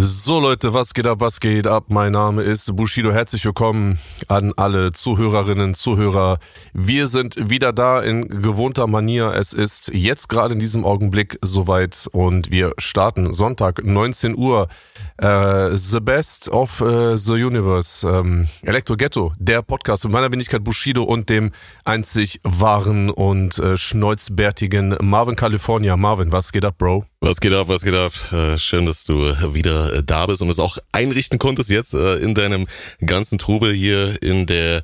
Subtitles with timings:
[0.00, 1.86] So Leute, was geht ab, was geht ab?
[1.88, 3.10] Mein Name ist Bushido.
[3.10, 6.38] Herzlich willkommen an alle Zuhörerinnen, Zuhörer.
[6.72, 9.34] Wir sind wieder da in gewohnter Manier.
[9.34, 14.68] Es ist jetzt gerade in diesem Augenblick soweit und wir starten Sonntag 19 Uhr.
[15.16, 18.08] Äh, the Best of uh, the Universe.
[18.08, 21.50] Ähm, Electro Ghetto, der Podcast mit meiner Wenigkeit Bushido und dem
[21.84, 25.96] einzig wahren und äh, schnäuzbärtigen Marvin California.
[25.96, 27.04] Marvin, was geht ab, Bro?
[27.20, 28.12] Was geht ab, was geht ab?
[28.30, 29.18] Äh, schön, dass du
[29.52, 32.68] wieder äh, da bist und es auch einrichten konntest jetzt äh, in deinem
[33.04, 34.82] ganzen Trubel hier in der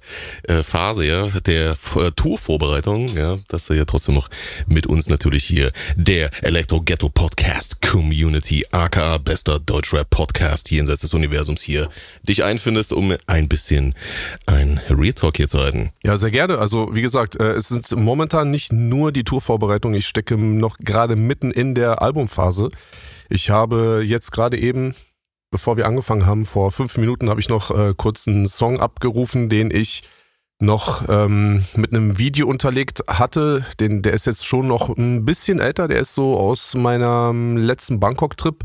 [0.63, 1.77] Phase ja, der
[2.17, 4.29] Tourvorbereitung, ja, dass du ja trotzdem noch
[4.67, 11.15] mit uns natürlich hier der Elektro Ghetto Podcast Community, aka bester Deutschrap Podcast jenseits des
[11.15, 11.89] Universums hier,
[12.29, 13.95] dich einfindest, um ein bisschen
[14.47, 15.91] ein Real Talk hier zu halten.
[16.03, 16.59] Ja, sehr gerne.
[16.59, 21.51] Also, wie gesagt, es sind momentan nicht nur die Tourvorbereitungen, ich stecke noch gerade mitten
[21.51, 22.71] in der Album Albumphase.
[23.29, 24.95] Ich habe jetzt gerade eben,
[25.51, 29.49] bevor wir angefangen haben, vor fünf Minuten habe ich noch äh, kurz einen Song abgerufen,
[29.49, 30.03] den ich
[30.61, 33.65] noch ähm, mit einem Video unterlegt hatte.
[33.81, 38.01] Den, der ist jetzt schon noch ein bisschen älter, der ist so aus meinem letzten
[38.01, 38.63] Bangkok-Trip.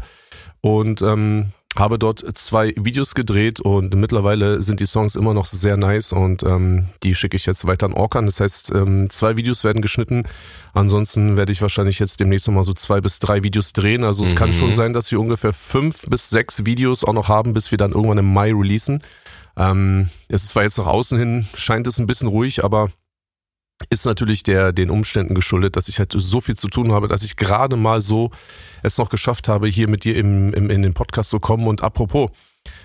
[0.61, 5.77] Und ähm, habe dort zwei Videos gedreht und mittlerweile sind die Songs immer noch sehr
[5.77, 8.25] nice und ähm, die schicke ich jetzt weiter an Orkan.
[8.25, 10.23] Das heißt, ähm, zwei Videos werden geschnitten.
[10.73, 14.03] Ansonsten werde ich wahrscheinlich jetzt demnächst nochmal so zwei bis drei Videos drehen.
[14.03, 14.35] Also es mhm.
[14.35, 17.77] kann schon sein, dass wir ungefähr fünf bis sechs Videos auch noch haben, bis wir
[17.77, 19.03] dann irgendwann im Mai releasen.
[19.55, 22.89] Ähm, es ist zwar jetzt nach außen hin, scheint es ein bisschen ruhig, aber
[23.89, 27.23] ist natürlich der den Umständen geschuldet, dass ich halt so viel zu tun habe, dass
[27.23, 28.31] ich gerade mal so
[28.83, 31.67] es noch geschafft habe, hier mit dir im, im, in den Podcast zu kommen.
[31.67, 32.29] Und apropos,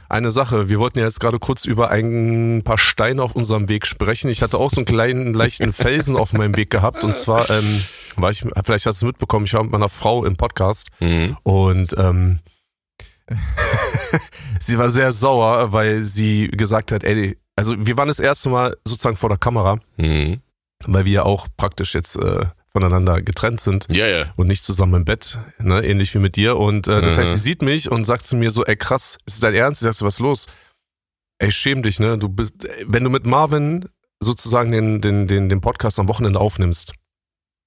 [0.09, 3.87] eine Sache, wir wollten ja jetzt gerade kurz über ein paar Steine auf unserem Weg
[3.87, 4.29] sprechen.
[4.31, 7.03] Ich hatte auch so einen kleinen, leichten Felsen auf meinem Weg gehabt.
[7.05, 7.85] Und zwar, ähm,
[8.17, 11.37] war ich, vielleicht hast du es mitbekommen, ich war mit meiner Frau im Podcast mhm.
[11.43, 12.41] und ähm,
[14.61, 18.77] sie war sehr sauer, weil sie gesagt hat, ey, also wir waren das erste Mal
[18.85, 19.79] sozusagen vor der Kamera.
[19.97, 20.41] Mhm
[20.87, 24.25] weil wir ja auch praktisch jetzt äh, voneinander getrennt sind ja, ja.
[24.37, 25.85] und nicht zusammen im Bett, ne?
[25.85, 26.57] ähnlich wie mit dir.
[26.57, 27.21] Und äh, das mhm.
[27.21, 29.83] heißt, sie sieht mich und sagt zu mir so, ey krass, ist dein Ernst?
[29.83, 30.47] Ich sag so, was los?
[31.39, 32.19] Ey, schäm dich, ne?
[32.19, 32.55] Du bist,
[32.87, 33.89] wenn du mit Marvin
[34.21, 36.95] sozusagen den, den, den, den Podcast am Wochenende aufnimmst,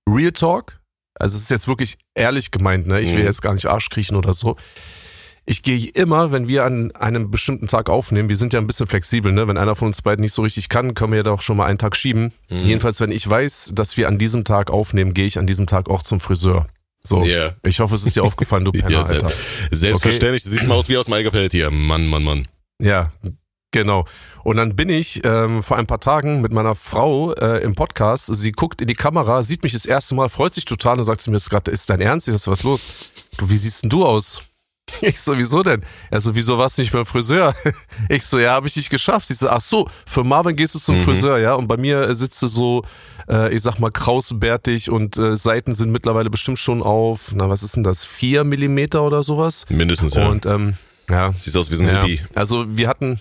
[0.10, 0.80] Real Talk,
[1.16, 3.00] also es ist jetzt wirklich ehrlich gemeint, ne?
[3.00, 3.26] Ich will mhm.
[3.26, 4.58] jetzt gar nicht Arsch kriechen oder so
[5.50, 8.86] ich gehe immer, wenn wir an einem bestimmten Tag aufnehmen, wir sind ja ein bisschen
[8.86, 9.48] flexibel, ne?
[9.48, 11.66] Wenn einer von uns beiden nicht so richtig kann, können wir ja doch schon mal
[11.66, 12.34] einen Tag schieben.
[12.50, 12.66] Mhm.
[12.66, 15.90] Jedenfalls, wenn ich weiß, dass wir an diesem Tag aufnehmen, gehe ich an diesem Tag
[15.90, 16.68] auch zum Friseur.
[17.02, 17.24] So.
[17.24, 17.56] Yeah.
[17.64, 19.32] Ich hoffe, es ist dir aufgefallen, du Penner, ja, Alter.
[19.72, 20.44] Selbstverständlich.
[20.44, 20.50] Okay.
[20.50, 21.72] Du siehst mal aus wie aus Mike hier.
[21.72, 22.48] Mann, Mann, Mann.
[22.82, 23.14] Ja,
[23.72, 24.06] Genau.
[24.44, 28.28] Und dann bin ich ähm, vor ein paar Tagen mit meiner Frau äh, im Podcast.
[28.34, 31.22] Sie guckt in die Kamera, sieht mich das erste Mal, freut sich total und sagt
[31.22, 32.28] zu mir, ist gerade, ist dein Ernst?
[32.28, 33.12] Sag, was los?
[33.38, 34.42] Du, wie siehst denn du aus?
[35.02, 35.84] Ich so, wieso denn?
[36.10, 37.54] Er so, wieso warst du nicht beim Friseur?
[38.10, 39.30] Ich so, ja, habe ich nicht geschafft.
[39.30, 41.04] Ich so, ach so, für Marvin gehst du zum mhm.
[41.04, 41.54] Friseur, ja?
[41.54, 42.84] Und bei mir sitzt du so,
[43.30, 47.64] äh, ich sag mal, krausbärtig und äh, Seiten sind mittlerweile bestimmt schon auf, na, was
[47.64, 48.06] ist denn das?
[48.06, 49.66] Vier Millimeter oder sowas?
[49.70, 50.28] Mindestens, ja.
[50.28, 50.76] Und, ähm,
[51.10, 51.30] ja.
[51.30, 52.02] Siehst aus wie so ein ja.
[52.02, 52.22] Hippie.
[52.36, 53.20] Also, wir hatten,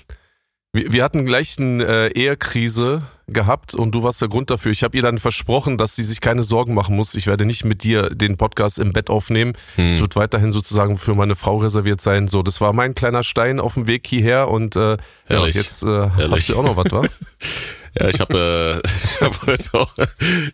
[0.72, 4.70] wir, wir hatten gleich eine äh, Ehekrise gehabt und du warst der Grund dafür.
[4.70, 7.14] Ich habe ihr dann versprochen, dass sie sich keine Sorgen machen muss.
[7.14, 9.54] Ich werde nicht mit dir den Podcast im Bett aufnehmen.
[9.75, 9.91] Hm.
[9.91, 12.28] Es wird weiterhin sozusagen für meine Frau reserviert sein.
[12.28, 14.97] So, das war mein kleiner Stein auf dem Weg hierher und äh,
[15.28, 17.03] ja, jetzt äh, hast du auch noch was, wa?
[17.99, 19.97] Ja, ich habe äh, ich hab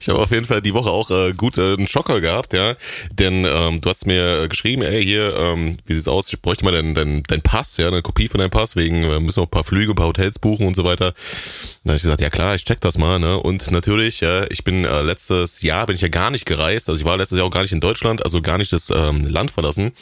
[0.09, 2.77] habe auf jeden Fall die Woche auch äh, gut äh, einen Schocker gehabt, ja.
[3.11, 6.33] Denn ähm, du hast mir geschrieben, ey, hier, ähm, wie sieht's aus?
[6.33, 9.21] Ich bräuchte mal deinen dein, dein Pass, ja, eine Kopie von deinem Pass, wegen wir
[9.21, 11.15] müssen noch ein paar Flüge, ein paar Hotels buchen und so weiter.
[11.85, 13.39] Dann habe ich gesagt, ja klar, ich check das mal, ne?
[13.39, 17.01] Und natürlich, ja, ich bin äh, letztes Jahr bin ich ja gar nicht gereist, also
[17.01, 19.51] ich war letztes Jahr auch gar nicht in Deutschland, also gar nicht das ähm, Land
[19.51, 19.93] verlassen.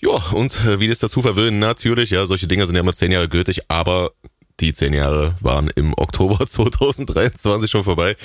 [0.00, 3.10] Ja, und äh, wie das dazu verwöhnen, natürlich, ja, solche Dinge sind ja immer zehn
[3.10, 4.12] Jahre gültig, aber
[4.60, 8.16] die zehn Jahre waren im Oktober 2023 schon vorbei.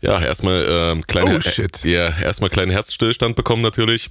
[0.00, 1.84] Ja, erstmal ähm, kleine, oh, shit.
[1.84, 4.10] Ja, erstmal kleinen Herzstillstand bekommen natürlich.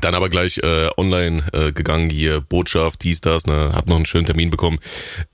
[0.00, 4.06] Dann aber gleich äh, online äh, gegangen, hier Botschaft, dies, das, ne, hab noch einen
[4.06, 4.78] schönen Termin bekommen.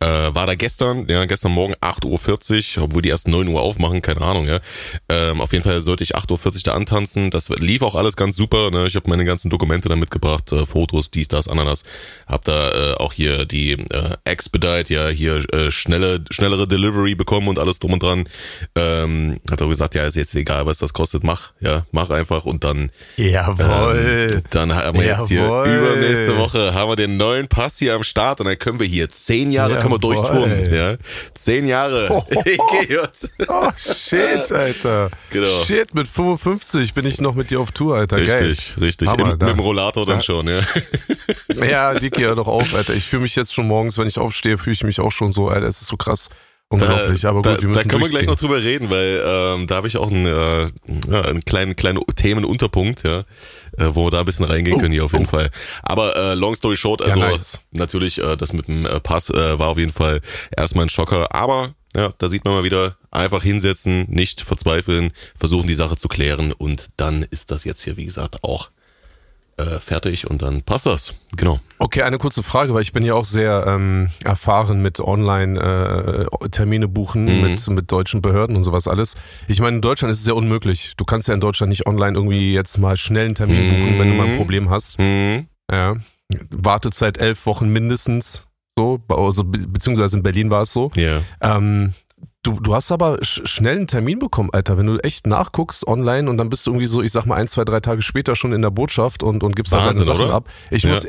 [0.00, 4.02] Äh, war da gestern, ja, gestern Morgen 8.40 Uhr, obwohl die erst 9 Uhr aufmachen,
[4.02, 4.60] keine Ahnung, ja.
[5.08, 7.30] Ähm, auf jeden Fall sollte ich 8.40 Uhr da antanzen.
[7.30, 8.86] Das lief auch alles ganz super, ne?
[8.86, 11.84] Ich habe meine ganzen Dokumente da mitgebracht, äh, Fotos, dies, das, Ananas.
[12.26, 17.48] Hab da äh, auch hier die äh, Expedite, ja, hier äh, schnelle, schnellere Delivery bekommen
[17.48, 18.24] und alles drum und dran.
[18.76, 22.44] Ähm, hat auch gesagt, ja, ist jetzt egal, was das kostet, mach, ja, mach einfach
[22.44, 22.90] und dann.
[23.16, 24.28] Jawohl.
[24.32, 25.68] Ähm, Dann haben wir jetzt hier Jawohl.
[25.68, 29.08] übernächste Woche haben wir den neuen Pass hier am Start und dann können wir hier
[29.08, 30.14] zehn Jahre können wir Jawohl.
[30.16, 30.72] durchtouren.
[30.72, 30.96] Ja?
[31.34, 32.24] Zehn Jahre.
[32.44, 32.96] EGJ.
[33.48, 35.10] Oh, shit, Alter.
[35.30, 35.64] Genau.
[35.64, 38.16] Shit, mit 55 bin ich noch mit dir auf Tour, Alter.
[38.16, 39.08] Richtig, richtig.
[39.08, 40.22] Hammer, Im, da- mit dem Rollator dann Ja.
[40.22, 40.60] schon, ja.
[40.60, 41.70] Geil.
[41.70, 42.94] Ja, Dicky, hör doch auf, Alter.
[42.94, 45.48] Ich fühle mich jetzt schon morgens, wenn ich aufstehe, fühle ich mich auch schon so,
[45.48, 45.66] Alter.
[45.66, 46.28] Es ist so krass.
[46.72, 49.66] Unglaublich, aber gut, da, wir müssen da können wir gleich noch drüber reden, weil ähm,
[49.66, 50.68] da habe ich auch einen, äh,
[51.12, 53.24] einen kleinen, kleinen Themenunterpunkt, ja,
[53.94, 55.50] wo wir da ein bisschen reingehen können hier auf jeden Fall.
[55.82, 57.60] Aber äh, long story short, also Ja, nice.
[57.70, 60.20] natürlich äh, das mit dem äh, Pass äh, war auf jeden Fall
[60.56, 65.66] erstmal ein Schocker, aber ja, da sieht man mal wieder, einfach hinsetzen, nicht verzweifeln, versuchen
[65.66, 68.70] die Sache zu klären und dann ist das jetzt hier, wie gesagt, auch
[69.62, 71.14] äh, fertig und dann passt das.
[71.36, 71.60] Genau.
[71.78, 77.24] Okay, eine kurze Frage, weil ich bin ja auch sehr ähm, erfahren mit Online-Termine buchen,
[77.24, 77.40] Mhm.
[77.42, 79.14] mit, mit deutschen Behörden und sowas alles.
[79.48, 80.94] Ich meine, in Deutschland ist es ja unmöglich.
[80.96, 84.08] Du kannst ja in Deutschland nicht online irgendwie jetzt mal schnell einen Termin buchen, wenn
[84.10, 84.36] du mal ein Mhm.
[84.36, 84.98] Problem hast.
[84.98, 85.46] Mhm.
[85.70, 85.96] Ja.
[86.50, 88.46] Wartezeit elf Wochen mindestens.
[88.78, 90.90] So, also, be beziehungsweise in Berlin war es so.
[90.94, 91.20] Ja.
[91.40, 91.92] Ähm,
[92.42, 94.78] du, du hast aber sch schnell einen Termin bekommen, Alter.
[94.78, 97.48] Wenn du echt nachguckst online und dann bist du irgendwie so, ich sag mal, ein,
[97.48, 100.24] zwei, drei Tage später schon in der Botschaft und, und gibst dann deine Wahnsinn, Sachen
[100.26, 100.34] oder?
[100.34, 100.48] ab.
[100.70, 100.90] Ich Ja.
[100.90, 101.06] muss.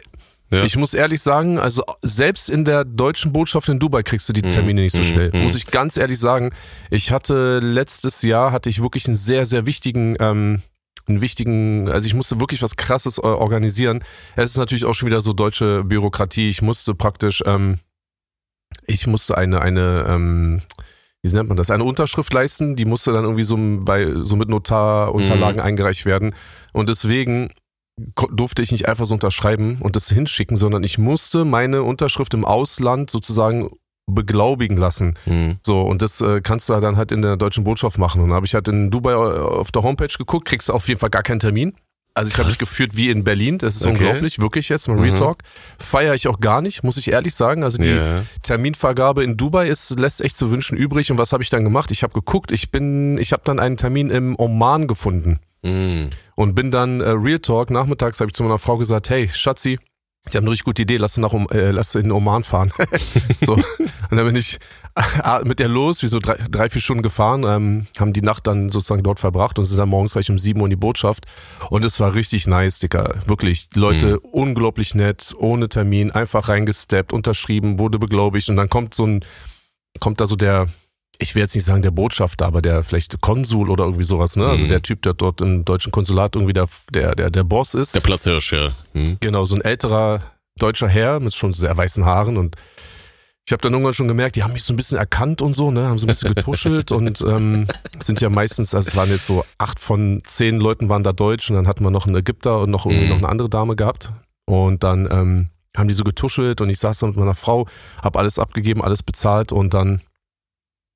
[0.53, 0.65] Ja.
[0.65, 4.41] Ich muss ehrlich sagen, also selbst in der deutschen Botschaft in Dubai kriegst du die
[4.41, 5.31] Termine nicht so mhm, schnell.
[5.33, 5.43] mhm.
[5.43, 6.51] Muss ich ganz ehrlich sagen.
[6.89, 10.61] Ich hatte letztes Jahr hatte ich wirklich einen sehr, sehr wichtigen, ähm,
[11.07, 14.03] einen wichtigen, also ich musste wirklich was krasses äh, organisieren.
[14.35, 16.49] Es ist natürlich auch schon wieder so deutsche Bürokratie.
[16.49, 17.77] Ich musste praktisch, ähm,
[18.87, 20.61] ich musste eine, eine, ähm,
[21.23, 24.49] wie nennt man das, eine Unterschrift leisten, die musste dann irgendwie so bei, so mit
[24.49, 25.65] Notarunterlagen Mhm.
[25.65, 26.33] eingereicht werden.
[26.73, 27.51] Und deswegen
[28.31, 32.45] durfte ich nicht einfach so unterschreiben und das hinschicken, sondern ich musste meine Unterschrift im
[32.45, 33.69] Ausland sozusagen
[34.07, 35.17] beglaubigen lassen.
[35.25, 35.57] Mhm.
[35.65, 38.21] So, und das äh, kannst du dann halt in der deutschen Botschaft machen.
[38.21, 40.87] Und da habe ich halt in Dubai äh, auf der Homepage geguckt, kriegst du auf
[40.87, 41.73] jeden Fall gar keinen Termin.
[42.13, 42.69] Also ich habe mich Krass.
[42.69, 43.91] gefühlt wie in Berlin, das ist Okay.
[43.93, 45.17] unglaublich, wirklich jetzt mal Real Mhm.
[45.17, 45.37] Talk.
[45.79, 47.63] Feiere ich auch gar nicht, muss ich ehrlich sagen.
[47.63, 48.23] Also die Ja.
[48.43, 51.09] Terminvergabe in Dubai ist, lässt echt zu wünschen übrig.
[51.11, 51.89] Und was habe ich dann gemacht?
[51.89, 56.09] Ich habe geguckt, ich bin, ich habe dann einen Termin im Oman gefunden Mhm.
[56.35, 59.79] und bin dann äh, Real Talk nachmittags habe ich zu meiner Frau gesagt, hey Schatzi,
[60.27, 62.71] ich habe eine richtig gute Idee, lass du nach äh, lass in Oman fahren.
[63.45, 63.53] so.
[63.53, 63.63] Und
[64.17, 64.59] dann bin ich
[64.95, 68.45] äh, mit der los, wie so drei, drei vier Stunden gefahren, ähm, haben die Nacht
[68.45, 71.25] dann sozusagen dort verbracht und sind dann morgens gleich um sieben Uhr in die Botschaft.
[71.69, 73.69] Und es war richtig nice, Dicker, wirklich.
[73.75, 78.49] Leute unglaublich nett, ohne Termin, einfach reingesteppt, unterschrieben, wurde beglaubigt.
[78.49, 79.25] Und dann kommt so ein
[79.99, 80.67] kommt da so der
[81.21, 84.47] ich will jetzt nicht sagen der Botschafter, aber der vielleicht Konsul oder irgendwie sowas, ne?
[84.47, 84.69] Also Mhm.
[84.69, 87.93] der Typ, der dort im deutschen Konsulat irgendwie der, der, der, der Boss ist.
[87.95, 88.69] Der Platzhirsch, ja.
[88.93, 89.17] Mhm.
[89.19, 90.21] Genau, so ein älterer
[90.59, 92.55] deutscher Herr mit schon sehr weißen Haaren und
[93.45, 95.71] ich habe dann irgendwann schon gemerkt, die haben mich so ein bisschen erkannt und so,
[95.71, 97.67] ne, haben so ein bisschen getuschelt und ähm,
[97.99, 101.49] sind ja meistens, also es waren jetzt so acht von zehn Leuten waren da deutsch
[101.49, 103.09] und dann hatten wir noch einen Ägypter und noch irgendwie Mhm.
[103.09, 104.11] noch eine andere Dame gehabt
[104.45, 107.67] und dann ähm, haben die so getuschelt und ich saß da mit meiner Frau,
[108.03, 110.01] habe alles abgegeben, alles bezahlt und dann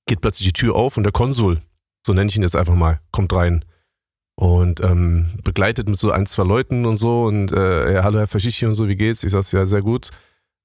[0.08, 1.62] geht plötzlich die Tür auf und der Konsul,
[2.06, 3.66] so nenne ich ihn jetzt einfach mal, kommt rein
[4.38, 8.28] und ähm, begleitet mit so ein, zwei Leuten und so und äh, ja, hallo Herr
[8.28, 9.24] Faschichi und so, wie geht's?
[9.24, 10.10] Ich sag's ja, sehr gut.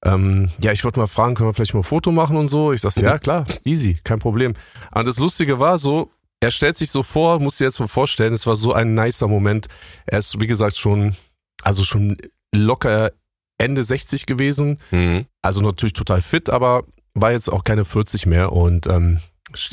[0.05, 2.73] Ähm, ja, ich wollte mal fragen, können wir vielleicht mal ein Foto machen und so?
[2.73, 4.55] Ich sag's, ja, klar, easy, kein Problem.
[4.95, 6.11] Und das Lustige war so,
[6.41, 9.29] er stellt sich so vor, muss dir jetzt mal vorstellen, es war so ein nicer
[9.29, 9.69] Moment.
[10.07, 11.15] Er ist, wie gesagt, schon,
[11.63, 12.17] also schon
[12.55, 13.13] locker
[13.59, 15.27] Ende 60 gewesen, Mhm.
[15.43, 19.21] also natürlich total fit, aber war jetzt auch keine 40 mehr und ähm,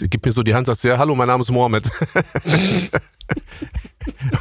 [0.10, 1.90] gibt mir so die Hand, sagt ja, hallo, mein Name ist Mohammed.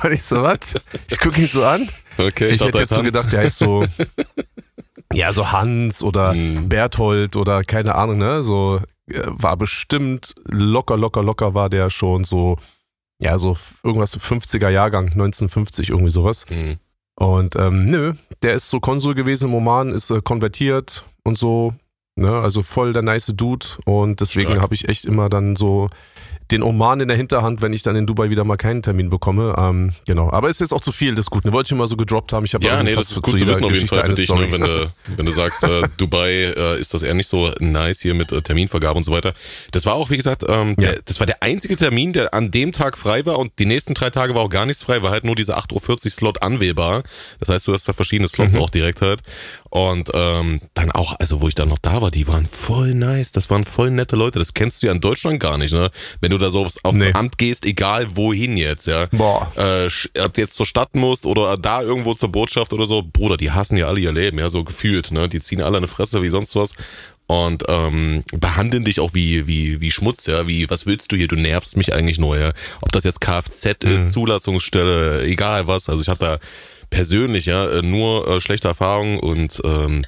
[0.04, 0.74] und ich so, was?
[1.10, 1.88] Ich gucke ihn so an.
[2.18, 3.84] Okay, Ich, dachte, hätte jetzt so gedacht, der heißt so,
[5.12, 6.68] ja, so Hans oder Mhm.
[6.68, 8.42] Berthold oder keine Ahnung, ne?
[8.42, 12.58] So äh, war bestimmt locker, locker, locker war der schon so,
[13.20, 16.46] ja, so irgendwas 50er Jahrgang, 1950, irgendwie sowas.
[16.50, 16.78] Mhm.
[17.18, 18.12] Und ähm, nö,
[18.42, 21.72] der ist so Konsul gewesen im Oman, ist äh, konvertiert und so,
[22.16, 25.88] ne, also voll der nice Dude und deswegen habe ich echt immer dann so
[26.50, 29.54] den Oman in der Hinterhand, wenn ich dann in Dubai wieder mal keinen Termin bekomme.
[29.58, 31.44] Ähm, genau, aber ist jetzt auch zu viel, das ist gut.
[31.44, 32.44] Ne, wollte ich mal so gedroppt haben.
[32.44, 34.52] Ich habe Ja, nee, das ist gut zu wissen auf jeden Fall für dich, ne,
[34.52, 38.14] wenn, du, wenn du sagst, äh, Dubai äh, ist das eher nicht so nice hier
[38.14, 39.34] mit äh, Terminvergabe und so weiter.
[39.72, 40.92] Das war auch, wie gesagt, ähm, Ja.
[40.92, 43.94] der, das war der einzige Termin, der an dem Tag frei war und die nächsten
[43.94, 45.72] drei Tage war auch gar nichts frei, war halt nur diese 8.40
[46.06, 47.02] Uhr Slot anwählbar.
[47.40, 48.60] Das heißt, du hast da verschiedene Slots Mhm.
[48.60, 49.20] auch direkt halt.
[49.70, 53.32] Und ähm, dann auch, also wo ich dann noch da war, die waren voll nice,
[53.32, 54.38] das waren voll nette Leute.
[54.38, 55.90] Das kennst du ja in Deutschland gar nicht, ne?
[56.20, 57.12] Wenn du da so aufs, aufs Nee.
[57.12, 59.50] Amt gehst, egal wohin jetzt, ja Boah.
[59.56, 59.88] äh,
[60.22, 63.50] ob du jetzt zur Stadt musst oder da irgendwo zur Botschaft oder so, Bruder, die
[63.50, 65.28] hassen ja alle ihr Leben, ja, so gefühlt, ne?
[65.28, 66.74] Die ziehen alle eine Fresse wie sonst was
[67.26, 71.28] und ähm, behandeln dich auch wie, wie, wie Schmutz, ja, wie, was willst du hier,
[71.28, 72.52] du nervst mich eigentlich nur, ja.
[72.80, 76.38] Ob das jetzt Kfz ist, Zulassungsstelle, egal was, also ich habe da
[76.90, 80.04] persönlich ja äh, nur äh, schlechte Erfahrungen und ähm,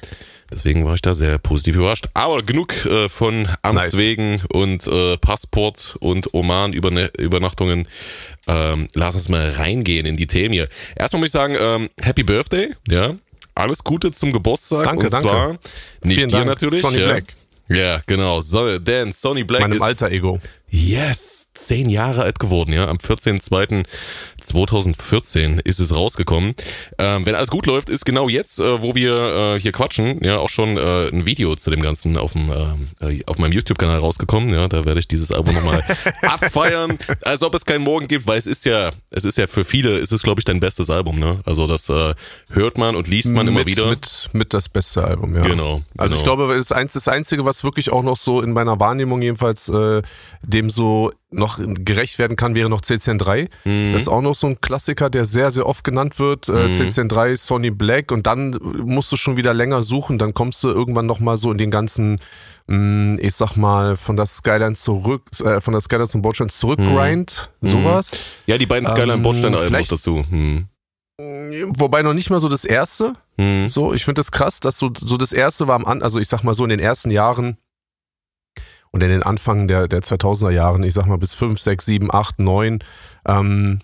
[0.51, 2.07] deswegen war ich da sehr positiv überrascht.
[2.13, 3.97] Aber genug äh, von Amts Nice.
[3.97, 7.87] wegen und äh, Passport und Oman-Übernachtungen.
[8.47, 10.67] Ähm, lass uns mal reingehen in die Themen hier.
[10.95, 13.15] Erstmal muss ich sagen, ähm, Happy Birthday, ja.
[13.55, 14.85] Alles Gute zum Geburtstag.
[14.85, 15.27] Danke, und danke.
[15.27, 15.51] zwar
[16.03, 16.81] nicht Vielen dir Dank, natürlich.
[16.81, 17.05] Sonny ja.
[17.07, 17.35] Black.
[17.69, 18.41] Ja, genau.
[18.41, 20.39] So, denn Sonny Black Meinem ist alter Ego.
[20.69, 22.87] Yes, zehn Jahre alt geworden, ja.
[22.87, 22.99] Am
[24.43, 26.53] 14.02.2014 ist es rausgekommen.
[26.97, 30.37] Ähm, wenn alles gut läuft, ist genau jetzt, äh, wo wir äh, hier quatschen, ja,
[30.37, 32.51] auch schon äh, ein Video zu dem Ganzen auf, dem,
[33.01, 34.49] äh, auf meinem YouTube-Kanal rausgekommen.
[34.53, 35.83] Ja, da werde ich dieses Album nochmal
[36.21, 39.63] abfeiern, als ob es keinen Morgen gibt, weil es ist ja, es ist ja für
[39.65, 41.39] viele, ist es glaube ich dein bestes Album, ne?
[41.45, 42.13] Also das äh,
[42.51, 43.87] hört man und liest man immer mit, wieder.
[43.89, 45.41] Mit, mit das beste Album, ja.
[45.41, 46.35] Genau, Also ich genau.
[46.37, 49.69] glaube, das ist eins- das Einzige, was wirklich auch noch so in meiner Wahrnehmung jedenfalls
[49.69, 50.01] äh,
[50.43, 53.49] dem so noch gerecht werden kann, wäre noch CCN3.
[53.63, 53.93] Mhm.
[53.93, 56.49] Das ist auch noch so ein Klassiker, der sehr, sehr oft genannt wird.
[56.49, 60.69] Äh, CCN3, Sony Black und dann musst du schon wieder länger suchen, dann kommst du
[60.69, 62.19] irgendwann nochmal so in den ganzen,
[62.67, 66.79] mh, ich sag mal, von der Skyline zurück, äh, von der Skyline zum Bordstein zurück
[66.79, 68.25] Grind, sowas.
[68.45, 70.23] ja, die beiden Ähm, Skyline-Bordstein-Alben noch vielleicht- dazu.
[70.29, 70.67] Hm.
[71.77, 73.13] Wobei noch nicht mal so das erste.
[73.37, 73.69] Hm.
[73.69, 76.29] So, ich finde das krass, dass so, so das erste war am An, also ich
[76.29, 77.57] sag mal so in den ersten Jahren
[78.91, 82.13] und in den Anfang der, der 2000er Jahren, ich sag mal bis 5, 6, 7,
[82.13, 82.79] 8, 9,
[83.27, 83.79] ähm,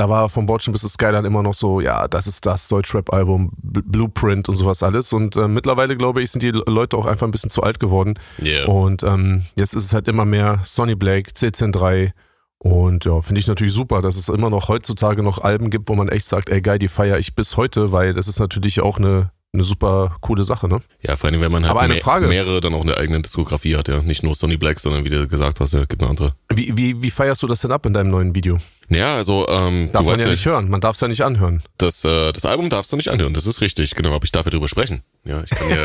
[0.00, 3.52] da war vom Bordstein bis zur Skyline immer noch so, ja, das ist das Deutschrap-Album,
[3.62, 5.12] Blueprint und sowas alles.
[5.12, 8.18] Und äh, mittlerweile, glaube ich, sind die Leute auch einfach ein bisschen zu alt geworden.
[8.42, 8.66] Yeah.
[8.66, 12.12] Und ähm, jetzt ist es halt immer mehr Sonny Blake, CCN3
[12.56, 15.94] und ja, finde ich natürlich super, dass es immer noch heutzutage noch Alben gibt, wo
[15.94, 18.96] man echt sagt, ey geil, die feiere ich bis heute, weil das ist natürlich auch
[18.96, 20.80] eine, eine super coole Sache, ne?
[21.02, 22.26] Ja, vor allem, wenn man halt Aber eine mehr, Frage.
[22.26, 24.02] mehrere dann auch eine eigene Diskografie hat, ja.
[24.02, 26.34] Nicht nur Sonny Black, sondern wie du gesagt hast, ja, gibt eine andere.
[26.54, 28.58] Wie, wie, wie feierst du das denn ab in deinem neuen Video?
[28.92, 31.62] Ja, also, ähm, Darf man ja ja, nicht hören, man darf es ja nicht anhören.
[31.78, 34.44] das, äh, das Album darfst du nicht anhören, das ist richtig, genau, aber ich darf
[34.46, 35.02] ja drüber sprechen.
[35.24, 35.76] Ja, ich kann ja,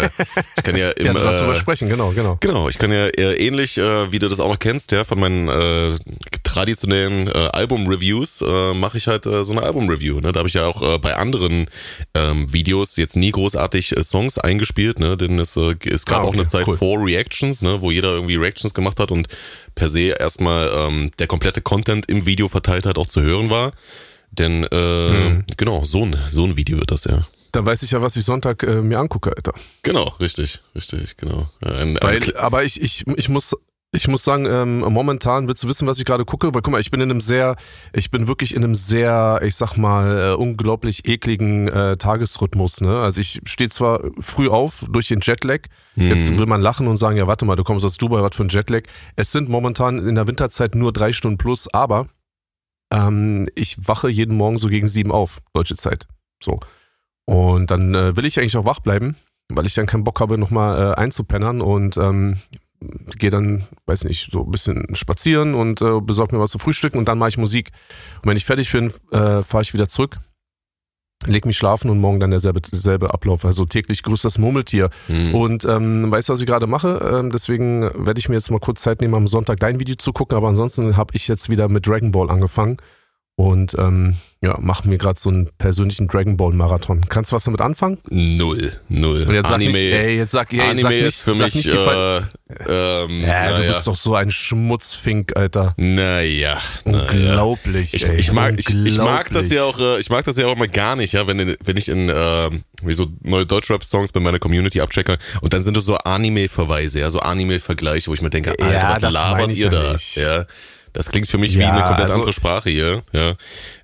[0.57, 2.38] ich kann ja im, Ja, du darfst äh, drüber sprechen, genau, genau.
[2.39, 5.19] Genau, ich kann ja äh, ähnlich, äh, wie du das auch noch kennst, ja, von
[5.19, 5.91] meinen äh,
[6.43, 10.21] traditionellen äh, Album-Reviews, äh, mache ich halt äh, so eine Album-Review.
[10.21, 10.31] Ne?
[10.31, 11.67] Da habe ich ja auch äh, bei anderen
[12.13, 15.17] ähm, Videos jetzt nie großartig äh, Songs eingespielt, ne?
[15.17, 16.77] denn es, äh, es gab Ah, okay, auch eine Zeit cool.
[16.77, 17.81] vor Reactions, ne?
[17.81, 19.27] wo jeder irgendwie Reactions gemacht hat und
[19.75, 23.74] per se erstmal ähm, der komplette Content im Video verteilt hat, auch zu hören war.
[24.32, 25.44] Denn äh, Mhm.
[25.58, 27.25] genau, so ein, so ein Video wird das ja.
[27.51, 29.53] Dann weiß ich ja, was ich Sonntag äh, mir angucke, Alter.
[29.84, 31.50] Genau, richtig, richtig, genau.
[31.62, 33.55] Ein, Weil, aber ich, ich, ich muss,
[33.95, 36.53] ich muss sagen, ähm, momentan willst du wissen, was ich gerade gucke?
[36.53, 37.55] Weil guck mal, ich bin in einem sehr,
[37.93, 42.81] ich bin wirklich in einem sehr, ich sag mal, äh, unglaublich ekligen äh, Tagesrhythmus.
[42.81, 42.99] Ne?
[42.99, 45.61] Also ich stehe zwar früh auf durch den Jetlag.
[45.95, 48.43] Jetzt will man lachen und sagen, ja, warte mal, du kommst aus Dubai, was für
[48.43, 48.81] ein Jetlag.
[49.15, 52.07] Es sind momentan in der Winterzeit nur drei Stunden plus, aber
[52.91, 56.07] ähm, ich wache jeden Morgen so gegen sieben auf, deutsche Zeit.
[56.43, 56.59] So.
[57.25, 59.15] Und dann äh, will ich eigentlich auch wach bleiben,
[59.49, 62.37] weil ich dann keinen Bock habe, nochmal äh, einzupennern und ähm,
[63.17, 66.98] gehe dann, weiß nicht, so ein bisschen spazieren und äh, besorge mir was zu frühstücken
[66.98, 67.72] und dann mache ich Musik.
[68.22, 70.20] Und wenn ich fertig bin, äh, fahre ich wieder zurück,
[71.25, 73.46] leg mich schlafen und morgen dann derselbe, derselbe Ablauf.
[73.46, 74.89] Also täglich grüßt das Murmeltier.
[75.08, 75.36] Mhm.
[75.36, 77.00] Und ähm, weißt du, was ich gerade mache?
[77.13, 80.13] Ähm, deswegen werde ich mir jetzt mal kurz Zeit nehmen, am Sonntag dein Video zu
[80.13, 80.38] gucken.
[80.38, 82.77] Aber ansonsten habe ich jetzt wieder mit Dragon Ball angefangen
[83.37, 87.03] und ähm, ja, mache mir gerade so einen persönlichen Dragon Ball Marathon.
[87.09, 87.97] Kannst du was damit anfangen?
[88.09, 89.23] Null, null.
[89.27, 91.45] Und jetzt sag Anime, nicht, ey, jetzt sag, ey, Anime sag nicht, ist für sag
[91.47, 95.73] mich, nicht die Fall äh, ähm, ja, du bist doch so ein Schmutzfink, Alter.
[95.77, 96.59] naja.
[96.85, 97.93] Unglaublich.
[97.93, 99.51] Ich, ey, ich, mag, ich, ich mag das unglaublich.
[99.51, 101.89] ja auch, äh, ich mag das ja auch immer gar nicht, ja, wenn, wenn ich
[101.89, 102.49] in äh,
[102.83, 107.09] wie so neue Deutschrap-Songs bei meiner Community abchecke und dann sind das so Anime-Verweise, ja,
[107.09, 109.93] so Anime-Vergleiche, wo ich mir denke, Alter, Ja, was das labert ich ihr ja da?
[109.93, 110.15] nicht.
[110.15, 110.45] Ja,
[110.95, 113.35] das klingt für mich wie Ja, eine komplett also- andere Sprache hier, ja.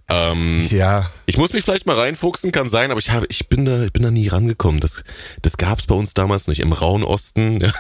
[0.10, 3.64] Ähm, Ja, ich muss mich vielleicht mal reinfuchsen, kann sein, aber ich habe, ich bin
[3.66, 4.82] da, ich bin da nie rangekommen.
[4.82, 5.04] Das,
[5.42, 6.60] das gab's bei uns damals nicht.
[6.60, 7.72] Im rauen Osten ja,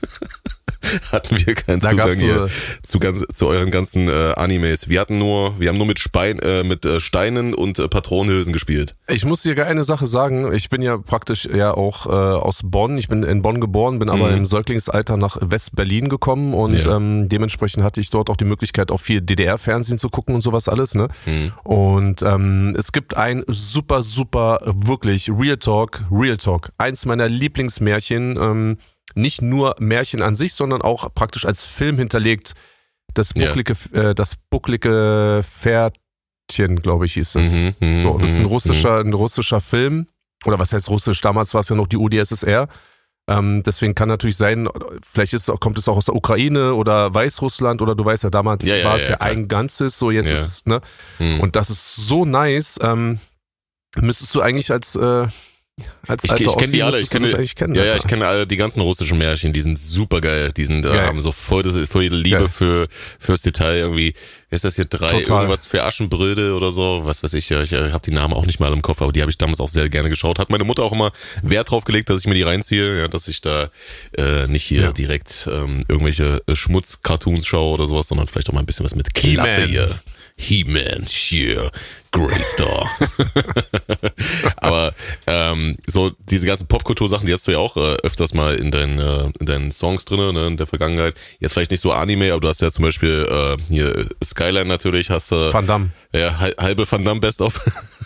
[1.12, 2.48] hatten wir keinen Da Zugang hier
[2.82, 4.88] zu, ganz, zu euren ganzen äh, Animes.
[4.88, 8.52] Wir hatten nur, wir haben nur mit, Spein, äh, mit äh, Steinen und äh, Patronenhülsen
[8.52, 8.94] gespielt.
[9.08, 10.52] ich muss dir eine Sache sagen.
[10.52, 12.96] Ich bin ja praktisch ja auch äh, aus Bonn.
[12.98, 14.38] Ich bin in Bonn geboren, bin aber Mhm.
[14.38, 16.96] im Säuglingsalter nach West-Berlin gekommen und Ja.
[16.96, 20.68] ähm, dementsprechend hatte ich dort auch die Möglichkeit, auch viel DDR-Fernsehen zu gucken und sowas
[20.68, 20.94] alles.
[20.94, 21.08] Ne?
[21.26, 21.52] Mhm.
[21.62, 26.70] Und ähm, es gibt ein super, super, wirklich Real Talk, Real Talk.
[26.78, 28.36] Eins meiner Lieblingsmärchen.
[28.40, 28.78] Ähm,
[29.14, 32.54] nicht nur Märchen an sich, sondern auch praktisch als Film hinterlegt.
[33.14, 33.46] Das Ja.
[33.46, 37.50] bucklige, äh, das bucklige Pferdchen, glaube ich, hieß das.
[37.50, 40.06] Mhm, mhm, So, das ist ein mhm, russischer, ein russischer Film.
[40.46, 41.20] Oder was heißt russisch?
[41.20, 42.68] Damals war es ja noch die UdSSR.
[43.28, 44.68] Ähm, deswegen kann natürlich sein,
[45.08, 48.64] vielleicht ist, kommt es auch aus der Ukraine oder Weißrussland oder du weißt ja, damals
[48.64, 50.32] Ja, ja, war es ja, ja, ein Ganzes, so jetzt Ja.
[50.34, 50.80] ist es, ne?
[51.18, 51.38] mhm.
[51.40, 52.78] Und das ist so nice.
[52.82, 53.20] Ähm,
[54.00, 55.26] müsstest du eigentlich als äh,
[56.06, 58.56] als ich, ich kenne die alle, ich kenne kennen, ja, ja, ich kenne alle die
[58.56, 62.04] ganzen russischen Märchen, die sind super geil, die sind, äh, haben so voll, das, voll
[62.06, 64.14] Liebe für fürs Detail irgendwie.
[64.52, 65.42] Ist das hier drei Total.
[65.42, 67.02] irgendwas für Aschenbröde oder so?
[67.04, 69.30] Was weiß ich, ich habe die Namen auch nicht mal im Kopf, aber die habe
[69.30, 70.40] ich damals auch sehr gerne geschaut.
[70.40, 73.28] Hat meine Mutter auch immer Wert drauf gelegt, dass ich mir die reinziehe, ja, dass
[73.28, 73.70] ich da
[74.18, 74.92] äh, nicht hier ja.
[74.92, 79.14] direkt ähm, irgendwelche Schmutz-Cartoons schaue oder sowas, sondern vielleicht auch mal ein bisschen was mit
[79.14, 80.00] Klasse hier.
[80.36, 81.70] He-Man, yeah,
[82.12, 82.90] Greystar.
[84.56, 84.92] Aber
[85.26, 88.98] ähm, so diese ganzen Popkultur-Sachen, die hast du ja auch äh, öfters mal in deinen,
[88.98, 91.14] äh, in deinen Songs drin, ne, in der Vergangenheit.
[91.38, 95.10] Jetzt vielleicht nicht so Anime, aber du hast ja zum Beispiel äh, hier Skyline natürlich,
[95.10, 95.36] hast du.
[95.36, 95.90] Äh, Van Damme.
[96.12, 97.60] Ja, halbe Van Damme Best of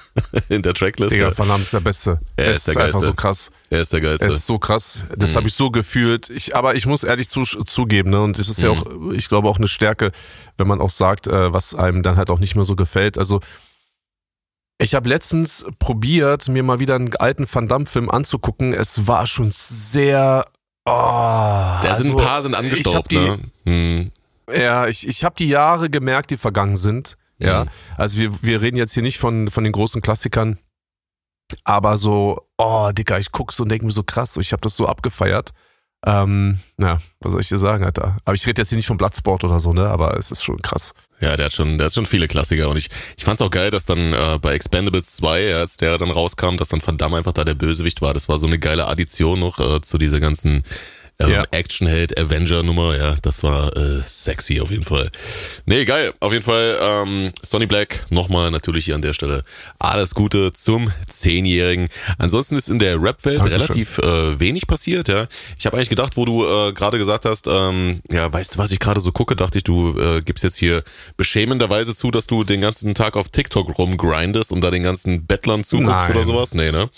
[0.48, 1.12] in der Tracklist.
[1.12, 2.20] Digga, Van Damme ist der Beste.
[2.36, 2.96] Er ist, ist der Geilste.
[2.96, 3.50] einfach so krass.
[3.70, 4.26] Er ist der Geilste.
[4.26, 5.04] Er ist so krass.
[5.16, 5.36] Das mhm.
[5.36, 6.28] habe ich so gefühlt.
[6.30, 8.64] Ich, aber ich muss ehrlich zu, zugeben, ne, und es ist mhm.
[8.64, 10.12] ja auch, ich glaube, auch eine Stärke,
[10.58, 13.16] wenn man auch sagt, äh, was einem dann halt auch nicht mehr so gefällt.
[13.18, 13.40] Also,
[14.78, 18.72] ich habe letztens probiert, mir mal wieder einen alten Van Damme-Film anzugucken.
[18.72, 20.44] Es war schon sehr.
[20.86, 23.38] Oh, da also, sind ein also, paar sind angestaubt, die, ne?
[23.64, 24.12] Hm.
[24.52, 27.16] Ja, ich, ich habe die Jahre gemerkt, die vergangen sind.
[27.38, 27.70] Ja, mhm.
[27.96, 30.58] also wir, wir reden jetzt hier nicht von, von den großen Klassikern,
[31.64, 34.76] aber so, oh, Dicker, ich gucke so und denke mir so krass, ich habe das
[34.76, 35.52] so abgefeiert.
[36.06, 38.16] Ähm, ja, was soll ich dir sagen, Alter?
[38.24, 39.88] Aber ich rede jetzt hier nicht von Bloodsport oder so, ne?
[39.88, 40.92] Aber es ist schon krass.
[41.20, 43.70] Ja, der hat schon, der hat schon viele Klassiker und ich, ich fand's auch geil,
[43.70, 47.44] dass dann äh, bei Expendables 2, als der dann rauskam, dass dann verdammt einfach da
[47.44, 48.14] der Bösewicht war.
[48.14, 50.64] Das war so eine geile Addition noch äh, zu dieser ganzen
[51.20, 51.44] ähm, ja.
[51.52, 55.10] Actionheld Avenger-Nummer, ja, das war äh, sexy auf jeden Fall.
[55.64, 56.12] Nee, geil.
[56.20, 59.44] Auf jeden Fall, ähm, Sonny Black, nochmal natürlich hier an der Stelle
[59.78, 61.88] alles Gute zum Zehnjährigen.
[62.18, 65.28] Ansonsten ist in der Rap-Welt relativ äh, wenig passiert, ja.
[65.58, 68.72] Ich habe eigentlich gedacht, wo du äh, gerade gesagt hast, ähm, ja, weißt du, was
[68.72, 70.82] ich gerade so gucke, dachte ich, du äh, gibst jetzt hier
[71.16, 75.64] beschämenderweise zu, dass du den ganzen Tag auf TikTok rumgrindest und da den ganzen Bettlern
[75.64, 76.16] zuguckst Nein.
[76.16, 76.54] oder sowas.
[76.54, 76.90] Nee, ne?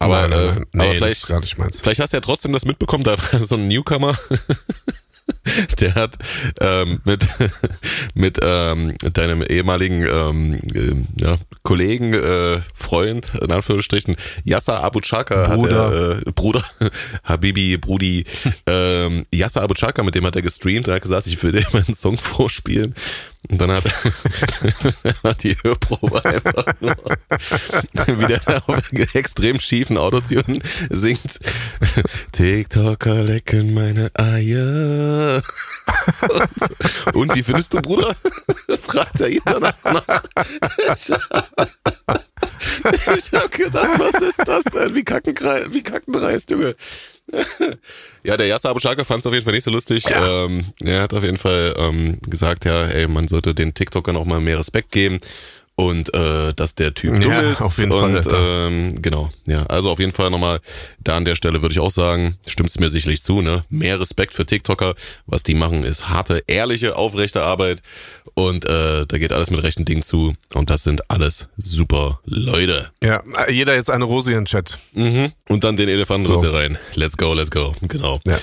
[0.00, 0.56] Aber, nein, nein, nein.
[0.56, 1.26] Äh, nee, aber vielleicht,
[1.76, 4.18] vielleicht hast du ja trotzdem das mitbekommen, da war so ein Newcomer,
[5.80, 6.16] der hat
[6.60, 7.26] ähm, mit,
[8.14, 15.54] mit ähm, deinem ehemaligen ähm, äh, ja, Kollegen, äh, Freund, in Anführungsstrichen, Yasser Abu Chaka
[15.56, 15.92] Bruder.
[15.92, 16.64] er, äh, Bruder,
[17.24, 18.24] Habibi, Brudi,
[18.66, 21.66] ähm, Yasser Abu Chaka, mit dem hat er gestreamt, er hat gesagt, ich will dir
[21.72, 22.94] einen Song vorspielen.
[23.48, 23.84] Und dann hat,
[25.24, 26.94] hat die Hörprobe einfach nur
[28.18, 30.60] wieder auf extrem schiefen Autotune
[30.90, 31.40] singt
[32.32, 35.29] TikToker lecken meine Eier.
[35.36, 38.14] Und, und wie findest du, Bruder?
[38.80, 40.22] Fragt er ihn danach nach.
[43.16, 44.94] Ich hab gedacht, was ist das denn?
[44.94, 46.74] Wie kackendreist, wie kackendreist, Junge.
[48.24, 50.04] ja, der Yasser Abu Shaka fand es auf jeden Fall nicht so lustig.
[50.08, 50.44] Ja.
[50.44, 54.24] Ähm, er hat auf jeden Fall ähm, gesagt, ja, ey, man sollte den TikTokern auch
[54.24, 55.20] mal mehr Respekt geben
[55.80, 57.62] und äh, dass der Typ dumm ja, ist.
[57.62, 58.68] Auf jeden und, Fall.
[58.68, 60.60] Ähm, genau, ja, also auf jeden Fall nochmal
[61.02, 63.64] da an der Stelle würde ich auch sagen, stimmst du mir sicherlich zu, ne?
[63.70, 64.94] Mehr Respekt für TikToker.
[65.26, 67.80] Was die machen, ist harte, ehrliche, aufrechte Arbeit
[68.34, 72.90] und äh, da geht alles mit rechten Dingen zu und das sind alles super Leute.
[73.02, 74.78] Ja, jeder jetzt eine Rose in den Chat.
[74.92, 75.32] Mhm.
[75.48, 76.56] Und dann den Elefantenrose so.
[76.56, 76.78] rein.
[76.94, 77.74] Let's go, let's go.
[77.80, 78.20] Genau.
[78.26, 78.36] Ja.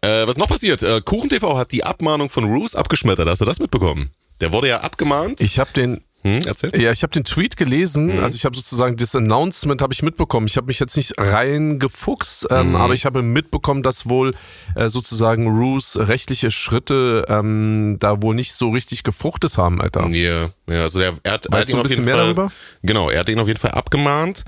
[0.00, 0.84] Äh, was noch passiert?
[0.84, 3.28] Äh, KuchenTV hat die Abmahnung von Roos abgeschmettert.
[3.28, 4.10] Hast du das mitbekommen?
[4.40, 5.40] Der wurde ja abgemahnt.
[5.40, 6.80] Ich habe den, hm, erzähl.
[6.80, 8.24] Ja, ich habe den Tweet gelesen, mhm.
[8.24, 10.48] also ich habe sozusagen das Announcement habe ich mitbekommen.
[10.48, 12.76] Ich habe mich jetzt nicht reingefuchst, ähm, mhm.
[12.76, 14.34] aber ich habe mitbekommen, dass wohl
[14.74, 20.08] äh, sozusagen Roos rechtliche Schritte ähm, da wohl nicht so richtig gefruchtet haben, Alter.
[20.08, 22.24] Ja, ja also der, er hat, weißt er hat ihn du ein bisschen mehr Fall,
[22.24, 22.52] darüber?
[22.82, 24.44] Genau, er hat ihn auf jeden Fall abgemahnt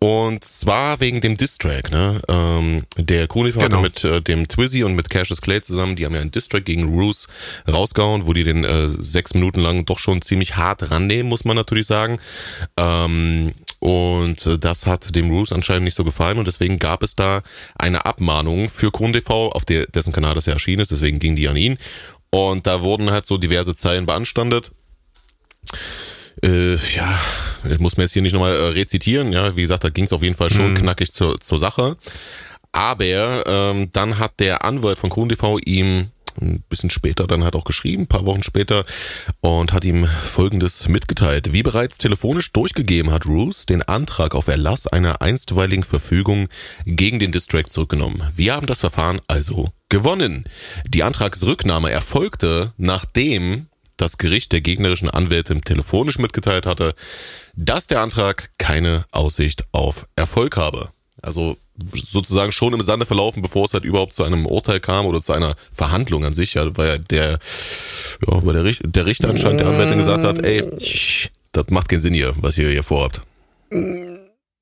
[0.00, 2.20] und zwar wegen dem Distrack, ne?
[2.28, 3.80] Ähm, der Kunifer genau.
[3.80, 6.84] mit äh, dem Twizzy und mit Cassius Clay zusammen, die haben ja einen Distrack gegen
[6.84, 7.26] Roos
[7.66, 11.56] rausgehauen, wo die den äh, sechs Minuten lang doch schon ziemlich hart rannehmen, muss man
[11.56, 12.20] natürlich sagen.
[12.76, 17.42] Ähm, und das hat dem Roos anscheinend nicht so gefallen und deswegen gab es da
[17.76, 21.48] eine Abmahnung für KronTV, auf der, dessen Kanal das ja erschienen ist, deswegen ging die
[21.48, 21.76] an ihn.
[22.30, 24.70] Und da wurden halt so diverse Zeilen beanstandet
[26.42, 27.18] äh, ja,
[27.68, 30.12] ich muss mir jetzt hier nicht nochmal äh, rezitieren, ja, wie gesagt, da ging es
[30.12, 30.74] auf jeden Fall schon mhm.
[30.74, 31.96] knackig zur, zur Sache.
[32.72, 37.64] Aber ähm, dann hat der Anwalt von KronTV ihm ein bisschen später dann hat auch
[37.64, 38.84] geschrieben, ein paar Wochen später,
[39.40, 41.52] und hat ihm Folgendes mitgeteilt.
[41.52, 46.48] Wie bereits telefonisch durchgegeben, hat Roos den Antrag auf Erlass einer einstweiligen Verfügung
[46.84, 48.22] gegen den Distract zurückgenommen.
[48.34, 50.44] Wir haben das Verfahren also gewonnen.
[50.86, 53.67] Die Antragsrücknahme erfolgte, nachdem
[53.98, 56.94] das Gericht der gegnerischen Anwältin telefonisch mitgeteilt hatte,
[57.54, 60.90] dass der Antrag keine Aussicht auf Erfolg habe.
[61.20, 61.56] Also
[61.94, 65.32] sozusagen schon im Sande verlaufen, bevor es halt überhaupt zu einem Urteil kam oder zu
[65.32, 67.38] einer Verhandlung an sich, ja, weil der,
[68.26, 70.64] ja, weil der, der Richter anscheinend der Anwältin gesagt hat, ey,
[71.52, 73.22] das macht keinen Sinn hier, was ihr hier vorhabt.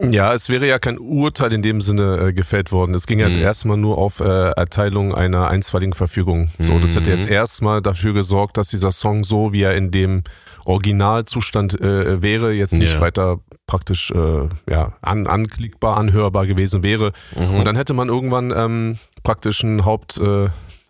[0.03, 2.95] Ja, es wäre ja kein Urteil in dem Sinne äh, gefällt worden.
[2.95, 3.39] Es ging ja Mhm.
[3.41, 6.51] erstmal nur auf äh, Erteilung einer einstweiligen Verfügung.
[6.59, 7.17] So, das hätte Mhm.
[7.17, 10.23] jetzt erstmal dafür gesorgt, dass dieser Song so, wie er in dem
[10.67, 13.01] Originalzustand äh, wäre, jetzt nicht Ja.
[13.01, 17.13] weiter praktisch äh, ja, an, anklickbar, anhörbar gewesen wäre.
[17.35, 17.59] Mhm.
[17.59, 20.19] Und dann hätte man irgendwann ähm, praktisch ein Haupt,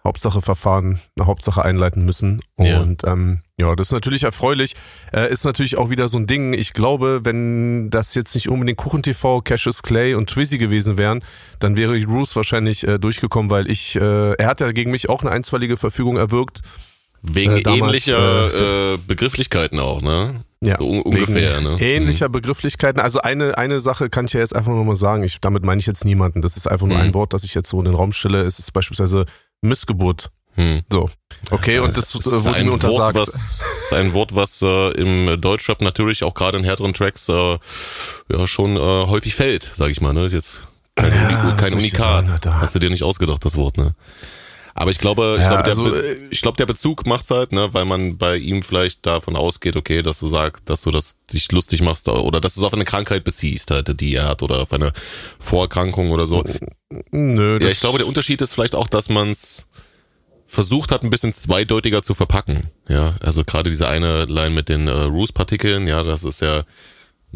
[0.06, 2.40] äh, Hauptsache-Verfahren, eine Hauptsache einleiten müssen.
[2.58, 2.80] Ja.
[2.80, 4.74] Und ähm, ja, das ist natürlich erfreulich.
[5.12, 6.52] Äh, ist natürlich auch wieder so ein Ding.
[6.52, 11.22] Ich glaube, wenn das jetzt nicht unbedingt Kuchen TV, Cassius Clay und Twizzy gewesen wären,
[11.58, 15.22] dann wäre Bruce wahrscheinlich äh, durchgekommen, weil ich, äh, er hat ja gegen mich auch
[15.22, 16.60] eine einstweilige Verfügung erwirkt.
[17.22, 20.44] Wegen Äh, damals, ähnlicher äh, Begrifflichkeiten auch, ne?
[20.62, 21.76] Ja, So un ungefähr, ne?
[21.80, 23.00] Ähnlicher Begrifflichkeiten.
[23.00, 25.22] Also eine, eine Sache kann ich ja jetzt einfach nur mal sagen.
[25.22, 26.40] Ich, damit meine ich jetzt niemanden.
[26.40, 27.02] Das ist einfach nur Mhm.
[27.04, 28.42] ein Wort, das ich jetzt so in den Raum stelle.
[28.42, 29.26] Es ist beispielsweise
[29.62, 30.30] Missgeburt.
[30.54, 30.82] Hm.
[30.90, 31.10] So.
[31.50, 33.14] Okay, und das, ist äh, wurde ein mir Wort, untersagt.
[33.16, 37.58] was, ist ein Wort, was äh, im Deutschrap natürlich auch gerade in härteren Tracks äh,
[38.32, 40.14] ja schon äh, häufig fällt, sag ich mal.
[40.14, 40.24] Ne?
[40.24, 40.62] Ist jetzt
[40.94, 42.46] kein, Ja, Uni kein Unikat.
[42.46, 43.94] Hast du dir nicht ausgedacht, das Wort, ne?
[44.78, 47.30] Aber ich glaube, ich Ja, glaube, der, also, Be äh, ich glaube, der Bezug macht's
[47.30, 50.90] halt, ne, weil man bei ihm vielleicht davon ausgeht, okay, dass du sagst, dass du
[50.90, 54.28] das dich lustig machst oder dass du es auf eine Krankheit beziehst, halt, die er
[54.28, 54.92] hat oder auf eine
[55.38, 56.44] Vorerkrankung oder so.
[57.10, 59.68] Nö, Ja, das, ich glaube, der Unterschied ist vielleicht auch, dass man es
[60.46, 62.70] versucht hat, ein bisschen zweideutiger zu verpacken.
[62.88, 66.64] Ja, also gerade diese eine Line mit den äh, Ruse-Partikeln, ja, das ist ja,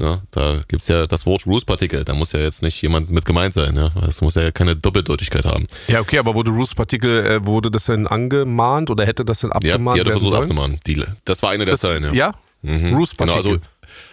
[0.01, 3.55] ne, da gibt's ja das Wort Ruse-Partikel, da muss ja jetzt nicht jemand mit gemeint
[3.55, 3.91] sein, ja.
[4.01, 5.67] Das muss ja keine Doppeldeutigkeit haben.
[5.87, 9.51] ja, okay, aber wurde Bruce Partikel, äh, wurde das denn angemahnt oder hätte das denn
[9.51, 10.43] Ja, abgemahnt die hat er versucht sollen?
[10.43, 10.81] abzumahnen.
[10.87, 12.13] Die, das war eine der Das, Zeilen, ja.
[12.13, 12.35] ja?
[12.63, 12.93] Mhm.
[12.95, 13.57] Bruce Genau, also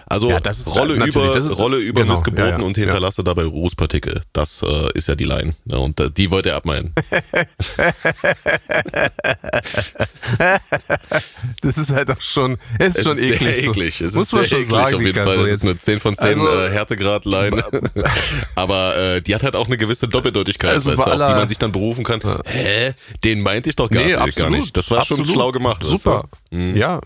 [0.09, 3.23] Also Ja, das ist Rolle über ist- Rolle über genau, Missgeburten ja, ja, und hinterlasse
[3.23, 4.21] dabei Rußpartikel.
[4.31, 5.53] Das äh, ist ja die Line.
[5.65, 6.93] Ja, und äh, die wollte er abmeinen.
[11.61, 13.55] Das ist halt auch schon, es ist Es schon ist eklig.
[13.55, 14.01] sehr eklig.
[14.01, 15.37] Es Muss ist man sehr schon eklig sagen, auf jeden Fall.
[15.39, 15.49] jetzt.
[15.51, 17.63] ist eine 10 von 10 Also- äh, Härtegrad-Line.
[18.55, 21.57] Aber äh, die hat halt auch eine gewisse Doppeldeutigkeit, Also weißt auf die man sich
[21.57, 22.21] dann berufen kann.
[22.45, 22.93] Hä?
[23.23, 24.75] Den meinte ich doch gar, Nee, gar absolut, nicht.
[24.77, 25.35] Das war schon absolut.
[25.35, 25.83] schlau gemacht.
[25.83, 26.25] Super.
[26.51, 26.75] Mhm.
[26.75, 27.01] Ja.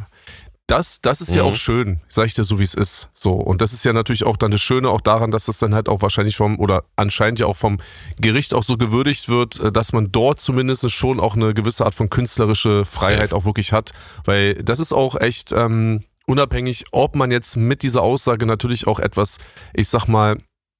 [0.72, 1.50] Das, das ist ja Mhm.
[1.50, 3.10] auch schön, sag ich dir so, wie es ist.
[3.14, 3.32] So.
[3.34, 5.90] Und das ist ja natürlich auch dann das Schöne auch daran, dass das dann halt
[5.90, 7.78] auch wahrscheinlich vom, oder anscheinend ja auch vom
[8.20, 11.94] Gericht auch so gewürdigt wird, äh, dass man dort zumindest schon auch eine gewisse Art
[11.96, 13.36] von künstlerische Freiheit Safe.
[13.36, 13.92] auch wirklich hat.
[14.24, 19.00] Weil das ist auch echt ähm, unabhängig, ob man jetzt mit dieser Aussage natürlich auch
[19.00, 19.40] etwas,
[19.74, 20.38] ich sag mal,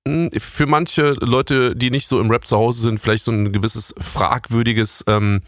[0.08, 3.52] mh, für manche Leute, die nicht so im Rap zu Hause sind, vielleicht so ein
[3.52, 5.42] gewisses fragwürdiges, ähm,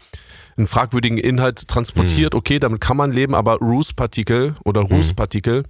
[0.56, 2.34] einen fragwürdigen Inhalt transportiert.
[2.34, 5.64] Okay, damit kann man leben, aber Rußpartikel oder Rußpartikel,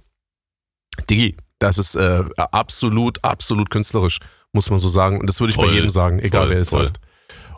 [1.09, 4.19] Digi, das ist äh, absolut, absolut künstlerisch,
[4.53, 5.19] muss man so sagen.
[5.19, 6.99] Und das würde ich bei Voll, jedem sagen, egal voll, wer es sagt.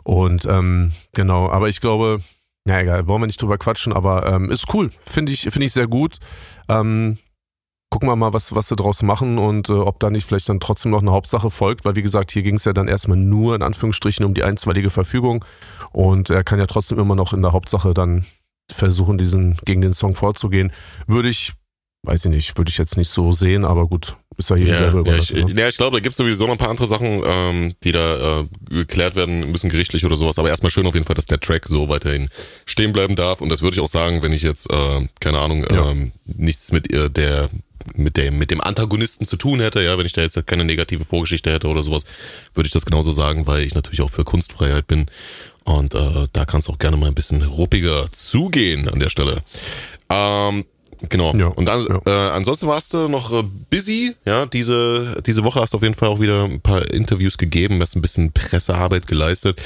[0.04, 2.20] Und ähm, genau, aber ich glaube,
[2.64, 5.72] na egal, wollen wir nicht drüber quatschen, aber ähm, ist cool, finde ich, finde ich
[5.72, 6.16] sehr gut.
[6.68, 7.18] Ähm,
[7.98, 10.60] gucken wir mal, was, was sie draus machen und äh, ob da nicht vielleicht dann
[10.60, 13.56] trotzdem noch eine Hauptsache folgt, weil wie gesagt, hier ging es ja dann erstmal nur
[13.56, 15.44] in Anführungsstrichen um die einstweilige Verfügung
[15.90, 18.24] und er kann ja trotzdem immer noch in der Hauptsache dann
[18.72, 20.70] versuchen, diesen gegen den Song vorzugehen.
[21.08, 21.54] Würde ich,
[22.04, 24.90] weiß ich nicht, würde ich jetzt nicht so sehen, aber gut, ist ja jedem Ja,
[24.92, 25.60] selber ja, ich, ne?
[25.60, 28.42] ja, ich glaube, da gibt es sowieso noch ein paar andere Sachen, ähm, die da
[28.42, 30.38] äh, geklärt werden müssen, gerichtlich oder sowas.
[30.38, 32.28] Aber erstmal schön auf jeden Fall, dass der Track so weiterhin
[32.64, 33.40] stehen bleiben darf.
[33.40, 35.90] Und das würde ich auch sagen, wenn ich jetzt, äh, keine Ahnung, Ja.
[35.90, 37.50] ähm, nichts mit äh, der
[37.94, 41.04] mit dem, mit dem Antagonisten zu tun hätte, ja, wenn ich da jetzt keine negative
[41.04, 42.04] Vorgeschichte hätte oder sowas,
[42.54, 45.06] würde ich das genauso sagen, weil ich natürlich auch für Kunstfreiheit bin.
[45.64, 49.42] Und äh, da kann es auch gerne mal ein bisschen ruppiger zugehen an der Stelle.
[50.08, 50.64] Ähm,
[51.08, 51.34] Genau.
[51.36, 52.00] Ja, und dann, ja.
[52.06, 54.46] äh, ansonsten warst du noch äh, busy, ja.
[54.46, 57.94] Diese, diese Woche hast du auf jeden Fall auch wieder ein paar Interviews gegeben, hast
[57.96, 59.60] ein bisschen Pressearbeit geleistet.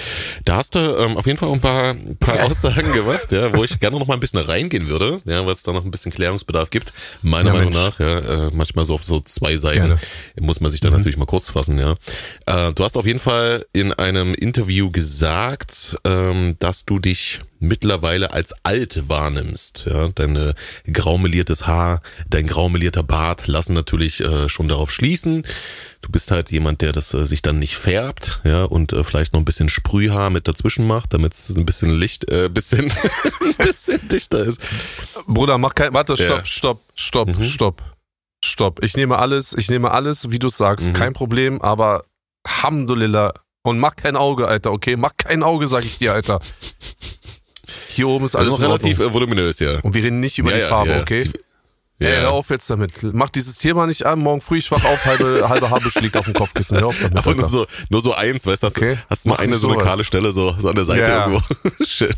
[0.44, 3.64] Da hast du ähm, auf jeden Fall auch ein paar, paar Aussagen gemacht, ja, wo
[3.64, 6.12] ich gerne noch mal ein bisschen reingehen würde, ja, weil es da noch ein bisschen
[6.12, 6.92] Klärungsbedarf gibt,
[7.22, 7.98] meiner Ja, Meinung Mensch.
[7.98, 8.46] nach, ja.
[8.46, 9.98] Äh, manchmal so auf so zwei Seiten Gerne.
[10.40, 11.94] muss man sich da natürlich mal kurz fassen, ja.
[12.46, 18.32] Äh, du hast auf jeden Fall in einem Interview gesagt, ähm, dass du dich mittlerweile
[18.32, 19.86] als alt wahrnimmst.
[19.88, 20.54] Ja, dein äh,
[20.92, 25.46] graumeliertes Haar, dein graumelierter Bart lassen natürlich äh, schon darauf schließen.
[26.02, 29.32] Du bist halt jemand, der das äh, sich dann nicht färbt, ja, und äh, vielleicht
[29.32, 32.90] noch ein bisschen Sprühhaar mit dazwischen macht, damit es ein bisschen Licht, äh, bisschen,
[33.40, 34.60] ein bisschen dichter ist.
[35.26, 35.94] Bruder, mach kein.
[35.94, 36.44] Warte, Ja.
[36.44, 37.44] stopp, stopp, stopp, Mhm.
[37.46, 37.82] stopp.
[38.44, 38.82] Stopp.
[38.82, 40.92] Ich nehme alles, ich nehme alles, wie du sagst, Mhm.
[40.94, 42.02] kein Problem, aber
[42.44, 43.34] Alhamdulillah.
[43.64, 44.96] Und mach kein Auge, Alter, okay?
[44.96, 46.40] Mach kein Auge, sag ich dir, Alter.
[47.88, 48.90] Hier oben ist alles Also noch in Ordnung.
[48.90, 49.80] relativ äh, voluminös, ja.
[49.80, 51.00] Und wir reden nicht über Ja, die ja, Farbe, ja.
[51.00, 51.30] okay?
[51.98, 52.08] Ja.
[52.08, 53.04] Ey, hör auf jetzt damit.
[53.12, 54.18] Mach dieses Thema nicht an.
[54.18, 56.78] Morgen früh, ich wach auf, halbe, halbe Haarbusch liegt auf dem Kopfkissen.
[56.78, 58.98] Hör auf damit, Aber nur so, nur so eins, weißt du, hast, Okay.
[59.08, 61.40] hast du mal eine so eine kahle Stelle so, so an der Seite irgendwo.
[61.86, 62.10] Schön.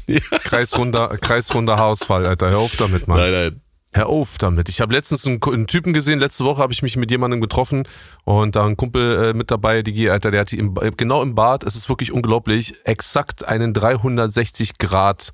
[0.45, 2.51] Kreisrunder, kreisrunder Haarausfall, Alter.
[2.51, 3.19] Hör auf damit, Mann.
[3.19, 3.61] Nein, nein.
[3.93, 4.69] Hör auf damit.
[4.69, 7.87] Ich habe letztens einen, einen, Typen gesehen, letzte Woche habe ich mich mit jemandem getroffen
[8.25, 11.35] und da ein Kumpel äh, mit dabei, die Alter, der hat die im, genau im
[11.37, 15.33] Bad, es ist wirklich unglaublich, exakt einen 360 Grad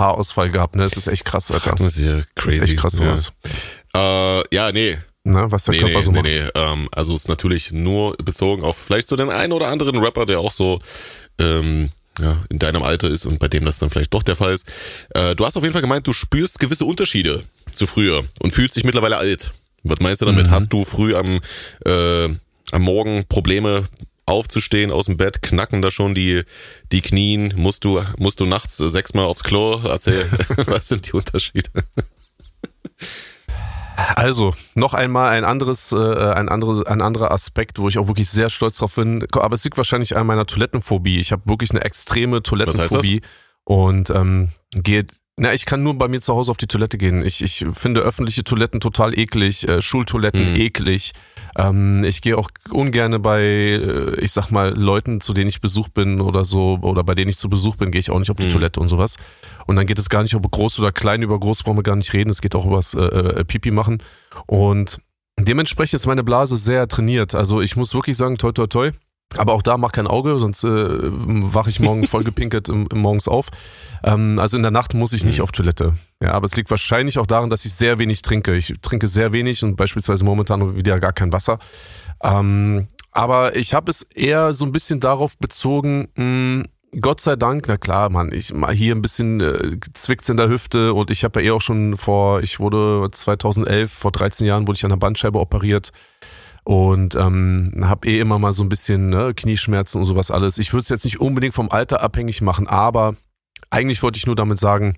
[0.00, 0.84] Haarausfall gehabt, ne?
[0.84, 1.74] Das ist echt krass, Alter.
[1.76, 2.58] Das ist ja crazy.
[2.58, 3.32] Das ist echt krass sowas.
[3.94, 4.98] Ja, äh, ja nee.
[5.24, 6.24] Na, was der nee, Körper nee, so macht.
[6.24, 6.50] Nee, nee.
[6.54, 10.40] Ähm, also ist natürlich nur bezogen auf vielleicht so den einen oder anderen Rapper, der
[10.40, 10.80] auch so
[11.38, 14.52] ähm, ja, in deinem Alter ist und bei dem das dann vielleicht doch der Fall
[14.52, 14.66] ist.
[15.14, 18.76] Äh, du hast auf jeden Fall gemeint, du spürst gewisse Unterschiede zu früher und fühlst
[18.76, 19.52] dich mittlerweile alt.
[19.82, 20.46] Was meinst du damit?
[20.46, 20.50] Mhm.
[20.50, 21.40] Hast du früh am,
[21.86, 22.28] äh,
[22.72, 23.84] am Morgen Probleme
[24.26, 26.42] aufzustehen aus dem Bett, knacken da schon die,
[26.92, 29.80] die Knien, musst du, musst du nachts sechsmal aufs Klo?
[29.84, 30.26] Erzähl,
[30.66, 31.70] was sind die Unterschiede?
[34.16, 35.96] Also, noch einmal ein anderes, äh,
[36.32, 39.26] ein, anderes, ein anderer Aspekt, wo ich auch wirklich sehr stolz drauf bin.
[39.32, 41.20] Aber es liegt wahrscheinlich an meiner Toilettenphobie.
[41.20, 43.22] Ich habe wirklich eine extreme Toilettenphobie
[43.64, 45.06] und ähm, gehe
[45.36, 47.24] na, ich kann nur bei mir zu Hause auf die Toilette gehen.
[47.26, 50.60] Ich, ich finde öffentliche Toiletten total eklig, äh, Schultoiletten mhm.
[50.60, 51.12] eklig.
[51.56, 55.88] Ähm, ich gehe auch ungerne bei, äh, ich sag mal, Leuten, zu denen ich Besuch
[55.88, 58.36] bin oder so, oder bei denen ich zu Besuch bin, gehe ich auch nicht auf
[58.36, 58.52] die mhm.
[58.52, 59.16] Toilette und sowas.
[59.66, 61.96] Und dann geht es gar nicht über groß oder klein, über groß brauchen wir gar
[61.96, 62.30] nicht reden.
[62.30, 64.04] Es geht auch über das äh, äh, Pipi machen.
[64.46, 65.00] Und
[65.36, 67.34] dementsprechend ist meine Blase sehr trainiert.
[67.34, 68.92] Also ich muss wirklich sagen, toi toi toi.
[69.36, 72.98] Aber auch da mach kein Auge, sonst äh, wache ich morgen voll gepinkelt im, im
[72.98, 73.48] morgens auf.
[74.04, 75.44] Ähm, also in der Nacht muss ich nicht mhm.
[75.44, 75.94] auf Toilette.
[76.22, 78.54] Ja, aber es liegt wahrscheinlich auch daran, dass ich sehr wenig trinke.
[78.54, 81.58] Ich trinke sehr wenig und beispielsweise momentan wieder gar kein Wasser.
[82.22, 86.64] Ähm, aber ich habe es eher so ein bisschen darauf bezogen, mh, hm,
[87.00, 90.48] Gott sei Dank, na klar, Mann, ich mal hier ein bisschen äh, zwickt's in der
[90.48, 94.68] Hüfte und ich habe ja eh auch schon vor, ich wurde 2011, vor 13 Jahren
[94.68, 95.90] wurde ich an der Bandscheibe operiert
[96.64, 100.58] und ähm, habe eh immer mal so ein bisschen ne, Knieschmerzen und sowas alles.
[100.58, 103.14] Ich würde es jetzt nicht unbedingt vom Alter abhängig machen, aber
[103.70, 104.96] eigentlich wollte ich nur damit sagen,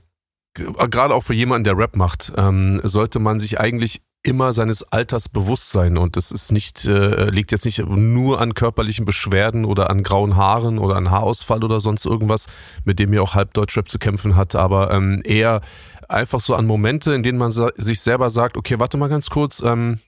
[0.54, 5.28] gerade auch für jemanden, der Rap macht, ähm, sollte man sich eigentlich immer seines Alters
[5.28, 9.88] bewusst sein und das ist nicht äh, liegt jetzt nicht nur an körperlichen Beschwerden oder
[9.88, 12.48] an grauen Haaren oder an Haarausfall oder sonst irgendwas,
[12.84, 15.60] mit dem ihr auch halb Deutschrap zu kämpfen hat, aber ähm, eher
[16.08, 19.62] einfach so an Momente, in denen man sich selber sagt, okay, warte mal ganz kurz,
[19.64, 20.00] ähm,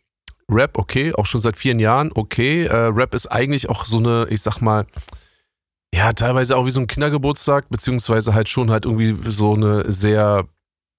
[0.51, 2.65] Rap, okay, auch schon seit vielen Jahren, okay.
[2.65, 4.87] Äh, Rap ist eigentlich auch so eine, ich sag mal,
[5.95, 10.47] ja, teilweise auch wie so ein Kindergeburtstag, beziehungsweise halt schon halt irgendwie so eine sehr,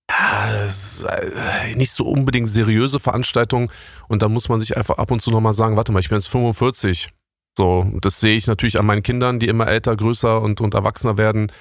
[0.10, 3.72] äh, nicht so unbedingt seriöse Veranstaltung.
[4.08, 6.18] Und da muss man sich einfach ab und zu nochmal sagen, warte mal, ich bin
[6.18, 7.10] jetzt 45.
[7.58, 11.18] So, das sehe ich natürlich an meinen Kindern, die immer älter, größer und, und erwachsener
[11.18, 11.52] werden.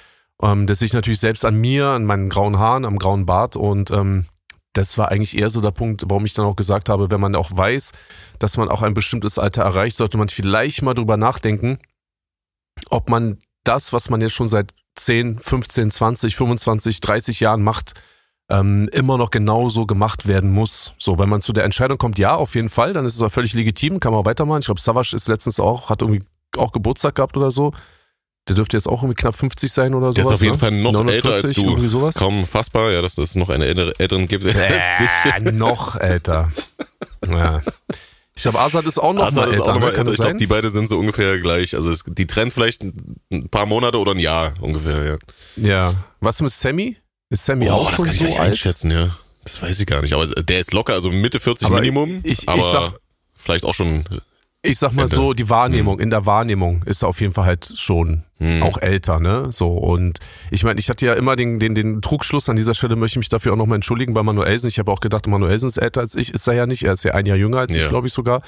[0.42, 3.56] Ähm, das sehe ich natürlich selbst an mir, an meinen grauen Haaren, am grauen Bart
[3.56, 4.26] und ähm,
[4.78, 7.34] das war eigentlich eher so der Punkt, warum ich dann auch gesagt habe, wenn man
[7.34, 7.92] auch weiß,
[8.38, 11.78] dass man auch ein bestimmtes Alter erreicht, sollte man vielleicht mal drüber nachdenken,
[12.90, 17.94] ob man das, was man jetzt schon seit 10, 15, 20, 25, 30 Jahren macht,
[18.50, 20.94] ähm, immer noch genauso gemacht werden muss.
[20.98, 23.32] So, wenn man zu der Entscheidung kommt, ja, auf jeden Fall, dann ist es auch
[23.32, 24.60] völlig legitim, kann man auch weitermachen.
[24.60, 26.24] Ich glaube, Savage ist letztens auch, hat irgendwie
[26.56, 27.72] auch Geburtstag gehabt oder so.
[28.48, 30.14] Der dürfte jetzt auch irgendwie knapp 50 sein oder so.
[30.14, 30.58] Der ist auf jeden ne?
[30.58, 32.08] Fall noch 49, älter als du.
[32.08, 34.98] Ist kaum fassbar, ja, dass es noch einen älteren gibt äh, als
[35.44, 35.52] dich.
[35.58, 36.50] Noch älter.
[37.28, 37.60] ja.
[38.34, 39.54] Ich glaube, Azad ist auch noch Azad mal älter.
[39.56, 39.98] Ist auch noch mal ne?
[39.98, 40.10] älter.
[40.12, 41.74] Ich glaube, die beiden sind so ungefähr gleich.
[41.74, 45.16] Also es, die trennen vielleicht ein paar Monate oder ein Jahr ungefähr, ja.
[45.56, 45.94] Ja.
[46.20, 46.96] Was mit Sammy?
[47.30, 48.06] Ist Sammy oh, auch schon so alt?
[48.06, 49.10] das kann ich so nicht einschätzen, ja.
[49.42, 50.14] Das weiß ich gar nicht.
[50.14, 52.20] Aber der ist locker, also Mitte 40 aber Minimum.
[52.22, 52.92] Ich, ich, aber ich sag,
[53.34, 54.04] vielleicht auch schon
[54.68, 55.16] ich sag mal Ende.
[55.16, 56.02] so, die Wahrnehmung, hm.
[56.02, 58.62] in der Wahrnehmung ist er auf jeden Fall halt schon hm.
[58.62, 59.48] auch älter, ne?
[59.50, 60.18] So, und
[60.50, 63.18] ich meine, ich hatte ja immer den, den, den Trugschluss, an dieser Stelle möchte ich
[63.18, 64.68] mich dafür auch nochmal entschuldigen bei Manuelsen.
[64.68, 67.04] Ich habe auch gedacht, Manuelsen ist älter als ich, ist er ja nicht, er ist
[67.04, 67.82] ja ein Jahr jünger als ja.
[67.82, 68.42] ich, glaube ich sogar.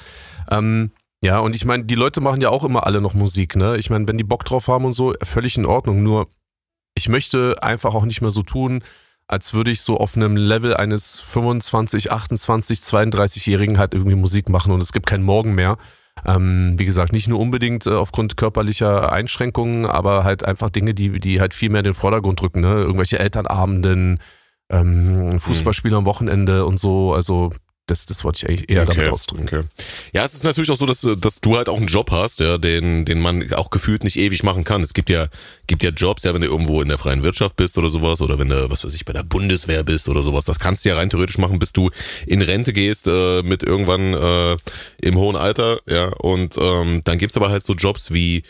[0.49, 0.91] Ähm,
[1.23, 3.77] ja, und ich meine, die Leute machen ja auch immer alle noch Musik, ne?
[3.77, 6.01] Ich meine, wenn die Bock drauf haben und so, völlig in Ordnung.
[6.01, 6.27] Nur,
[6.95, 8.83] ich möchte einfach auch nicht mehr so tun,
[9.27, 14.73] als würde ich so auf einem Level eines 25, 28, 32-Jährigen halt irgendwie Musik machen
[14.73, 15.77] und es gibt kein Morgen mehr.
[16.25, 21.19] Ähm, wie gesagt, nicht nur unbedingt äh, aufgrund körperlicher Einschränkungen, aber halt einfach Dinge, die,
[21.19, 22.61] die halt viel mehr in den Vordergrund rücken.
[22.61, 22.73] Ne?
[22.73, 24.19] Irgendwelche Elternabenden,
[24.69, 27.13] ähm, Fußballspiele am Wochenende und so.
[27.13, 27.51] Also
[27.91, 29.43] das, das wollte ich eigentlich eher okay, damit ausdrücken.
[29.43, 29.63] Okay.
[30.13, 32.57] Ja, es ist natürlich auch so, dass, dass du halt auch einen Job hast, ja,
[32.57, 34.81] den, den man auch gefühlt nicht ewig machen kann.
[34.81, 35.27] Es gibt ja,
[35.67, 38.39] gibt ja Jobs, ja, wenn du irgendwo in der freien Wirtschaft bist oder sowas, oder
[38.39, 40.95] wenn du, was weiß ich, bei der Bundeswehr bist oder sowas, das kannst du ja
[40.95, 41.89] rein theoretisch machen, bis du
[42.25, 44.57] in Rente gehst, äh, mit irgendwann äh,
[45.01, 46.07] im hohen Alter, ja.
[46.07, 48.43] Und ähm, dann gibt's aber halt so Jobs wie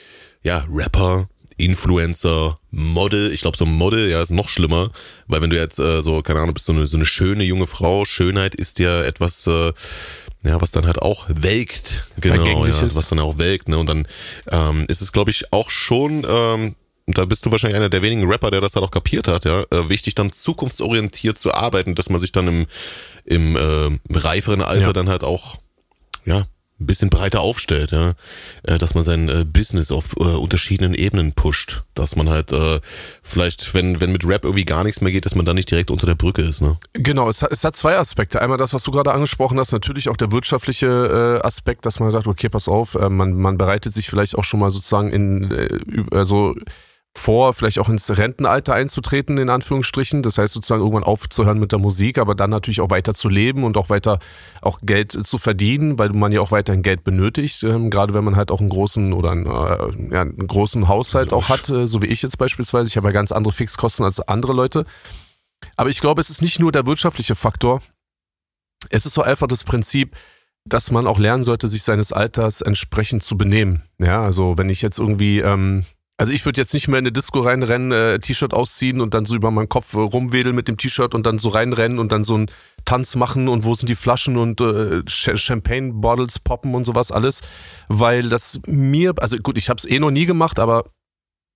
[0.44, 1.28] ja, Rapper,
[1.58, 3.32] Influencer, Model.
[3.32, 4.92] Ich glaube, so ein Model, ja, ist noch schlimmer,
[5.28, 7.68] weil wenn du jetzt äh, so, keine Ahnung, bist so eine, so eine schöne junge
[7.68, 9.74] Frau, Schönheit ist ja etwas, äh,
[10.44, 13.78] ja, was dann halt auch welkt, genau, ja, was dann auch welkt, ne?
[13.78, 14.08] Und dann
[14.50, 16.76] ähm, ist es, glaube ich, auch schon ähm,
[17.08, 19.62] da bist du wahrscheinlich einer der wenigen Rapper, der das halt auch kapiert hat, ja,
[19.72, 22.66] äh, wichtig dann zukunftsorientiert zu arbeiten, dass man sich dann im,
[23.26, 24.94] im äh, reiferen Alter ja.
[24.94, 25.58] dann halt auch,
[26.26, 26.46] ja,
[26.82, 28.14] ein bisschen breiter aufstellt, ja,
[28.64, 32.80] äh, dass man sein äh, Business auf äh, unterschiedenen Ebenen pusht, dass man halt äh,
[33.22, 35.92] vielleicht, wenn wenn mit Rap irgendwie gar nichts mehr geht, dass man dann nicht direkt
[35.92, 36.78] unter der Brücke ist, ne?
[36.94, 38.42] Genau, es hat, es hat zwei Aspekte.
[38.42, 42.28] Einmal das, was du gerade angesprochen hast, natürlich auch der wirtschaftliche Aspekt, dass man sagt,
[42.28, 46.56] okay, pass auf, man man bereitet sich vielleicht auch schon mal sozusagen in also
[47.18, 50.24] vor, vielleicht auch ins Rentenalter einzutreten, in Anführungsstrichen.
[50.24, 53.64] Das heißt sozusagen irgendwann aufzuhören mit der Musik, aber dann natürlich auch weiter zu leben
[53.64, 54.20] und auch weiter
[54.62, 57.64] auch Geld zu verdienen, weil man ja auch weiterhin Geld benötigt.
[57.64, 61.34] Ähm, gerade wenn man halt auch einen großen oder einen, äh, ja, einen großen Haushalt
[61.34, 62.88] auch hat, äh, so wie ich jetzt beispielsweise.
[62.88, 64.86] Ich habe ja ganz andere Fixkosten als andere Leute.
[65.76, 67.82] Aber ich glaube, es ist nicht nur der wirtschaftliche Faktor.
[68.90, 70.16] Es ist so einfach das Prinzip,
[70.66, 73.84] dass man auch lernen sollte, sich seines Alters entsprechend zu benehmen.
[74.00, 75.86] Ja, also wenn ich jetzt irgendwie ähm,
[76.22, 79.26] also ich würde jetzt nicht mehr in eine Disco reinrennen, äh, T-Shirt ausziehen und dann
[79.26, 82.36] so über meinen Kopf rumwedeln mit dem T-Shirt und dann so reinrennen und dann so
[82.36, 82.52] einen
[82.86, 87.42] Tanz machen und wo sind die Flaschen und äh, Champagne-Bottles poppen und sowas alles,
[87.88, 90.92] weil das mir, also gut, ich habe es eh noch nie gemacht, aber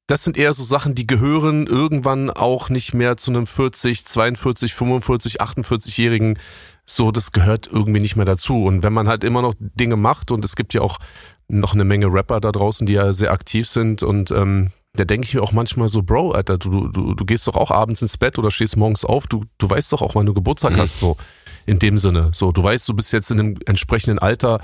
[0.07, 4.73] das sind eher so Sachen, die gehören irgendwann auch nicht mehr zu einem 40, 42,
[4.73, 6.39] 45, 48-Jährigen.
[6.85, 8.63] So, das gehört irgendwie nicht mehr dazu.
[8.63, 10.99] Und wenn man halt immer noch Dinge macht und es gibt ja auch
[11.47, 15.27] noch eine Menge Rapper da draußen, die ja sehr aktiv sind und ähm, da denke
[15.27, 18.17] ich mir auch manchmal so, Bro, Alter, du, du, du gehst doch auch abends ins
[18.17, 20.77] Bett oder stehst morgens auf, du, du weißt doch auch, wann du Geburtstag mhm.
[20.77, 21.17] hast, so
[21.65, 22.29] in dem Sinne.
[22.33, 24.61] So, du weißt, du bist jetzt in dem entsprechenden Alter.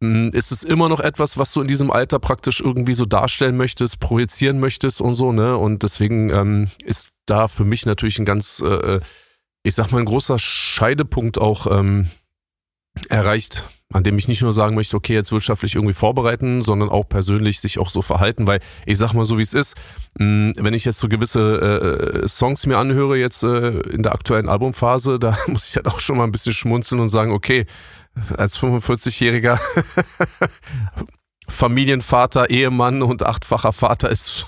[0.00, 3.56] Hm, ist es immer noch etwas, was du in diesem Alter praktisch irgendwie so darstellen
[3.56, 5.56] möchtest, projizieren möchtest und so, ne?
[5.56, 9.00] Und deswegen ähm, ist da für mich natürlich ein ganz, äh, äh
[9.68, 12.08] ich sag mal, ein großer Scheidepunkt auch ähm,
[13.10, 17.06] erreicht, an dem ich nicht nur sagen möchte, okay, jetzt wirtschaftlich irgendwie vorbereiten, sondern auch
[17.06, 19.76] persönlich sich auch so verhalten, weil ich sag mal so, wie es ist,
[20.18, 24.48] hm, wenn ich jetzt so gewisse äh, Songs mir anhöre, jetzt äh, in der aktuellen
[24.48, 27.66] Albumphase, da muss ich halt auch schon mal ein bisschen schmunzeln und sagen, okay,
[28.36, 29.60] als 45-jähriger
[31.48, 34.46] Familienvater, Ehemann und achtfacher Vater ist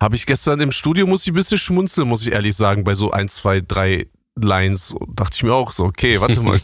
[0.00, 2.94] habe ich gestern im Studio, muss ich ein bisschen schmunzeln, muss ich ehrlich sagen, bei
[2.94, 4.94] so ein, zwei, drei Lines.
[5.08, 6.60] dachte ich mir auch so, okay, warte mal.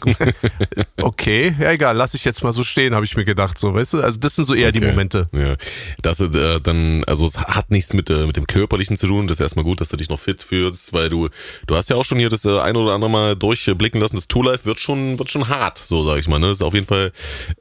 [1.03, 3.59] okay, ja egal, lass ich jetzt mal so stehen, habe ich mir gedacht.
[3.59, 4.81] So, weißt du, also das sind so eher okay.
[4.81, 5.29] die Momente.
[5.33, 5.57] Ja.
[6.03, 9.27] Das äh, dann, also es hat nichts mit, äh, mit dem Körperlichen zu tun.
[9.27, 11.29] Das ist erstmal gut, dass du dich noch fit fühlst, weil du,
[11.67, 14.17] du hast ja auch schon hier das äh, ein oder andere Mal durchblicken lassen.
[14.17, 16.39] Das Tool Life wird schon, wird schon hart, so sage ich mal.
[16.39, 16.49] Ne?
[16.49, 17.11] Das ist auf jeden Fall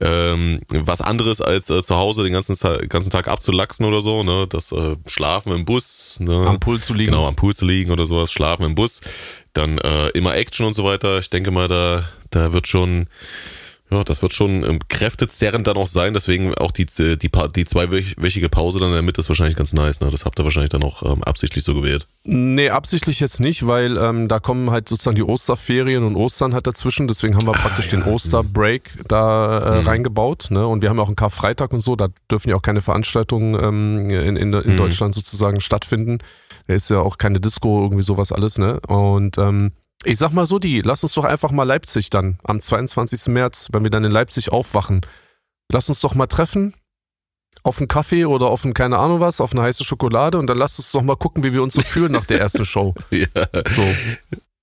[0.01, 2.57] ähm, was anderes als äh, zu Hause den ganzen,
[2.89, 4.23] ganzen Tag abzulachsen oder so.
[4.23, 4.45] Ne?
[4.49, 6.17] Das äh, Schlafen im Bus.
[6.19, 6.45] Ne?
[6.45, 7.11] Am Pool zu liegen.
[7.11, 8.31] Genau, am Pool zu liegen oder sowas.
[8.31, 8.99] Schlafen im Bus
[9.53, 11.19] dann äh, immer Action und so weiter.
[11.19, 13.07] Ich denke mal, da, da wird schon,
[13.91, 16.13] ja, das wird schon ähm, kräftezerrend dann auch sein.
[16.13, 19.73] Deswegen auch die, die, die, die zweiwöchige Pause dann in der Mitte ist wahrscheinlich ganz
[19.73, 19.99] nice.
[19.99, 20.09] Ne?
[20.09, 22.07] Das habt ihr wahrscheinlich dann auch ähm, absichtlich so gewählt.
[22.23, 26.67] Nee, absichtlich jetzt nicht, weil ähm, da kommen halt sozusagen die Osterferien und Ostern halt
[26.67, 27.09] dazwischen.
[27.09, 27.99] Deswegen haben wir ah, praktisch ja.
[27.99, 29.87] den Osterbreak da äh, mhm.
[29.87, 30.47] reingebaut.
[30.51, 30.65] Ne?
[30.65, 31.97] Und wir haben ja auch einen Karfreitag und so.
[31.97, 34.77] Da dürfen ja auch keine Veranstaltungen ähm, in, in, in mhm.
[34.77, 36.19] Deutschland sozusagen stattfinden.
[36.67, 38.79] Da ist ja auch keine Disco, irgendwie sowas alles, ne?
[38.87, 39.73] Und ähm,
[40.03, 43.27] ich sag mal so, die, lass uns doch einfach mal Leipzig dann am 22.
[43.27, 45.01] März, wenn wir dann in Leipzig aufwachen.
[45.71, 46.73] Lass uns doch mal treffen
[47.63, 50.57] auf einen Kaffee oder auf einen, keine Ahnung was, auf eine heiße Schokolade und dann
[50.57, 52.95] lass uns doch mal gucken, wie wir uns so fühlen nach der ersten Show.
[53.11, 53.27] ja.
[53.69, 53.83] So.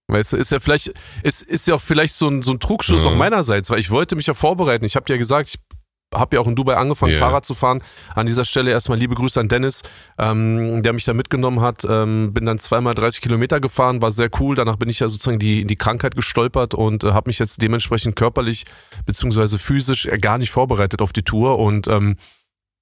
[0.08, 3.04] Weißt du, ist ja vielleicht, ist, ist ja auch vielleicht so ein, so ein Trugschluss
[3.04, 3.10] ja.
[3.10, 4.84] auch meinerseits, weil ich wollte mich ja vorbereiten.
[4.84, 5.60] Ich habe ja gesagt, ich
[6.14, 7.20] habe ja auch in Dubai angefangen, yeah.
[7.20, 7.82] Fahrrad zu fahren.
[8.14, 9.82] An dieser Stelle erstmal liebe Grüße an Dennis,
[10.18, 11.86] ähm, der mich da mitgenommen hat.
[11.88, 14.56] Ähm, bin dann zweimal 30 Kilometer gefahren, war sehr cool.
[14.56, 18.16] Danach bin ich ja sozusagen die, die Krankheit gestolpert und äh, habe mich jetzt dementsprechend
[18.16, 18.64] körperlich
[19.04, 21.58] beziehungsweise physisch gar nicht vorbereitet auf die Tour.
[21.58, 22.16] Und ähm,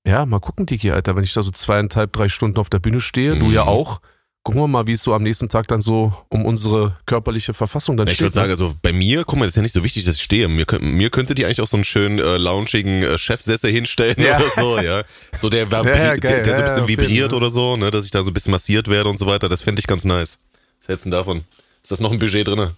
[0.06, 3.00] ja, mal gucken, Digi, Alter, wenn ich da so zweieinhalb, drei Stunden auf der Bühne
[3.00, 3.40] stehe, mhm.
[3.40, 4.00] du ja auch
[4.46, 7.96] gucken wir mal, wie es so am nächsten Tag dann so um unsere körperliche Verfassung
[7.96, 8.28] dann ich steht.
[8.28, 10.14] Ich würde sagen, also bei mir, guck mal, das ist ja nicht so wichtig, dass
[10.14, 10.46] ich stehe.
[10.46, 14.36] Mir, mir könnte die eigentlich auch so einen schönen äh, loungigen äh, Chefsessel hinstellen ja.
[14.36, 15.02] oder so, ja.
[15.36, 18.12] So der, ja, der, der, der so ein bisschen vibriert oder so, ne, dass ich
[18.12, 19.48] da so ein bisschen massiert werde und so weiter.
[19.48, 20.38] Das fände ich ganz nice.
[20.78, 21.42] Was hältst du davon?
[21.82, 22.70] Ist das noch ein Budget drin?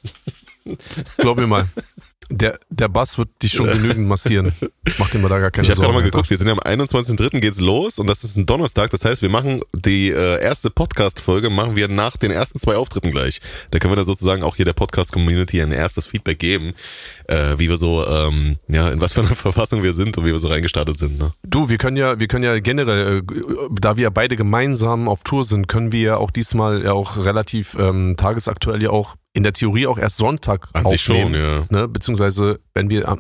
[1.18, 1.68] Glaub mir mal.
[2.31, 4.53] Der, der Bass wird dich schon genügend massieren.
[4.99, 5.81] Mach dir mal da gar keine ich Sorgen.
[5.81, 7.41] Ich habe gerade mal geguckt, wir sind ja am 21.03.
[7.41, 8.91] geht's los und das ist ein Donnerstag.
[8.91, 13.11] Das heißt, wir machen die äh, erste Podcast-Folge machen wir nach den ersten zwei Auftritten
[13.11, 13.41] gleich.
[13.71, 16.75] Da können wir da sozusagen auch hier der Podcast-Community ein erstes Feedback geben,
[17.29, 20.33] äh, wie wir so, ähm, ja, in was für einer Verfassung wir sind und wie
[20.33, 21.19] wir so reingestartet sind.
[21.19, 21.31] Ne?
[21.46, 23.23] Du, wir können ja, wir können ja generell, äh,
[23.81, 27.25] da wir ja beide gemeinsam auf Tour sind, können wir ja auch diesmal ja auch
[27.25, 30.98] relativ ähm, tagesaktuell ja auch in der Theorie auch erst Sonntag An aufnehmen.
[30.98, 31.65] Schon, ja.
[31.69, 31.88] Ne?
[31.88, 33.17] Beziehungsweise, wenn wir,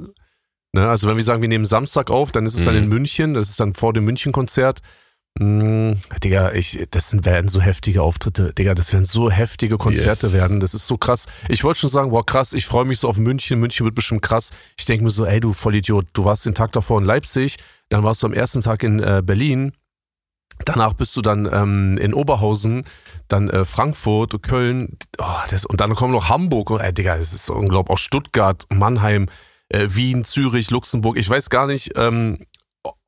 [0.72, 0.88] ne?
[0.88, 2.64] also wenn wir sagen, wir nehmen Samstag auf, dann ist es mhm.
[2.64, 4.80] dann in München, das ist dann vor dem München-Konzert.
[5.38, 5.92] Mm,
[6.24, 8.52] Digga, ich, das werden so heftige Auftritte.
[8.52, 10.34] Digga, das werden so heftige Konzerte Yes.
[10.34, 10.58] werden.
[10.58, 11.26] Das ist so krass.
[11.48, 13.60] Ich wollte schon sagen, boah, krass, ich freue mich so auf München.
[13.60, 14.50] München wird bestimmt krass.
[14.76, 17.56] Ich denke mir so, ey, du Vollidiot, du warst den Tag davor in Leipzig,
[17.88, 19.72] dann warst du am ersten Tag in äh, Berlin.
[20.64, 22.84] Danach bist du dann ähm, in Oberhausen,
[23.28, 26.70] dann äh, Frankfurt, Köln, oh, das, und dann kommt noch Hamburg.
[26.70, 27.94] Und, ey, Digga, das ist so unglaublich.
[27.94, 29.28] Auch Stuttgart, Mannheim,
[29.68, 31.16] äh, Wien, Zürich, Luxemburg.
[31.16, 32.44] Ich weiß gar nicht, ähm,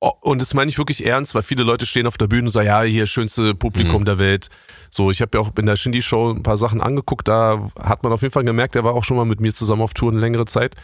[0.00, 2.66] und das meine ich wirklich ernst, weil viele Leute stehen auf der Bühne und sagen,
[2.66, 4.06] ja, hier schönste Publikum Mhm.
[4.06, 4.48] der Welt.
[4.90, 8.12] So, ich habe ja auch in der Shindy-Show ein paar Sachen angeguckt, da hat man
[8.12, 10.20] auf jeden Fall gemerkt, er war auch schon mal mit mir zusammen auf Tour eine
[10.20, 10.74] längere Zeit.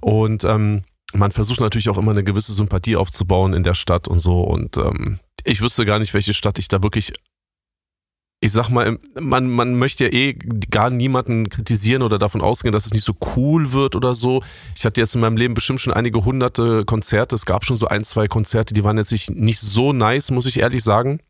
[0.00, 4.18] Und ähm, man versucht natürlich auch immer eine gewisse Sympathie aufzubauen in der Stadt und
[4.18, 4.40] so.
[4.40, 7.12] Und ähm, ich wüsste gar nicht, welche Stadt ich da wirklich.
[8.44, 12.86] Ich sag mal, man, man möchte ja eh gar niemanden kritisieren oder davon ausgehen, dass
[12.86, 14.42] es nicht so cool wird oder so.
[14.74, 17.36] Ich hatte jetzt in meinem Leben bestimmt schon einige hunderte Konzerte.
[17.36, 20.58] Es gab schon so ein, zwei Konzerte, die waren jetzt nicht, so nice, muss ich
[20.58, 21.20] ehrlich sagen.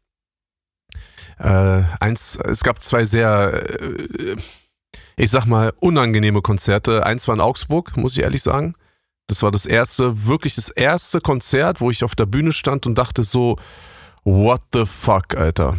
[1.39, 4.37] Äh, eins, es gab zwei sehr, äh,
[5.17, 7.05] ich sag mal, unangenehme Konzerte.
[7.05, 8.75] Eins war in Augsburg, muss ich ehrlich sagen.
[9.27, 12.97] Das war das erste, wirklich das erste Konzert, wo ich auf der Bühne stand und
[12.97, 13.59] dachte so,
[14.25, 15.77] what the fuck, Alter.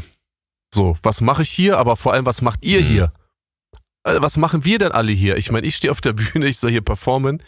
[0.74, 2.86] So, was mache ich hier, aber vor allem, was macht ihr Mhm.
[2.86, 3.14] hier?
[4.06, 5.38] Äh, Was machen wir denn alle hier?
[5.38, 7.42] Ich meine, ich stehe auf der Bühne, ich soll hier performen.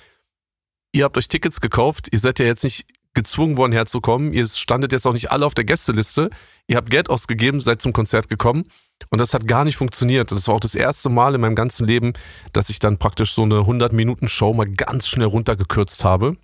[0.94, 4.92] Ihr habt euch Tickets gekauft, ihr seid ja jetzt nicht gezwungen worden herzukommen, ihr standet
[4.92, 6.30] jetzt auch nicht alle auf der Gästeliste,
[6.68, 8.66] ihr habt Geld ausgegeben, seid zum Konzert gekommen
[9.10, 10.32] und das hat gar nicht funktioniert.
[10.32, 12.14] Das war auch das erste Mal in meinem ganzen Leben,
[12.54, 16.38] dass ich dann praktisch so eine 100-Minuten-Show mal ganz schnell runtergekürzt habe.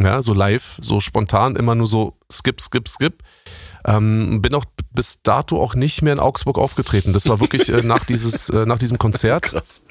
[0.00, 3.22] Ja, so live, so spontan, immer nur so skip, skip, skip.
[3.86, 7.12] Ähm, bin auch bis dato auch nicht mehr in Augsburg aufgetreten.
[7.12, 9.42] Das war wirklich äh, nach, dieses, äh, nach diesem Konzert.
[9.52, 9.84] Krass.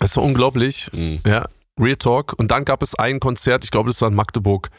[0.00, 0.90] Das war unglaublich.
[0.92, 1.20] Mhm.
[1.24, 1.46] Ja,
[1.78, 2.34] Real Talk.
[2.36, 4.70] Und dann gab es ein Konzert, ich glaube, das war in Magdeburg.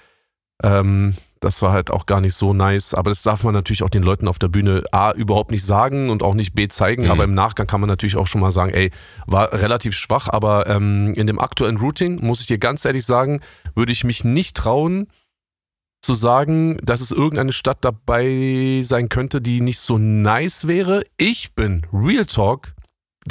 [0.61, 2.93] Ähm, das war halt auch gar nicht so nice.
[2.93, 6.09] Aber das darf man natürlich auch den Leuten auf der Bühne A überhaupt nicht sagen
[6.09, 7.05] und auch nicht B zeigen.
[7.05, 7.11] Mhm.
[7.11, 8.91] Aber im Nachgang kann man natürlich auch schon mal sagen, ey,
[9.25, 10.27] war relativ schwach.
[10.29, 13.39] Aber ähm, in dem aktuellen Routing, muss ich dir ganz ehrlich sagen,
[13.75, 15.07] würde ich mich nicht trauen,
[16.01, 21.03] zu sagen, dass es irgendeine Stadt dabei sein könnte, die nicht so nice wäre.
[21.17, 22.73] Ich bin Real Talk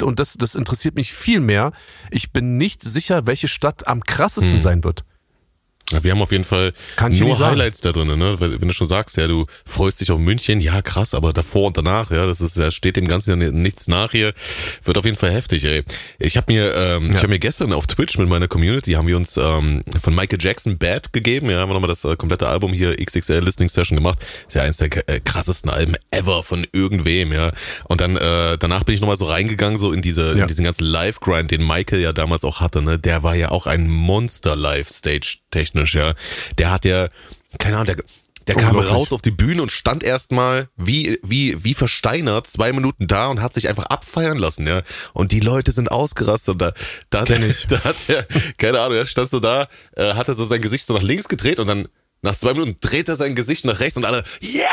[0.01, 1.71] und das, das interessiert mich viel mehr.
[2.11, 4.61] Ich bin nicht sicher, welche Stadt am krassesten Hm.
[4.61, 5.05] sein wird.
[6.01, 7.39] Wir haben auf jeden Fall Kann nur.
[7.39, 8.35] Highlights da drin, ne?
[8.39, 11.77] Wenn du schon sagst, ja, du freust dich auf München, ja krass, aber davor und
[11.77, 14.33] danach, ja, das ist ja steht dem Ganzen ja nichts nach hier,
[14.83, 15.83] wird auf jeden Fall heftig, ey.
[16.19, 17.11] Ich habe mir, ähm, Ja.
[17.11, 20.39] ich habe mir gestern auf Twitch mit meiner Community haben wir uns ähm, von Michael
[20.41, 23.95] Jackson Bad gegeben, ja, haben wir nochmal das äh, komplette Album hier XXL Listening Session
[23.97, 24.19] gemacht.
[24.45, 27.51] Ist ja eins der äh, krassesten Alben ever von irgendwem, ja.
[27.85, 30.41] Und dann äh, danach bin ich nochmal so reingegangen so in diese Ja.
[30.41, 32.99] in diesen ganzen Live Grind, den Michael ja damals auch hatte, ne?
[32.99, 35.37] Der war ja auch ein Monster Live Stage
[35.77, 36.13] technisch, ja.
[36.57, 37.09] Der hat ja
[37.57, 37.97] keine Ahnung, der
[38.47, 43.05] der kam raus auf die Bühne und stand erstmal wie, wie, wie versteinert zwei Minuten
[43.05, 44.83] da und hat sich einfach abfeiern lassen, ja.
[45.11, 46.71] Und die Leute sind ausgerastet und da,
[47.09, 47.67] da, Kenn ich.
[47.67, 48.25] da hat er,
[48.57, 49.67] keine Ahnung, er stand so da,
[49.97, 51.89] äh, hat er so sein Gesicht so nach links gedreht und dann
[52.27, 54.65] nach zwei Minuten dreht er sein Gesicht nach rechts und alle, ja!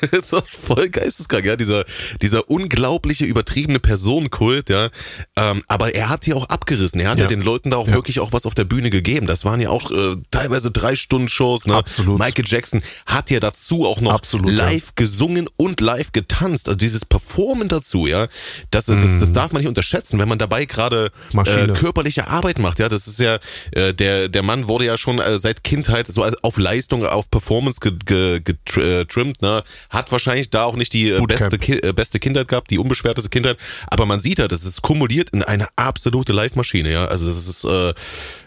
[0.12, 1.84] das war voll geisteskrank, ja, dieser,
[2.22, 4.90] dieser unglaubliche, übertriebene Personenkult, ja.
[5.34, 7.00] Ähm, aber er hat hier auch abgerissen.
[7.00, 7.28] Er hat ja, Ja.
[7.28, 7.94] den Leuten da auch Ja.
[7.94, 9.26] wirklich auch was auf der Bühne gegeben.
[9.26, 11.74] Das waren ja auch äh, teilweise drei Stunden Shows, ne?
[11.74, 12.18] Absolut.
[12.18, 14.56] Michael Jackson hat ja dazu auch noch Absolut, ja.
[14.66, 16.68] live gesungen und live getanzt.
[16.68, 18.28] Also dieses Performen dazu, ja,
[18.70, 22.78] das, das, das darf man nicht unterschätzen, wenn man dabei gerade äh, körperliche Arbeit macht.
[22.78, 23.38] Ja, das ist ja,
[23.72, 27.30] äh, der, der Mann wurde ja schon äh, seit Kindheit so als- auf Leistung, auf
[27.30, 29.62] Performance getrimmt, ge, getr- äh, ne?
[29.90, 33.30] Hat wahrscheinlich da auch nicht die äh, beste, Ki äh, beste Kindheit gehabt, die unbeschwerteste
[33.30, 33.56] Kindheit.
[33.86, 37.04] Aber man sieht ja, das ist kumuliert in eine absolute Live-Maschine, ja.
[37.06, 37.94] Also das ist äh,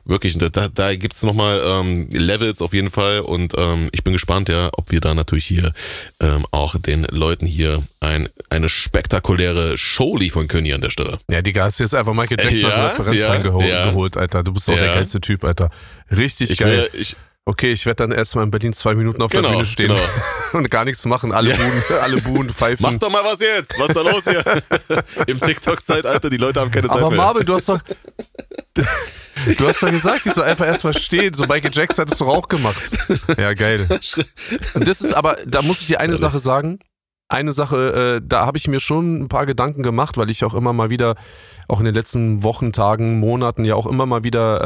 [0.05, 4.13] wirklich, da, da, da gibt's nochmal ähm, Levels auf jeden Fall und ähm, ich bin
[4.13, 5.72] gespannt, ja, ob wir da natürlich hier
[6.20, 11.20] ähm, auch den Leuten hier ein, eine spektakuläre Show liefern können hier an der Stelle.
[11.30, 13.86] Ja, Digga, hast du jetzt einfach Michael Jackson Ja, als Referenz ja, reingeholt, ja.
[13.89, 14.43] geholt, Alter.
[14.43, 15.70] Du bist doch der geilste Typ, Alter.
[16.11, 16.89] Richtig Ich geil.
[16.91, 17.15] will, ich,
[17.50, 20.00] Okay, ich werde dann erstmal in Berlin zwei Minuten auf Genau, der Bühne stehen genau.
[20.54, 21.32] und gar nichts machen.
[21.32, 21.56] Alle Ja.
[21.56, 22.84] buhen, alle buhen, pfeifen.
[22.84, 23.74] mach doch mal was jetzt.
[23.80, 24.43] Was ist da los hier?
[25.28, 27.18] Im TikTok-Zeitalter, die Leute haben keine Zeit Aber mehr.
[27.18, 27.80] Marvin, du hast doch.
[29.58, 31.34] Du hast doch gesagt, ich soll einfach erstmal stehen.
[31.34, 32.76] So Michael Jackson hat es doch auch gemacht.
[33.38, 33.88] Ja, geil.
[34.74, 36.80] Und das ist aber, da muss ich dir eine Sache sagen.
[37.32, 40.55] Eine Sache, äh, da habe ich mir schon ein paar Gedanken gemacht, weil ich auch
[40.55, 41.13] immer mal wieder,
[41.67, 44.63] auch in den letzten Wochen, Tagen, Monaten ja auch immer mal wieder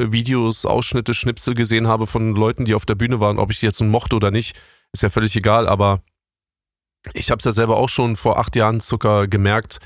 [0.00, 3.38] äh, Videos, Ausschnitte, Schnipsel gesehen habe von Leuten, die auf der Bühne waren.
[3.38, 4.56] Ob ich die jetzt nun mochte oder nicht,
[4.92, 5.68] ist ja völlig egal.
[5.68, 6.00] Aber
[7.14, 9.78] ich habe es ja selber auch schon vor acht Jahren circa gemerkt,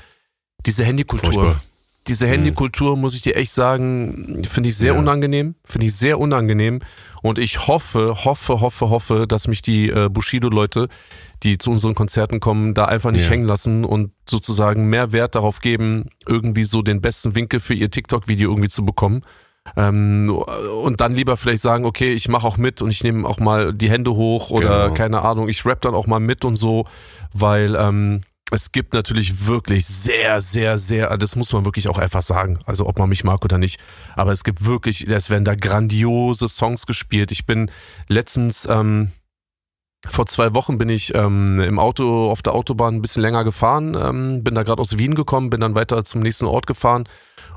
[0.65, 1.31] diese Handykultur.
[1.31, 1.63] Furchtbar.
[2.07, 4.99] Diese Handykultur, muss ich dir echt sagen, finde ich sehr Ja.
[4.99, 5.55] unangenehm.
[5.63, 6.79] Finde ich sehr unangenehm.
[7.21, 10.89] Und ich hoffe, hoffe, hoffe, hoffe, dass mich die äh, Bushido-Leute,
[11.43, 13.29] die zu unseren Konzerten kommen, da einfach nicht Ja.
[13.31, 17.89] hängen lassen und sozusagen mehr Wert darauf geben, irgendwie so den besten Winkel für ihr
[17.89, 19.21] TikTok-Video irgendwie zu bekommen.
[19.77, 20.29] Ähm,
[20.83, 23.73] und dann lieber vielleicht sagen, okay, ich mache auch mit und ich nehme auch mal
[23.73, 24.93] die Hände hoch oder Genau.
[24.93, 26.83] keine Ahnung, ich rap dann auch mal mit und so,
[27.31, 28.23] weil ähm,
[28.53, 32.87] es gibt natürlich wirklich sehr, sehr, sehr, das muss man wirklich auch einfach sagen, also
[32.87, 33.79] ob man mich mag oder nicht,
[34.15, 37.31] aber es gibt wirklich, es werden da grandiose Songs gespielt.
[37.31, 37.71] Ich bin
[38.07, 39.11] letztens, ähm,
[40.05, 43.95] vor zwei Wochen bin ich ähm, im Auto auf der Autobahn ein bisschen länger gefahren,
[43.95, 47.05] ähm, bin da gerade aus Wien gekommen, bin dann weiter zum nächsten Ort gefahren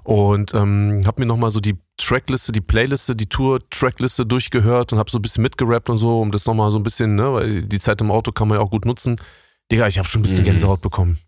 [0.04, 5.10] und ähm, habe mir nochmal so die Trackliste, die Playliste, die Tour-Trackliste durchgehört und habe
[5.10, 7.80] so ein bisschen mitgerappt und so, um das nochmal so ein bisschen, ne, weil die
[7.80, 9.16] Zeit im Auto kann man ja auch gut nutzen.
[9.70, 10.46] Digga, ich habe schon ein bisschen Mhm.
[10.46, 11.18] Gänsehaut bekommen.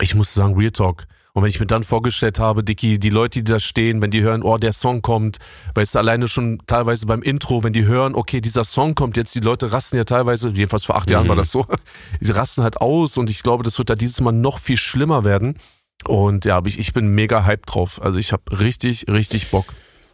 [0.00, 1.06] Ich muss sagen, Real Talk.
[1.34, 4.22] Und wenn ich mir dann vorgestellt habe, Dicky, die Leute, die da stehen, wenn die
[4.22, 5.38] hören, oh, der Song kommt,
[5.74, 9.34] weißt du, alleine schon teilweise beim Intro, wenn die hören, okay, dieser Song kommt jetzt,
[9.34, 11.28] die Leute rasten ja teilweise, jedenfalls vor acht Jahren Mhm.
[11.28, 11.66] war das so,
[12.20, 15.24] die rasten halt aus und ich glaube, das wird da dieses Mal noch viel schlimmer
[15.24, 15.56] werden.
[16.04, 18.00] Und ja, ich, ich bin mega hyped drauf.
[18.02, 19.66] Also ich habe richtig, richtig Bock.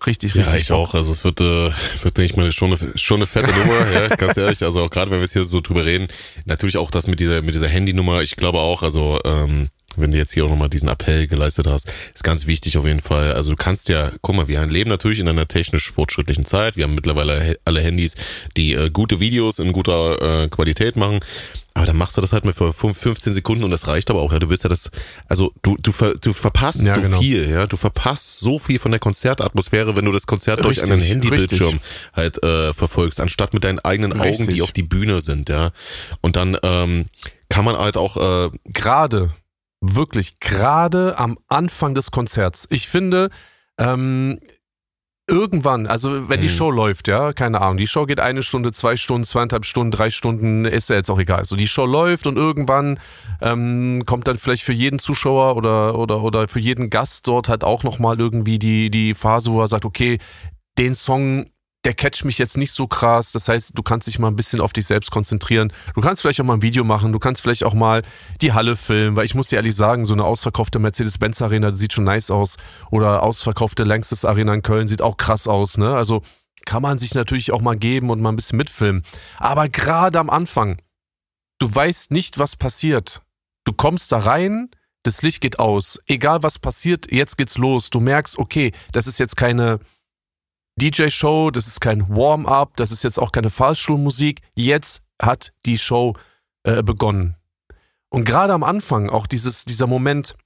[0.07, 0.79] Richtig, Ja, richtig ich Bock.
[0.91, 0.95] auch.
[0.95, 1.71] Also es wird, äh,
[2.03, 4.63] wird denke ich mal, schon eine, schon eine fette Nummer, ja, ganz ehrlich.
[4.63, 6.09] Also auch gerade wenn wir jetzt hier so drüber reden,
[6.45, 10.19] natürlich auch das mit dieser, mit dieser Handynummer, ich glaube auch, also ähm, wenn du
[10.19, 13.33] jetzt hier auch nochmal diesen Appell geleistet hast, ist ganz wichtig auf jeden Fall.
[13.33, 16.77] Also du kannst ja, guck mal, wir leben natürlich in einer technisch fortschrittlichen Zeit.
[16.77, 18.15] Wir haben mittlerweile alle Handys,
[18.57, 21.21] die äh, gute Videos in guter äh, Qualität machen.
[21.77, 24.21] Aber dann machst du das halt mal für fünf- 15 Sekunden und das reicht aber
[24.21, 24.33] auch.
[24.33, 24.91] Ja, du willst ja das,
[25.29, 27.21] also du, du, ver, du verpasst Ja, so genau.
[27.21, 27.67] viel, ja.
[27.67, 31.81] Du verpasst so viel von der Konzertatmosphäre, wenn du das Konzert durch Richtig, einen Handybildschirm
[32.13, 34.55] halt äh, verfolgst, anstatt mit deinen eigenen Augen, Richtig.
[34.55, 35.73] die auf die Bühne sind, ja.
[36.21, 37.07] Und dann ähm,
[37.49, 39.31] kann man halt auch äh, gerade,
[39.81, 42.67] wirklich gerade am Anfang des Konzerts.
[42.71, 43.31] Ich finde,
[43.79, 44.39] ähm,
[45.27, 46.53] irgendwann, also wenn die Mhm.
[46.53, 50.11] Show läuft, ja, keine Ahnung, die Show geht eine Stunde, zwei Stunden, zweieinhalb Stunden, drei
[50.11, 51.39] Stunden, ist ja jetzt auch egal.
[51.39, 52.99] Also die Show läuft und irgendwann
[53.41, 57.65] ähm, kommt dann vielleicht für jeden Zuschauer oder, oder, oder für jeden Gast dort halt
[57.65, 60.19] auch nochmal irgendwie die, die Phase, wo er sagt, okay,
[60.79, 61.47] den Song,
[61.85, 63.33] der catcht mich jetzt nicht so krass.
[63.33, 65.73] Das heißt, du kannst dich mal ein bisschen auf dich selbst konzentrieren.
[65.95, 67.13] Du kannst vielleicht auch mal ein Video machen.
[67.13, 68.03] Du kannst vielleicht auch mal
[68.41, 71.93] die Halle filmen, weil ich muss dir ehrlich sagen, so eine ausverkaufte Mercedes-Benz Arena sieht
[71.93, 72.57] schon nice aus.
[72.91, 75.95] Oder ausverkaufte Längstes Arena in Köln sieht auch krass aus, ne?
[75.95, 76.23] Also
[76.65, 79.03] kann man sich natürlich auch mal geben und mal ein bisschen mitfilmen.
[79.37, 80.79] Aber gerade am Anfang,
[81.59, 83.21] du weißt nicht, was passiert.
[83.65, 84.71] Du kommst da rein,
[85.03, 86.01] das Licht geht aus.
[86.07, 87.91] Egal was passiert, jetzt geht's los.
[87.91, 89.81] Du merkst, okay, das ist jetzt keine
[90.81, 94.41] DJ-Show, das ist kein Warm-up, das ist jetzt auch keine Fahrstuhlmusik.
[94.55, 96.15] Jetzt hat die Show
[96.65, 97.37] äh, begonnen.
[98.09, 100.37] Und gerade am Anfang auch dieses, dieser Moment,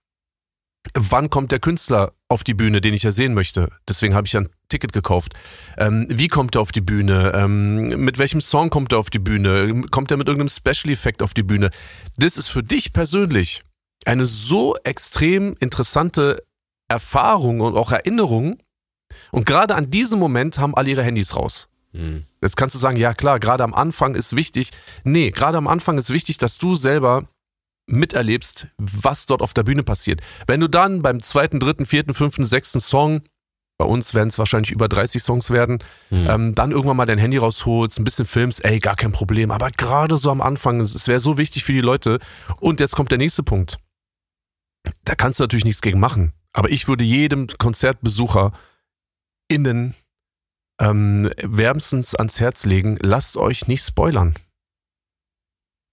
[0.95, 3.71] wann kommt der Künstler auf die Bühne, den ich ja sehen möchte.
[3.89, 5.33] Deswegen habe ich ja ein Ticket gekauft.
[5.77, 7.33] Ähm, wie kommt er auf die Bühne?
[7.35, 9.83] Ähm, mit welchem Song kommt er auf die Bühne?
[9.91, 11.71] Kommt er mit irgendeinem Special-Effekt auf die Bühne?
[12.17, 13.63] Das ist für dich persönlich
[14.05, 16.43] eine so extrem interessante
[16.89, 18.59] Erfahrung und auch Erinnerung.
[19.31, 21.69] Und gerade an diesem Moment haben alle ihre Handys raus.
[21.93, 24.71] mh, Jetzt kannst du sagen, ja klar, gerade am Anfang ist wichtig.
[25.05, 27.27] Nee, gerade am Anfang ist wichtig, dass du selber
[27.87, 30.21] miterlebst, was dort auf der Bühne passiert.
[30.47, 33.23] Wenn du dann beim zweiten, dritten, vierten, fünften, sechsten Song,
[33.79, 35.79] bei uns werden es wahrscheinlich über 30 Songs werden,
[36.11, 36.35] mh.
[36.35, 39.51] ähm, dann irgendwann mal dein Handy rausholst, ein bisschen filmst, ey, gar kein Problem.
[39.51, 42.19] Aber gerade so am Anfang, es wäre so wichtig für die Leute.
[42.61, 43.79] Und jetzt kommt der nächste Punkt.
[45.05, 46.33] Da kannst du natürlich nichts gegen machen.
[46.53, 48.53] Aber ich würde jedem Konzertbesucher
[49.49, 49.95] innen
[50.81, 54.35] ähm, wärmstens ans Herz legen, lasst euch nicht spoilern.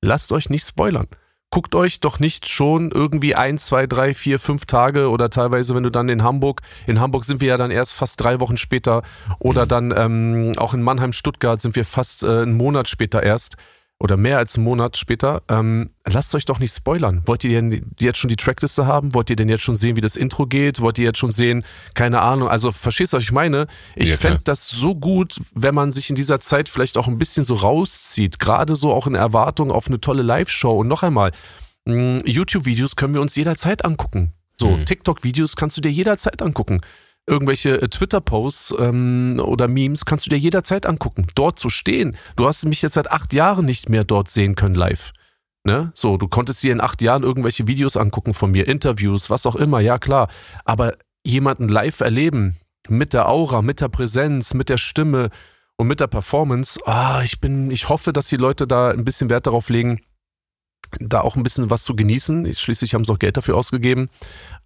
[0.02, 1.08] Lasst euch nicht spoilern.
[1.50, 5.84] Guckt euch doch nicht schon irgendwie ein, zwei, drei, vier, fünf Tage oder teilweise, wenn
[5.84, 9.04] du dann in Hamburg, in Hamburg sind wir ja dann erst fast drei Wochen später
[9.40, 13.56] oder dann ähm, auch in Mannheim, Stuttgart sind wir fast äh, einen Monat später erst
[13.98, 15.42] oder mehr als einen Monat später.
[15.50, 17.24] Ähm, lasst euch doch nicht spoilern.
[17.26, 19.14] Wollt ihr denn jetzt schon die Trackliste haben?
[19.14, 20.82] Wollt ihr denn jetzt schon sehen, wie das Intro geht?
[20.82, 23.68] Wollt ihr jetzt schon sehen, keine Ahnung, also verstehst du, was ich meine?
[23.96, 27.18] Ich Ja, fände das so gut, wenn man sich in dieser Zeit vielleicht auch ein
[27.18, 30.80] bisschen so rauszieht, gerade so auch in Erwartung auf eine tolle Live-Show.
[30.82, 31.32] Und noch einmal,
[31.86, 34.34] mh, YouTube-Videos können wir uns jederzeit angucken.
[34.58, 34.86] So, Mhm.
[34.86, 36.82] TikTok-Videos kannst du dir jederzeit angucken.
[37.28, 41.28] Irgendwelche äh, Twitter-Posts ähm, oder Memes kannst du dir jederzeit angucken.
[41.36, 42.16] Dort zu stehen.
[42.36, 45.12] Du hast mich jetzt seit acht Jahren nicht mehr dort sehen können live.
[45.64, 45.92] Ne?
[45.96, 49.56] So, du konntest dir in acht Jahren irgendwelche Videos angucken von mir, Interviews, was auch
[49.56, 50.30] immer, ja klar.
[50.64, 50.94] Aber
[51.26, 52.56] jemanden live erleben,
[52.88, 55.30] mit der Aura, mit der Präsenz, mit der Stimme
[55.78, 59.32] und mit der Performance, ah, ich bin, ich hoffe, dass die Leute da ein bisschen
[59.32, 60.02] Wert darauf legen,
[61.00, 62.54] da auch ein bisschen was zu genießen.
[62.56, 64.10] Schließlich haben sie auch Geld dafür ausgegeben.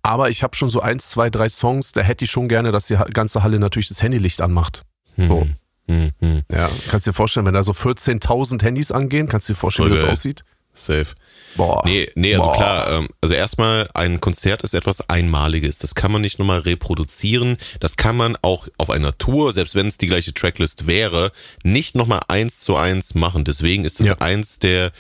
[0.02, 2.88] Aber ich habe schon so eins, zwei, drei Songs, da hätte ich schon gerne, dass
[2.88, 4.84] die ganze Halle natürlich das Handylicht anmacht.
[5.18, 5.48] So.
[5.90, 6.42] Hm, hm.
[6.52, 9.92] Ja, kannst dir vorstellen, wenn da so 14.000 Handys angehen, kannst du dir vorstellen, Voll
[9.98, 10.14] wie das geil.
[10.14, 10.44] aussieht?
[10.72, 11.08] Safe.
[11.56, 11.82] Boah.
[11.84, 12.56] Nee, nee, also Boah.
[12.56, 15.80] klar, ähm, also erstmal ein Konzert ist etwas Einmaliges.
[15.80, 17.58] Das kann man nicht nochmal reproduzieren.
[17.80, 21.32] Das kann man auch auf einer Tour, selbst wenn es die gleiche Tracklist wäre,
[21.64, 23.44] nicht nochmal eins zu eins machen.
[23.46, 24.18] Deswegen ist es Ja.
[24.20, 24.92] eins der,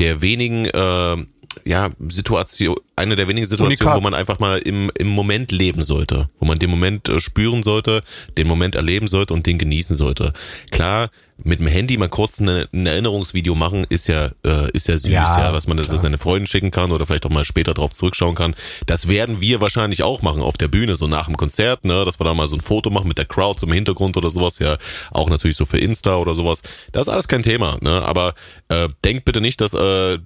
[0.00, 1.16] der wenigen, äh,
[1.64, 3.96] ja, Situation, eine der wenigen Situationen, Unikat.
[3.96, 7.62] wo man einfach mal im, im Moment leben sollte, wo man den Moment äh, spüren
[7.62, 8.02] sollte,
[8.38, 10.32] den Moment erleben sollte und den genießen sollte.
[10.70, 11.10] Klar,
[11.44, 15.10] mit dem Handy mal kurz eine, ein Erinnerungsvideo machen, ist ja, äh, ist ja süß,
[15.10, 17.92] Ja, ja, was man das seine Freundin schicken kann oder vielleicht auch mal später drauf
[17.92, 18.54] zurückschauen kann.
[18.86, 22.20] Das werden wir wahrscheinlich auch machen auf der Bühne, so nach dem Konzert, ne, dass
[22.20, 24.76] wir da mal so ein Foto machen mit der Crowd zum Hintergrund oder sowas, ja,
[25.10, 26.62] auch natürlich so für Insta oder sowas.
[26.92, 28.34] Das ist alles kein Thema, ne, aber
[28.68, 30.18] äh, denkt bitte nicht, dass äh,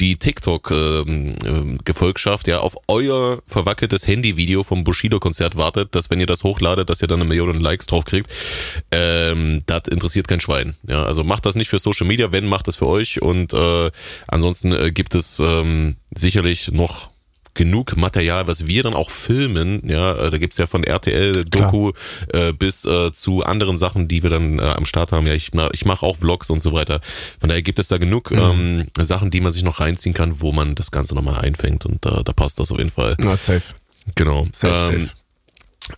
[0.00, 6.90] die- TikTok-Gefolgschaft ja auf euer verwackeltes Handyvideo vom Bushido-Konzert wartet, dass wenn ihr das hochladet,
[6.90, 8.30] dass ihr dann eine Million Likes drauf kriegt.
[8.90, 10.74] Ähm, das interessiert kein Schwein.
[10.86, 13.20] Ja, also macht das nicht für Social Media, wenn, macht das für euch.
[13.22, 13.90] Und äh,
[14.26, 17.10] ansonsten äh, gibt es ähm, sicherlich noch
[17.58, 19.82] genug Material, was wir dann auch filmen.
[19.84, 21.90] Ja, äh, da gibt's ja von RTL Doku
[22.32, 25.26] äh, bis äh, zu anderen Sachen, die wir dann äh, am Start haben.
[25.26, 27.00] Ja, ich, ich mache auch Vlogs und so weiter.
[27.40, 30.52] Von daher gibt es da genug ähm, Sachen, die man sich noch reinziehen kann, wo
[30.52, 31.84] man das Ganze nochmal einfängt.
[31.84, 33.16] Und äh, da passt das auf jeden Fall.
[33.18, 33.74] Na, safe.
[34.14, 34.46] Genau.
[34.52, 35.12] Safe, ähm, safe.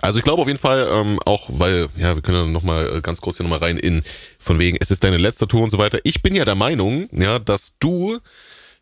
[0.00, 3.00] Also ich glaube auf jeden Fall, ähm, auch weil, ja, wir können ja nochmal äh,
[3.02, 4.02] ganz kurz hier nochmal rein in,
[4.38, 5.98] von wegen, es ist deine letzte Tour und so weiter.
[6.04, 8.18] Ich bin ja der Meinung, ja, dass du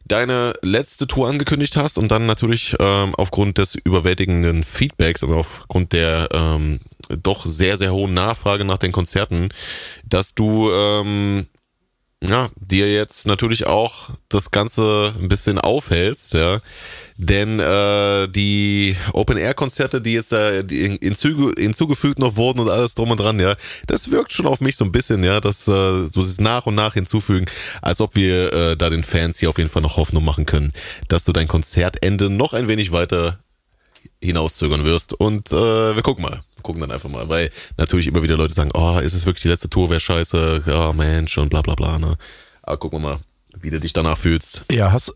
[0.09, 5.93] deine letzte Tour angekündigt hast und dann natürlich ähm, aufgrund des überwältigenden Feedbacks und aufgrund
[5.93, 6.81] der ähm,
[7.23, 9.51] doch sehr, sehr hohen Nachfrage nach den Konzerten,
[10.05, 11.47] dass du ähm,
[12.21, 16.61] ja, dir jetzt natürlich auch das Ganze ein bisschen aufhältst, ja.
[17.17, 23.39] Denn äh, die Open-Air-Konzerte, die jetzt da hinzugefügt noch wurden und alles drum und dran,
[23.39, 23.55] ja,
[23.87, 26.75] das wirkt schon auf mich so ein bisschen, ja, dass äh, so es nach und
[26.75, 27.47] nach hinzufügen,
[27.83, 30.73] als ob wir äh, da den Fans hier auf jeden Fall noch Hoffnung machen können,
[31.07, 33.39] dass du dein Konzertende noch ein wenig weiter
[34.21, 35.13] hinauszögern wirst.
[35.15, 36.43] Und äh, wir gucken mal.
[36.63, 39.49] Gucken dann einfach mal, weil natürlich immer wieder Leute sagen, oh, ist es wirklich die
[39.49, 42.17] letzte Tour, wäre scheiße, ja, Mensch und bla bla bla, ne?
[42.63, 43.19] Aber gucken wir mal,
[43.61, 44.65] wie du dich danach fühlst.
[44.71, 45.15] Ja, hast,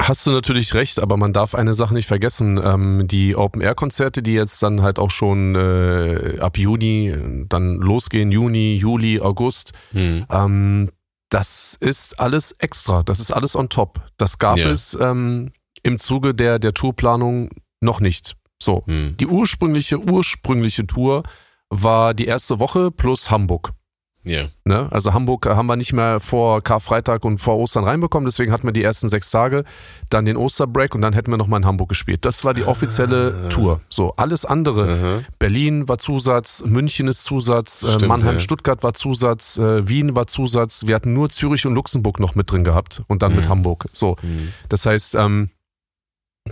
[0.00, 2.60] hast du natürlich recht, aber man darf eine Sache nicht vergessen.
[2.62, 7.14] Ähm, die Open-Air-Konzerte, die jetzt dann halt auch schon äh, ab Juni
[7.48, 10.26] dann losgehen, Juni, Juli, August, Hm.
[10.30, 10.90] ähm,
[11.30, 14.00] das ist alles extra, das ist alles on top.
[14.16, 14.68] Das gab Ja.
[14.70, 15.52] es ähm,
[15.82, 17.50] im Zuge der, der Tourplanung
[17.80, 18.34] noch nicht.
[18.62, 19.16] So, Hm.
[19.18, 21.22] die ursprüngliche, ursprüngliche Tour
[21.70, 23.70] war die erste Woche plus Hamburg.
[24.22, 24.48] Ja.
[24.66, 24.86] Ne?
[24.90, 28.72] Also Hamburg haben wir nicht mehr vor Karfreitag und vor Ostern reinbekommen, deswegen hatten wir
[28.74, 29.64] die ersten sechs Tage,
[30.10, 32.26] dann den Osterbreak und dann hätten wir nochmal in Hamburg gespielt.
[32.26, 33.48] Das war die offizielle Ah.
[33.48, 33.80] Tour.
[33.88, 34.82] So, alles andere.
[34.92, 35.22] Aha.
[35.38, 38.38] Berlin war Zusatz, München ist Zusatz, äh, Stimmt, Mannheim, ja.
[38.40, 40.86] Stuttgart war Zusatz, äh, Wien war Zusatz.
[40.86, 43.48] Wir hatten nur Zürich und Luxemburg noch mit drin gehabt und dann mit Mhm.
[43.50, 43.86] Hamburg.
[43.94, 44.52] So, Hm.
[44.68, 45.48] das heißt, ähm,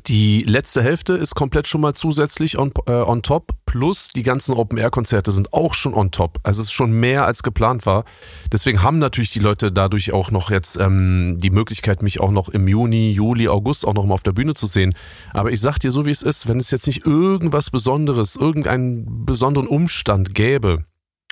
[0.07, 4.55] die letzte Hälfte ist komplett schon mal zusätzlich on, äh, on top, plus die ganzen
[4.55, 6.39] Open-Air-Konzerte sind auch schon on top.
[6.43, 8.05] Also es ist schon mehr als geplant war.
[8.53, 12.49] Deswegen haben natürlich die Leute dadurch auch noch jetzt ähm, die Möglichkeit, mich auch noch
[12.49, 14.95] im Juni, Juli, August auch noch mal auf der Bühne zu sehen.
[15.35, 19.27] Aber ich sag dir so, wie es ist, wenn es jetzt nicht irgendwas Besonderes, irgendeinen
[19.27, 20.83] besonderen Umstand gäbe,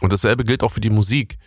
[0.03, 1.39] und dasselbe gilt auch für die Musik,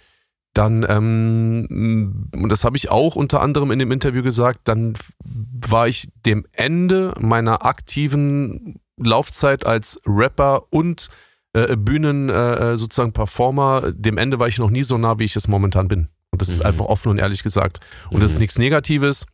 [0.60, 4.94] dann, ähm, und das habe ich auch unter anderem in dem Interview gesagt, dann
[5.24, 11.10] war ich dem Ende meiner aktiven Laufzeit als Rapper und
[11.54, 15.38] äh, Bühnen äh, sozusagen Performer, dem Ende war ich noch nie so nah, wie ich
[15.38, 16.10] es momentan bin.
[16.32, 16.66] Und das ist Mhm.
[16.66, 17.80] einfach offen und ehrlich gesagt.
[18.12, 18.42] Und das ist Mhm.
[18.42, 19.26] nichts Negatives.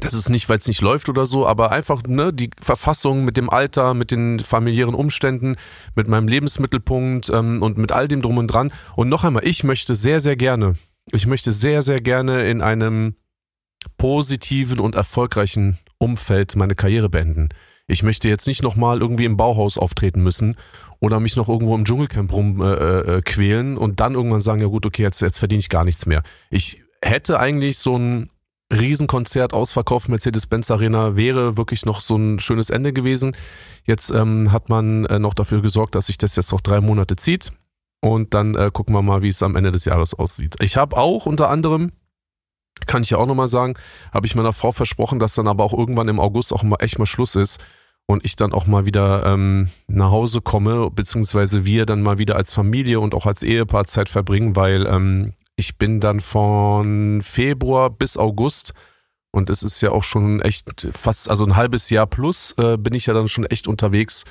[0.00, 3.36] Das ist nicht, weil es nicht läuft oder so, aber einfach ne, die Verfassung mit
[3.36, 5.56] dem Alter, mit den familiären Umständen,
[5.94, 8.72] mit meinem Lebensmittelpunkt ähm, und mit all dem drum und dran.
[8.96, 10.74] Und noch einmal, ich möchte sehr, sehr gerne,
[11.12, 13.14] ich möchte sehr, sehr gerne in einem
[13.98, 17.50] positiven und erfolgreichen Umfeld meine Karriere beenden.
[17.86, 20.56] Ich möchte jetzt nicht nochmal irgendwie im Bauhaus auftreten müssen
[21.00, 24.86] oder mich noch irgendwo im Dschungelcamp rum äh, äh, und dann irgendwann sagen, ja gut,
[24.86, 26.22] okay, jetzt, jetzt verdiene ich gar nichts mehr.
[26.48, 28.30] Ich hätte eigentlich so ein
[28.72, 33.36] Riesenkonzert ausverkauft, Mercedes-Benz Arena, wäre wirklich noch so ein schönes Ende gewesen.
[33.84, 37.16] Jetzt ähm, hat man äh, noch dafür gesorgt, dass sich das jetzt noch drei Monate
[37.16, 37.52] zieht.
[38.00, 40.56] Und dann äh, gucken wir mal, wie es am Ende des Jahres aussieht.
[40.60, 41.92] Ich habe auch unter anderem,
[42.86, 43.74] kann ich ja auch nochmal sagen,
[44.12, 46.98] habe ich meiner Frau versprochen, dass dann aber auch irgendwann im August auch mal echt
[46.98, 47.62] mal Schluss ist
[48.06, 52.36] und ich dann auch mal wieder ähm, nach Hause komme, beziehungsweise wir dann mal wieder
[52.36, 57.90] als Familie und auch als Ehepaar Zeit verbringen, weil ähm, ich bin dann von Februar
[57.90, 58.72] bis August
[59.34, 62.94] Und es ist ja auch schon echt fast, also ein halbes Jahr plus äh, bin
[62.94, 64.24] ich ja dann schon echt unterwegs.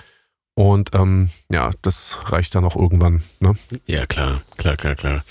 [0.56, 3.24] Und ähm, ja, das reicht dann auch irgendwann.
[3.40, 3.54] Ne?
[3.88, 5.26] Ja, klar, klar, klar, klar.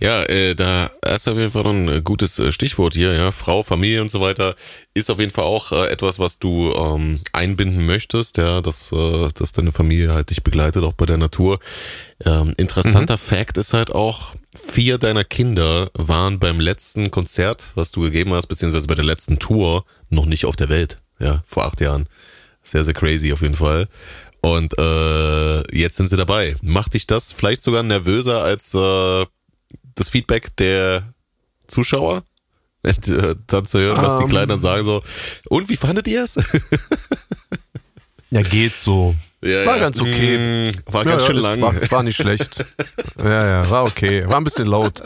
[0.00, 3.30] Ja, äh, da ist auf jeden Fall ein äh, gutes äh, Stichwort hier, ja.
[3.30, 4.56] Frau, Familie und so weiter
[4.94, 9.28] ist auf jeden Fall auch äh, etwas, was du ähm, einbinden möchtest, ja, dass, äh,
[9.32, 11.60] dass deine Familie halt dich begleitet, auch bei der Natur.
[12.24, 13.20] Ähm, interessanter mhm.
[13.20, 18.48] Fact ist halt auch, vier deiner Kinder waren beim letzten Konzert, was du gegeben hast,
[18.48, 22.08] beziehungsweise bei der letzten Tour, noch nicht auf der Welt, ja, vor acht Jahren.
[22.62, 23.88] Sehr, sehr crazy auf jeden Fall.
[24.40, 26.56] Und äh, jetzt sind sie dabei.
[26.62, 29.26] Macht dich das vielleicht sogar nervöser als äh,
[29.94, 31.12] das Feedback der
[31.66, 32.22] Zuschauer?
[32.84, 34.28] Äh, dann zu hören, was um, die ähm.
[34.30, 35.02] Kleinen dann sagen, so,
[35.48, 36.36] und wie fandet ihr es?
[38.30, 39.16] ja, geht so.
[39.42, 39.80] Ja, war ja.
[39.82, 40.70] ganz okay.
[40.70, 41.60] Mm, war ganz ja, schön lang.
[41.60, 42.64] War, war, nicht schlecht.
[43.18, 44.26] ja, ja, war okay.
[44.26, 45.02] War ein bisschen laut.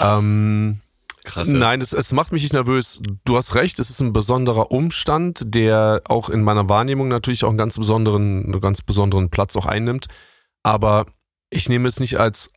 [0.00, 0.80] Ähm,
[1.24, 1.48] Krass.
[1.48, 1.54] Ja.
[1.54, 3.00] Nein, es, es macht mich nicht nervös.
[3.24, 7.48] Du hast recht, es ist ein besonderer Umstand, der auch in meiner Wahrnehmung natürlich auch
[7.48, 10.08] einen ganz besonderen, einen ganz besonderen Platz auch einnimmt.
[10.64, 11.06] Aber
[11.50, 12.50] ich nehme es nicht als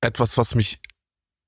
[0.00, 0.80] etwas, was mich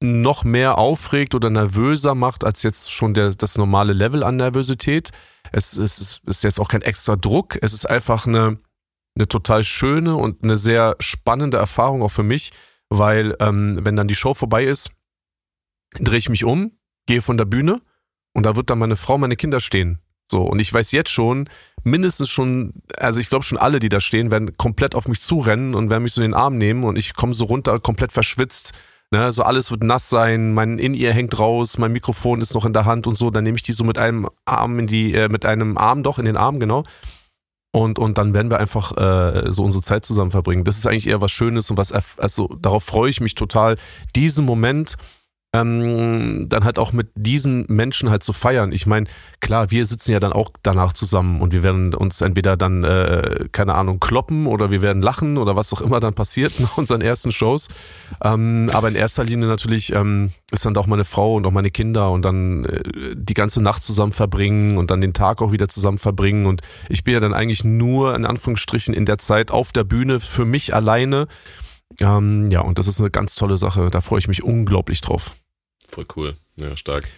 [0.03, 5.11] noch mehr aufregt oder nervöser macht als jetzt schon der, das normale Level an Nervosität.
[5.53, 7.59] Es, es ist, ist jetzt auch kein extra Druck.
[7.62, 8.59] Es ist einfach eine,
[9.16, 12.53] eine total schöne und eine sehr spannende Erfahrung auch für mich,
[12.88, 14.90] weil ähm, wenn dann die Show vorbei ist,
[15.99, 16.72] drehe ich mich um,
[17.07, 17.80] gehe von der Bühne
[18.34, 19.99] und da wird dann meine Frau, meine Kinder stehen.
[20.30, 21.49] So, und ich weiß jetzt schon,
[21.84, 25.74] mindestens schon, also ich glaube schon alle, die da stehen, werden komplett auf mich zurennen
[25.74, 28.72] und werden mich so in den Arm nehmen und ich komme so runter, komplett verschwitzt.
[29.11, 32.72] Ne, so alles wird nass sein, mein In-Ear hängt raus, mein Mikrofon ist noch in
[32.72, 33.30] der Hand und so.
[33.30, 36.18] Dann nehme ich die so mit einem Arm in die, äh, mit einem Arm doch
[36.18, 36.84] in den Arm, genau.
[37.72, 40.64] Und, und dann werden wir einfach äh, so unsere Zeit zusammen verbringen.
[40.64, 43.76] Das ist eigentlich eher was Schönes und was, also darauf freue ich mich total,
[44.16, 44.97] diesen Moment
[45.55, 48.72] ähm, dann halt auch mit diesen Menschen halt zu feiern.
[48.72, 49.07] Ich meine,
[49.40, 53.48] klar, wir sitzen ja dann auch danach zusammen und wir werden uns entweder dann, äh,
[53.53, 57.03] keine Ahnung, kloppen oder wir werden lachen oder was auch immer dann passiert nach unseren
[57.03, 57.68] ersten Shows.
[58.24, 61.70] Ähm, aber in erster Linie natürlich ähm, ist dann auch meine Frau und auch meine
[61.70, 62.82] Kinder und dann äh,
[63.14, 66.46] die ganze Nacht zusammen verbringen und dann den Tag auch wieder zusammen verbringen.
[66.46, 70.18] Und ich bin ja dann eigentlich nur in Anführungsstrichen in der Zeit auf der Bühne
[70.18, 71.26] für mich alleine.
[72.00, 73.90] Ähm, ja, und das ist eine ganz tolle Sache.
[73.90, 75.36] Da freue ich mich unglaublich drauf.
[75.93, 76.36] Voll cool.
[76.57, 77.09] Ja, stark.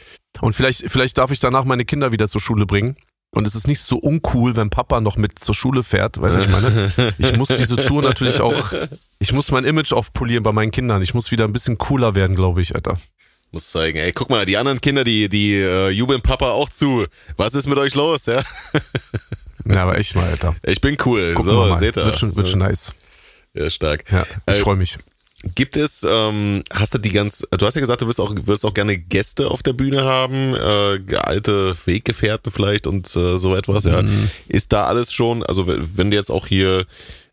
[0.40, 2.96] Und vielleicht, vielleicht darf ich danach meine Kinder wieder zur Schule bringen.
[3.30, 6.48] Und es ist nicht so uncool, wenn Papa noch mit zur Schule fährt, weiß ich
[6.48, 6.92] meine.
[7.18, 8.72] Ich muss diese Tour natürlich auch,
[9.18, 11.02] ich muss mein Image aufpolieren bei meinen Kindern.
[11.02, 12.96] Ich muss wieder ein bisschen cooler werden, glaube ich, Alter.
[13.50, 17.06] Muss zeigen, ey, guck mal, die anderen Kinder, die, die äh, jubeln Papa auch zu.
[17.36, 18.44] Was ist mit euch los, ja?
[19.64, 20.54] Ja, aber echt mal, Alter.
[20.62, 21.34] Ich bin cool.
[21.34, 22.04] Gucken so, seht ihr.
[22.04, 22.92] Wird schon, wird schon nice.
[23.54, 24.04] Ja, stark.
[24.12, 24.98] Ja, ich äh, freue mich.
[25.54, 28.64] Gibt es, ähm, hast du die ganz, du hast ja gesagt, du wirst auch, wirst
[28.64, 33.84] auch gerne Gäste auf der Bühne haben, äh, alte Weggefährten vielleicht und äh, so etwas,
[33.84, 34.02] ja.
[34.02, 34.30] Mhm.
[34.48, 36.86] Ist da alles schon, also wenn du jetzt auch hier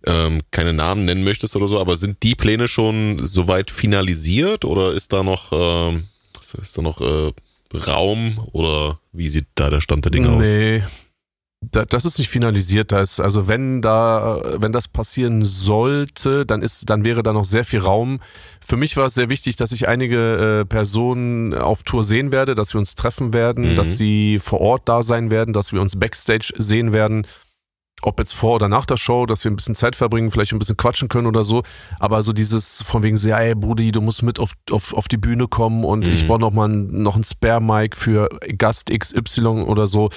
[0.05, 4.93] ähm, keine Namen nennen möchtest oder so, aber sind die Pläne schon soweit finalisiert oder
[4.93, 6.05] ist da noch, ähm,
[6.39, 7.31] ist da noch äh,
[7.77, 10.35] Raum oder wie sieht da der Stand der Dinge nee.
[10.35, 10.47] aus?
[10.51, 10.83] Nee,
[11.61, 12.91] das ist nicht finalisiert.
[12.91, 17.45] Da ist, also wenn da, wenn das passieren sollte, dann ist, dann wäre da noch
[17.45, 18.19] sehr viel Raum.
[18.65, 22.55] Für mich war es sehr wichtig, dass ich einige äh, Personen auf Tour sehen werde,
[22.55, 23.75] dass wir uns treffen werden, mhm.
[23.75, 27.27] dass sie vor Ort da sein werden, dass wir uns Backstage sehen werden.
[28.03, 30.57] Ob jetzt vor oder nach der Show, dass wir ein bisschen Zeit verbringen, vielleicht ein
[30.57, 31.61] bisschen quatschen können oder so.
[31.99, 35.17] Aber so dieses von wegen ja, ey, Brudi, du musst mit auf, auf, auf die
[35.17, 36.11] Bühne kommen und mhm.
[36.11, 40.09] ich brauche noch mal ein, noch ein Spare-Mic für Gast XY oder so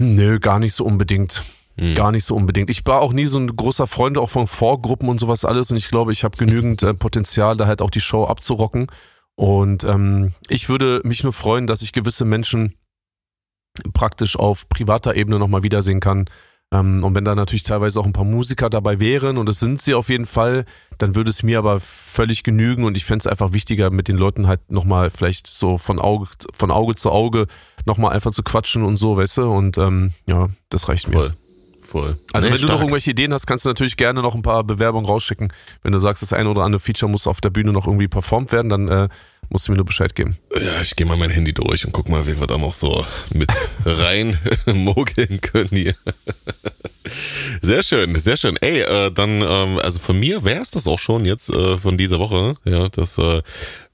[0.00, 1.44] Nö, gar nicht so unbedingt.
[1.76, 1.94] Mhm.
[1.94, 2.70] Gar nicht so unbedingt.
[2.70, 5.76] Ich war auch nie so ein großer Freund auch von Vorgruppen und sowas alles und
[5.76, 8.88] ich glaube, ich habe genügend äh, Potenzial, da halt auch die Show abzurocken.
[9.36, 12.74] Und ähm, ich würde mich nur freuen, dass ich gewisse Menschen
[13.92, 16.28] praktisch auf privater Ebene nochmal wiedersehen kann.
[16.72, 19.80] Ähm, und wenn da natürlich teilweise auch ein paar Musiker dabei wären, und es sind
[19.80, 20.64] sie auf jeden Fall,
[20.98, 24.18] dann würde es mir aber völlig genügen und ich fände es einfach wichtiger, mit den
[24.18, 27.46] Leuten halt nochmal vielleicht so von Auge, von Auge zu Auge
[27.86, 29.50] nochmal einfach zu quatschen und so, weißt du?
[29.50, 31.28] Und ähm, ja, das reicht Voll.
[31.28, 31.47] mir.
[31.88, 32.18] Voll.
[32.34, 32.60] Also nee, wenn stark.
[32.60, 35.50] du noch irgendwelche Ideen hast, kannst du natürlich gerne noch ein paar Bewerbungen rausschicken.
[35.82, 38.52] Wenn du sagst, das eine oder andere Feature muss auf der Bühne noch irgendwie performt
[38.52, 39.08] werden, dann äh,
[39.48, 40.36] musst du mir nur Bescheid geben.
[40.54, 43.06] Ja, ich gehe mal mein Handy durch und guck mal, wie wir da noch so
[43.32, 43.50] mit
[43.86, 44.36] rein
[44.66, 45.94] mogeln können hier.
[47.62, 48.56] Sehr schön, sehr schön.
[48.60, 51.98] Ey, äh, dann, ähm, also von mir wäre es das auch schon jetzt äh, von
[51.98, 53.42] dieser Woche, ja, dass äh,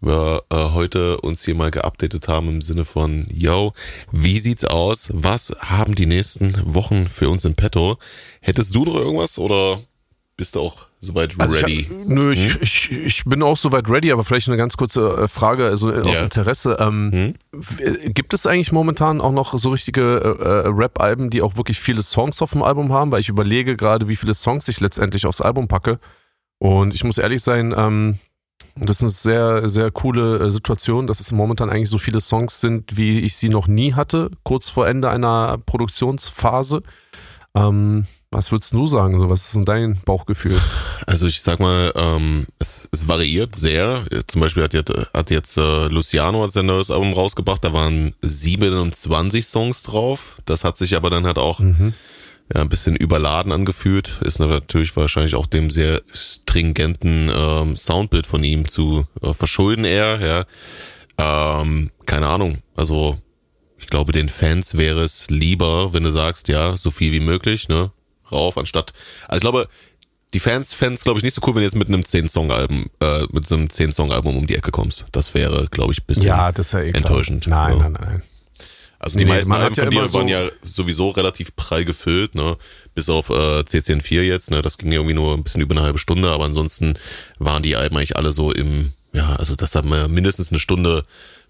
[0.01, 3.73] wir äh, heute uns hier mal geupdatet haben im Sinne von, yo,
[4.13, 5.09] wie sieht's aus?
[5.13, 7.99] Was haben die nächsten Wochen für uns im Petto?
[8.41, 9.81] Hättest du noch irgendwas oder
[10.37, 11.81] bist du auch soweit Also ready?
[11.81, 12.59] Ich, hab- nö, ich, Hm?
[12.63, 16.01] ich, ich bin auch soweit ready, aber vielleicht eine ganz kurze äh, Frage, also äh,
[16.01, 16.21] aus Ja.
[16.23, 16.77] Interesse.
[16.81, 18.13] Ähm, Hm?
[18.15, 20.03] Gibt es eigentlich momentan auch noch so richtige
[20.41, 23.13] äh, äh, Rap-Alben, die auch wirklich viele Songs auf dem Album haben?
[23.13, 25.99] Weil ich überlege gerade, wie viele Songs ich letztendlich aufs Album packe.
[26.59, 28.19] Und ich muss ehrlich sein, ähm,
[28.77, 32.97] das ist eine sehr, sehr coole Situation, dass es momentan eigentlich so viele Songs sind,
[32.97, 36.83] wie ich sie noch nie hatte, kurz vor Ende einer Produktionsphase.
[37.55, 39.19] Ähm, was würdest du sagen?
[39.19, 40.61] So, was ist denn dein Bauchgefühl?
[41.07, 44.05] Also ich sag mal, ähm, es, es variiert sehr.
[44.27, 48.15] Zum Beispiel hat jetzt, hat jetzt äh, Luciano hat sein neues Album rausgebracht, da waren
[48.23, 50.37] 27 Songs drauf.
[50.45, 51.95] Das hat sich aber dann halt auch Mhm.
[52.55, 54.21] ja, ein bisschen überladen angefühlt.
[54.25, 60.21] Ist natürlich wahrscheinlich auch dem sehr stringenten ähm, Soundbild von ihm zu äh, verschulden eher,
[60.21, 61.61] ja.
[61.61, 62.59] Ähm, keine Ahnung.
[62.77, 63.19] Also
[63.79, 67.69] ich glaube, den Fans wäre es lieber, wenn du sagst, ja, so viel wie möglich,
[67.69, 67.93] ne?
[68.31, 68.93] Rauf, anstatt.
[69.29, 69.69] Also ich glaube,
[70.33, 72.87] die Fans fänden es, glaube ich, nicht so cool, wenn du jetzt mit einem 10-Song-Album,
[73.01, 75.05] äh, mit so einem 10-Song-Album um die Ecke kommst.
[75.13, 76.27] Das wäre, glaube ich, ein bisschen.
[76.27, 77.89] Ja, das ist ja eh enttäuschend, Nein, ja.
[77.89, 78.23] nein, nein.
[78.99, 81.85] Also die Nee, meisten Alben ja von dir immer so- waren ja sowieso relativ prall
[81.85, 82.57] gefüllt, ne?
[82.95, 84.63] Bis auf äh, CCN4 jetzt, ne?
[84.63, 86.95] Das ging ja irgendwie nur ein bisschen über eine halbe Stunde, aber ansonsten
[87.39, 91.05] waren die Alben eigentlich alle so im, ja, also das hat man mindestens eine Stunde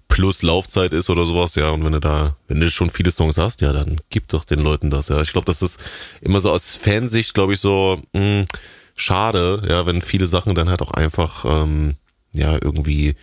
[0.08, 1.70] plus Laufzeit ist oder sowas, ja.
[1.70, 4.60] Und wenn du da, wenn du schon viele Songs hast, ja, dann gib doch den
[4.60, 5.20] Leuten das, ja.
[5.22, 5.80] Ich glaube, das ist
[6.20, 8.44] immer so aus Fansicht, glaube ich, so mh,
[8.96, 11.94] schade, ja, wenn viele Sachen dann halt auch einfach, ähm,
[12.34, 13.14] ja, irgendwie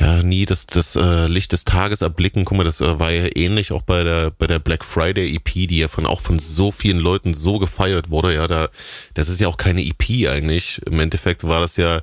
[0.00, 2.44] ja, nie das, das äh, Licht des Tages erblicken.
[2.44, 5.68] Guck mal, das äh, war ja ähnlich auch bei der, bei der Black Friday EP,
[5.68, 8.34] die ja von auch von so vielen Leuten so gefeiert wurde.
[8.34, 8.68] Ja, da,
[9.14, 10.80] das ist ja auch keine EP eigentlich.
[10.86, 12.00] Im Endeffekt war das ja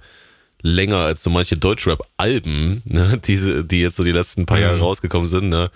[0.62, 4.82] länger als so manche Deutschrap-Alben, ne, diese, die jetzt so die letzten paar Jahre Mhm.
[4.84, 5.72] rausgekommen sind, ne.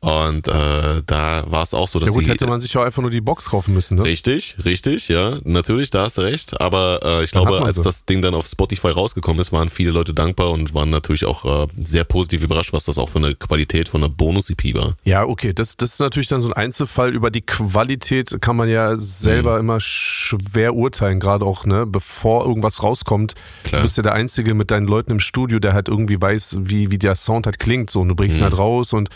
[0.00, 2.82] Und äh, da war es auch so, dass Ja gut, die, hätte man sich ja
[2.82, 4.04] einfach nur die Box kaufen müssen, ne?
[4.04, 6.60] Richtig, richtig, ja, natürlich, da hast du recht.
[6.60, 7.82] Aber äh, ich Dann glaube, als sie.
[7.82, 11.64] das Ding dann auf Spotify rausgekommen ist, waren viele Leute dankbar und waren natürlich auch
[11.64, 14.94] äh, sehr positiv überrascht, was das auch für eine Qualität von einer Bonus-EP war.
[15.04, 17.14] Ja, okay, das, das ist natürlich dann so ein Einzelfall.
[17.14, 19.00] Über die Qualität kann man ja Mhm.
[19.00, 23.34] selber immer schwer urteilen, gerade auch, ne, bevor irgendwas rauskommt.
[23.64, 23.80] Klar.
[23.80, 26.90] Du bist ja der Einzige mit deinen Leuten im Studio, der halt irgendwie weiß, wie,
[26.90, 27.90] wie der Sound halt klingt.
[27.90, 28.44] So, und du bringst ihn Mhm.
[28.44, 29.08] halt raus und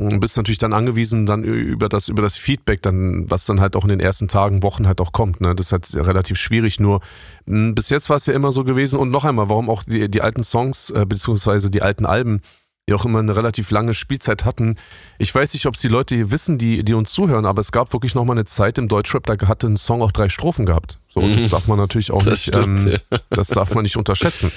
[0.00, 3.74] und bist natürlich dann angewiesen dann über das über das Feedback dann was dann halt
[3.74, 6.78] auch in den ersten Tagen Wochen halt auch kommt ne das ist halt relativ schwierig
[6.78, 7.00] nur
[7.46, 10.08] mh, bis jetzt war es ja immer so gewesen und noch einmal warum auch die,
[10.08, 12.40] die alten Songs äh, beziehungsweise die alten Alben
[12.88, 14.76] die auch immer eine relativ lange Spielzeit hatten.
[15.18, 17.70] Ich weiß nicht, ob es die Leute hier wissen, die, die uns zuhören, aber es
[17.70, 20.64] gab wirklich noch mal eine Zeit im Deutschrap, da hatte ein Song auch drei Strophen
[20.64, 20.98] gehabt.
[21.08, 21.48] So, und das Mhm.
[21.50, 23.18] darf man natürlich auch Das nicht, stimmt, ähm, ja.
[23.30, 24.50] das darf man nicht unterschätzen.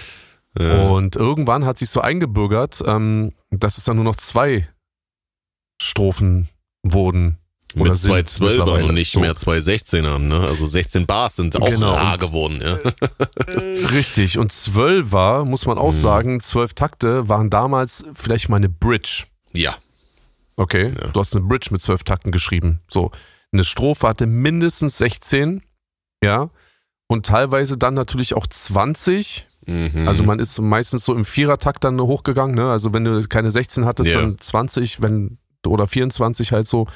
[0.58, 0.90] Ja.
[0.90, 4.68] Und irgendwann hat sich so eingebürgert, ähm, dass es dann nur noch zwei
[5.82, 6.48] Strophen
[6.84, 7.38] wurden.
[7.76, 8.86] Oder Mit sind 212 waren mittlerweile.
[8.90, 9.20] und nicht So.
[9.20, 10.40] mehr 216ern, ne?
[10.42, 12.78] Also 16 Bars sind auch Genau, rar geworden, ja.
[13.94, 14.38] Richtig.
[14.38, 15.98] Und zwölf war, muss man auch Mhm.
[15.98, 19.24] sagen, zwölf Takte waren damals vielleicht mal eine Bridge.
[19.54, 19.76] Ja.
[20.58, 21.08] Okay, Ja.
[21.10, 22.82] du hast eine Bridge mit zwölf Takten geschrieben.
[22.90, 23.12] So,
[23.52, 25.62] eine Strophe hatte mindestens 16,
[26.24, 26.50] ja,
[27.08, 29.48] und teilweise dann natürlich auch 20.
[29.66, 30.08] Mhm.
[30.08, 32.70] Also man ist meistens so im Vierertakt dann hochgegangen, ne?
[32.70, 34.22] Also wenn du keine 16 hattest, Ja.
[34.22, 36.88] dann 20, wenn oder 24 halt so.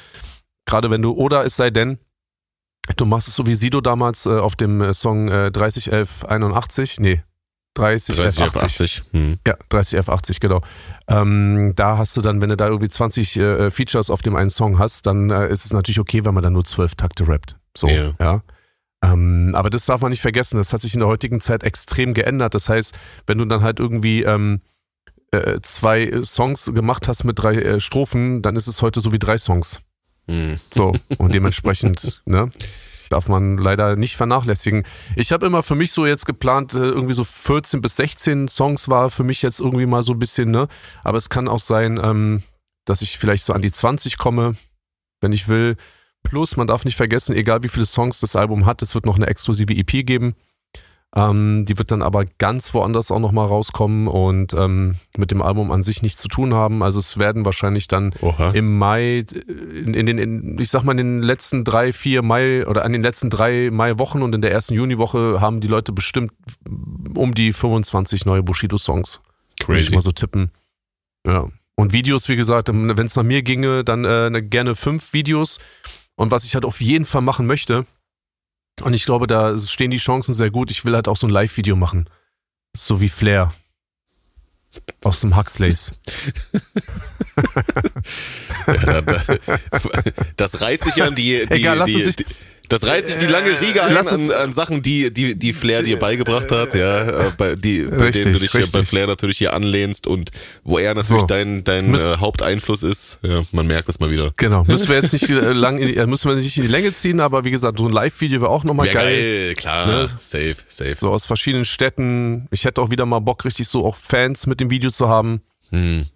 [0.66, 1.98] Gerade wenn du oder es sei denn,
[2.96, 7.22] du machst es so wie Sido damals äh, auf dem äh, Song äh, 301181, nee,
[7.74, 9.02] 30 auf 301180.
[9.02, 9.02] 80.
[9.12, 9.38] Hm.
[9.46, 10.60] Ja, 30F80, genau.
[11.08, 14.50] Ähm, da hast du dann, wenn du da irgendwie 20 äh, Features auf dem einen
[14.50, 17.56] Song hast, dann äh, ist es natürlich okay, wenn man dann nur 12 Takte rappt.
[17.76, 18.14] So, Ja.
[18.20, 18.42] ja.
[19.04, 22.14] Ähm, aber das darf man nicht vergessen, das hat sich in der heutigen Zeit extrem
[22.14, 22.54] geändert.
[22.54, 24.62] Das heißt, wenn du dann halt irgendwie ähm,
[25.32, 29.18] äh, zwei Songs gemacht hast mit drei äh, Strophen, dann ist es heute so wie
[29.18, 29.80] drei Songs.
[30.72, 32.50] So, und dementsprechend, ne?
[33.08, 34.82] Darf man leider nicht vernachlässigen.
[35.14, 38.88] Ich habe immer für mich so jetzt geplant, äh, irgendwie so 14 bis 16 Songs
[38.88, 40.66] war für mich jetzt irgendwie mal so ein bisschen, ne?
[41.04, 42.42] Aber es kann auch sein, ähm,
[42.84, 44.56] dass ich vielleicht so an die 20 komme,
[45.20, 45.76] wenn ich will.
[46.24, 49.14] Plus, man darf nicht vergessen, egal wie viele Songs das Album hat, es wird noch
[49.14, 50.34] eine exklusive EP geben.
[51.16, 55.72] Ähm, die wird dann aber ganz woanders auch nochmal rauskommen und ähm, mit dem Album
[55.72, 56.82] an sich nichts zu tun haben.
[56.82, 58.50] Also es werden wahrscheinlich dann Oha.
[58.50, 62.66] im Mai, in, in den, in, ich sag mal, in den letzten drei, vier Mai
[62.66, 66.32] oder an den letzten drei Maiwochen und in der ersten Juniwoche haben die Leute bestimmt
[67.14, 69.20] um die 25 neue Bushido-Songs.
[69.66, 69.94] Würde ich Crazy.
[69.94, 70.50] mal so tippen.
[71.26, 71.46] Ja.
[71.76, 75.60] Und Videos, wie gesagt, wenn es nach mir ginge, dann äh, ne- gerne fünf Videos.
[76.14, 77.86] Und was ich halt auf jeden Fall machen möchte,
[78.82, 81.30] und ich glaube, da stehen die Chancen sehr gut, ich will halt auch so ein
[81.30, 82.08] Live-Video machen.
[82.74, 83.52] So wie Flair.
[85.02, 85.92] Aus dem Huxleys.
[88.66, 89.22] Ja, da, da,
[90.36, 92.24] das reiht sich an die, die, Egal, lass die, die,
[92.68, 95.98] Das reißt sich die lange Riege ein an, an, Sachen, die, die, die Flair dir
[95.98, 98.72] beigebracht hat, ja, bei, die, bei richtig, denen du dich richtig.
[98.72, 100.30] bei Flair natürlich hier anlehnst und
[100.64, 101.26] wo er natürlich so.
[101.26, 103.18] dein, dein äh, Haupteinfluss ist.
[103.22, 104.32] Ja, man merkt das mal wieder.
[104.36, 107.44] Genau, müssen wir jetzt nicht lang, in, müssen wir nicht in die Länge ziehen, aber
[107.44, 108.94] wie gesagt, so ein Live-Video wäre auch nochmal geil.
[108.94, 109.54] geil.
[109.56, 110.08] Klar, ne?
[110.18, 110.96] safe, safe.
[111.00, 112.48] So aus verschiedenen Städten.
[112.50, 115.40] Ich hätte auch wieder mal Bock, richtig so auch Fans mit dem Video zu haben.
[115.70, 116.06] Hm.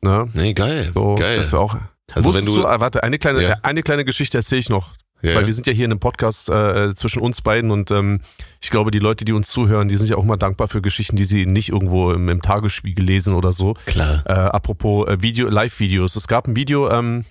[0.00, 0.28] Ne?
[0.34, 0.92] Nee, geil.
[0.94, 1.38] So, geil.
[1.38, 1.76] Das wäre auch.
[2.12, 3.56] Also wenn du, du, ah, warte, eine kleine, ja.
[3.62, 4.92] eine kleine Geschichte erzähle ich noch.
[5.26, 5.34] Ja.
[5.34, 8.20] Weil wir sind ja hier in einem Podcast äh, zwischen uns beiden und ähm,
[8.60, 11.16] ich glaube, die Leute, die uns zuhören, die sind ja auch mal dankbar für Geschichten,
[11.16, 13.74] die sie nicht irgendwo im, im Tagesspiegel lesen oder so.
[13.86, 14.22] Klar.
[14.26, 16.16] Äh, apropos äh, Video, Live-Videos.
[16.16, 17.24] Es gab ein Video, ähm,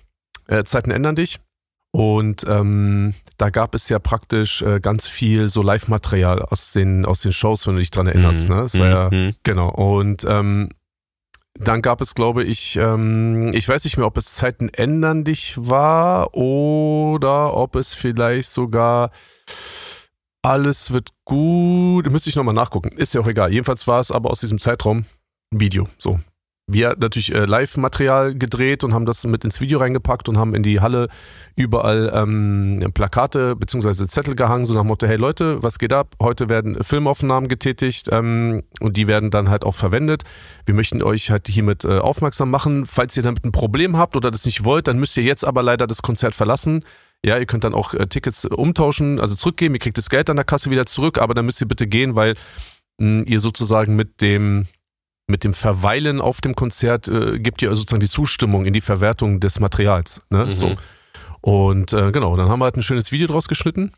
[0.46, 1.40] äh, Zeiten ändern dich.
[1.92, 7.22] Und ähm, da gab es ja praktisch äh, ganz viel so Live-Material aus den, aus
[7.22, 8.48] den Shows, wenn du dich dran erinnerst.
[8.48, 8.54] Mhm.
[8.54, 8.62] Ne?
[8.62, 9.34] Das war ja, mhm.
[9.44, 9.70] genau.
[9.70, 10.68] Und ähm,
[11.58, 15.54] dann gab es, glaube ich, ähm, ich weiß nicht mehr, ob es Zeiten ändern dich
[15.58, 19.10] war oder ob es vielleicht sogar
[20.42, 22.10] alles wird gut.
[22.10, 22.90] Müsste ich nochmal nachgucken.
[22.96, 23.52] Ist ja auch egal.
[23.52, 25.04] Jedenfalls war es aber aus diesem Zeitraum
[25.52, 25.88] ein Video.
[25.98, 26.20] So
[26.68, 30.64] wir natürlich äh, Live-Material gedreht und haben das mit ins Video reingepackt und haben in
[30.64, 31.08] die Halle
[31.54, 34.08] überall ähm, Plakate bzw.
[34.08, 36.14] Zettel gehangen, so nach Motto, hey Leute, was geht ab?
[36.20, 40.24] Heute werden Filmaufnahmen getätigt ähm, und die werden dann halt auch verwendet.
[40.64, 42.84] Wir möchten euch halt hiermit äh, aufmerksam machen.
[42.84, 45.62] Falls ihr damit ein Problem habt oder das nicht wollt, dann müsst ihr jetzt aber
[45.62, 46.84] leider das Konzert verlassen.
[47.24, 50.36] Ja, ihr könnt dann auch äh, Tickets umtauschen, also zurückgeben, ihr kriegt das Geld an
[50.36, 52.34] der Kasse wieder zurück, aber dann müsst ihr bitte gehen, weil
[52.98, 54.66] mh, ihr sozusagen mit dem
[55.26, 59.40] mit dem Verweilen auf dem Konzert äh, gibt ihr sozusagen die Zustimmung in die Verwertung
[59.40, 60.22] des Materials.
[60.30, 60.46] Ne?
[60.46, 60.54] Mhm.
[60.54, 60.76] So.
[61.40, 63.92] Und äh, genau, dann haben wir halt ein schönes Video draus geschnitten.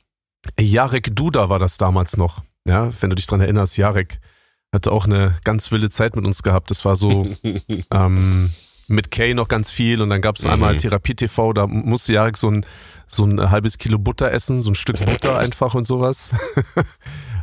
[0.59, 2.43] Jarek Duda war das damals noch.
[2.66, 4.20] Ja, wenn du dich dran erinnerst, Jarek
[4.72, 6.70] hatte auch eine ganz wilde Zeit mit uns gehabt.
[6.70, 7.26] Das war so
[7.93, 8.51] ähm,
[8.87, 10.51] mit Kay noch ganz viel und dann gab es mhm.
[10.51, 12.66] einmal Therapie TV, da musste Jarek so ein,
[13.07, 16.35] so ein halbes Kilo Butter essen, so ein Stück Butter einfach und sowas.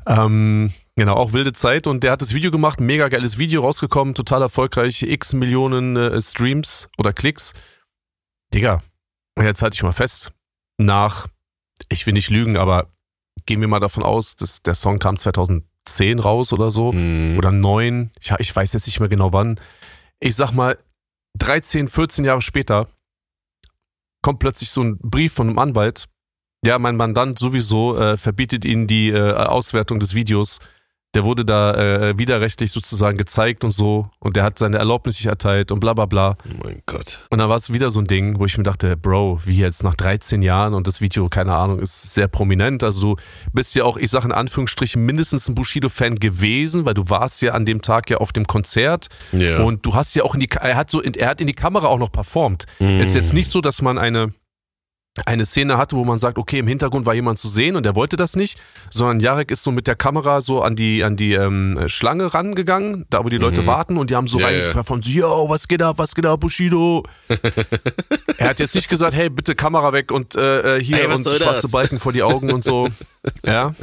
[0.07, 1.87] Ähm, Genau, auch wilde Zeit.
[1.87, 6.21] Und der hat das Video gemacht, mega geiles Video rausgekommen, total erfolgreich, x Millionen äh,
[6.21, 7.53] Streams oder Klicks.
[8.53, 8.81] Digga,
[9.37, 10.31] jetzt halte ich mal fest,
[10.77, 11.27] nach,
[11.89, 12.87] ich will nicht lügen, aber
[13.45, 16.93] gehen wir mal davon aus, dass der Song kam 2010 raus oder so.
[16.93, 17.37] Mhm.
[17.37, 19.59] oder 9, ich, ich weiß jetzt nicht mehr genau wann.
[20.21, 20.77] Ich sag mal,
[21.39, 22.87] 13, 14 Jahre später
[24.21, 26.05] kommt plötzlich so ein Brief von einem Anwalt,
[26.65, 30.59] ja, mein Mandant sowieso äh, verbietet Ihnen die äh, Auswertung des Videos
[31.15, 35.27] der wurde da äh, widerrechtlich sozusagen gezeigt und so und der hat seine Erlaubnis nicht
[35.27, 36.37] erteilt und bla bla bla.
[36.45, 37.25] Oh mein Gott.
[37.29, 39.83] Und dann war es wieder so ein Ding, wo ich mir dachte, Bro, wie jetzt
[39.83, 42.83] nach 13 Jahren und das Video, keine Ahnung, ist sehr prominent.
[42.83, 43.21] Also du
[43.53, 47.53] bist ja auch, ich sage in Anführungsstrichen, mindestens ein Bushido-Fan gewesen, weil du warst ja
[47.53, 49.59] an dem Tag ja auf dem Konzert ja.
[49.59, 51.87] und du hast ja auch in die, er hat so, er hat in die Kamera
[51.87, 52.65] auch noch performt.
[52.79, 52.99] Mm.
[52.99, 54.31] Es ist jetzt nicht so, dass man eine
[55.25, 57.95] eine Szene hatte, wo man sagt, okay, im Hintergrund war jemand zu sehen und der
[57.95, 58.59] wollte das nicht,
[58.89, 63.05] sondern Jarek ist so mit der Kamera so an die, an die ähm, Schlange rangegangen,
[63.09, 63.67] da wo die Leute mhm.
[63.67, 64.83] warten und die haben so ja, rein ja.
[64.83, 67.03] von so, yo, was geht ab, was geht ab, Bushido?
[68.37, 71.21] er hat jetzt nicht gesagt, hey, bitte Kamera weg und äh, äh hier hey, und
[71.21, 71.71] schwarze das?
[71.71, 72.89] Balken vor die Augen und so.
[73.45, 73.73] ja.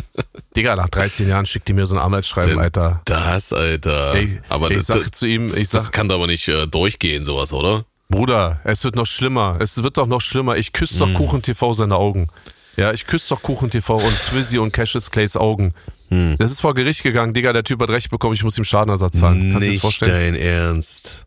[0.55, 3.01] Digga, nach 13 Jahren schickt die mir so ein Arbeitsschreiben, Alter.
[3.07, 4.14] Das, Alter.
[4.16, 6.66] Ich, aber ich das, sag zu ihm, ich sag, das kann doch aber nicht äh,
[6.66, 7.87] durchgehen, sowas, oder?
[8.13, 9.57] Bruder, es wird noch schlimmer.
[9.59, 10.57] Es wird doch noch schlimmer.
[10.57, 11.15] Ich küsse doch mm.
[11.15, 12.29] Kuchen TV seine Augen.
[12.77, 15.75] Ja, ich küsse doch Kuchen TV und Twizzy und Cassius Clays Augen.
[16.11, 16.35] Mm.
[16.39, 17.35] Das ist vor Gericht gegangen.
[17.35, 18.35] Digga, der Typ hat recht bekommen.
[18.35, 19.53] Ich muss ihm Schadenersatz zahlen.
[19.53, 20.35] Kannst du dir vorstellen?
[20.35, 21.27] dein Ernst.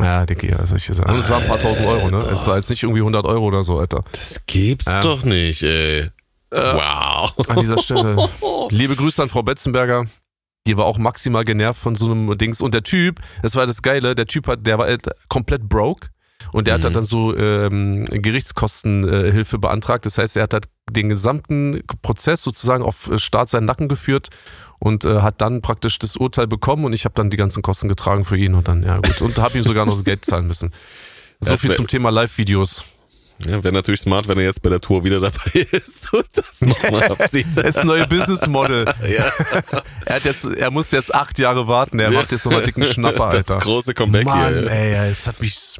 [0.00, 1.12] Ja, Digga, ja, soll ich dir sagen.
[1.12, 2.18] Und es waren ein paar tausend Euro, ne?
[2.18, 4.02] Es war jetzt nicht irgendwie 100 Euro oder so, Alter.
[4.12, 5.00] Das gibt's ja.
[5.00, 6.00] doch nicht, ey.
[6.00, 6.10] Äh,
[6.50, 7.32] wow.
[7.48, 8.28] An dieser Stelle.
[8.70, 10.06] Liebe Grüße an Frau Betzenberger.
[10.66, 12.62] Die war auch maximal genervt von so einem Dings.
[12.62, 16.08] Und der Typ, das war das Geile, der Typ hat, der war halt komplett broke.
[16.54, 16.82] Und der mhm.
[16.84, 20.06] hat dann so ähm, Gerichtskostenhilfe äh, beantragt.
[20.06, 24.28] Das heißt, er hat halt den gesamten Prozess sozusagen auf äh, Staat seinen Nacken geführt
[24.78, 27.88] und äh, hat dann praktisch das Urteil bekommen und ich habe dann die ganzen Kosten
[27.88, 30.46] getragen für ihn und dann, ja gut, und habe ihm sogar noch das Geld zahlen
[30.46, 30.70] müssen.
[31.40, 32.84] So viel zum Thema Live-Videos.
[33.44, 36.62] Ja, wäre natürlich smart, wenn er jetzt bei der Tour wieder dabei ist und das
[36.62, 37.48] nochmal abzieht.
[37.54, 38.84] das ist ein neues Business Model.
[39.02, 39.30] ja.
[40.06, 41.98] er, hat jetzt, er muss jetzt acht Jahre warten.
[41.98, 42.18] Er ja.
[42.18, 43.42] macht jetzt nochmal dicken Schnapper, Alter.
[43.42, 44.70] Das große Comeback Mann, hier.
[44.70, 45.76] ey, es hat mich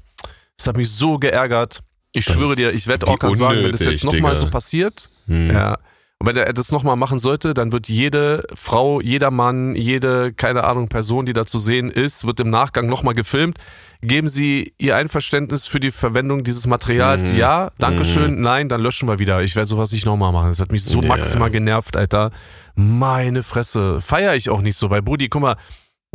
[0.56, 1.82] das hat mich so geärgert.
[2.12, 5.10] Ich das schwöre dir, ich werde auch gerade sagen, wenn das jetzt nochmal so passiert,
[5.26, 5.50] hm.
[5.50, 5.78] ja,
[6.24, 10.64] und wenn er das nochmal machen sollte, dann wird jede Frau, jeder Mann, jede, keine
[10.64, 13.58] Ahnung, Person, die da zu sehen ist, wird im Nachgang nochmal gefilmt.
[14.00, 17.32] Geben Sie Ihr Einverständnis für die Verwendung dieses Materials?
[17.32, 17.38] Mhm.
[17.38, 18.36] Ja, Dankeschön.
[18.36, 18.40] Mhm.
[18.42, 19.42] Nein, dann löschen wir wieder.
[19.42, 20.48] Ich werde sowas nicht nochmal machen.
[20.48, 21.08] Das hat mich so ja.
[21.08, 22.30] maximal genervt, Alter.
[22.74, 24.00] Meine Fresse.
[24.00, 25.56] Feier ich auch nicht so, weil Brudi, guck mal,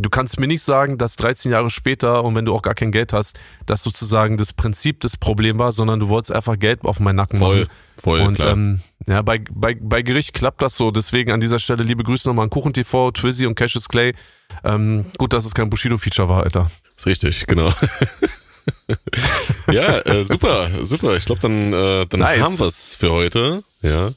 [0.02, 2.92] Du kannst mir nicht sagen, dass 13 Jahre später und wenn du auch gar kein
[2.92, 7.00] Geld hast, das sozusagen das Prinzip des Problems war, sondern du wolltest einfach Geld auf
[7.00, 7.70] meinen Nacken Voll, machen.
[7.98, 8.54] voll, und klar.
[8.54, 10.92] ähm, ja, bei, bei, bei Gericht klappt das so.
[10.92, 14.14] Deswegen an dieser Stelle liebe Grüße nochmal an Kuchen TV, Twizzy und Cassius Clay.
[14.64, 16.70] Ähm, gut, dass es kein Bushido-Feature war, Alter.
[16.98, 17.72] Ist richtig, genau.
[19.72, 21.16] ja, äh, super, super.
[21.16, 22.42] Ich glaube, dann, äh, dann Nice.
[22.42, 23.64] haben wir's für heute.
[23.82, 24.12] Ja.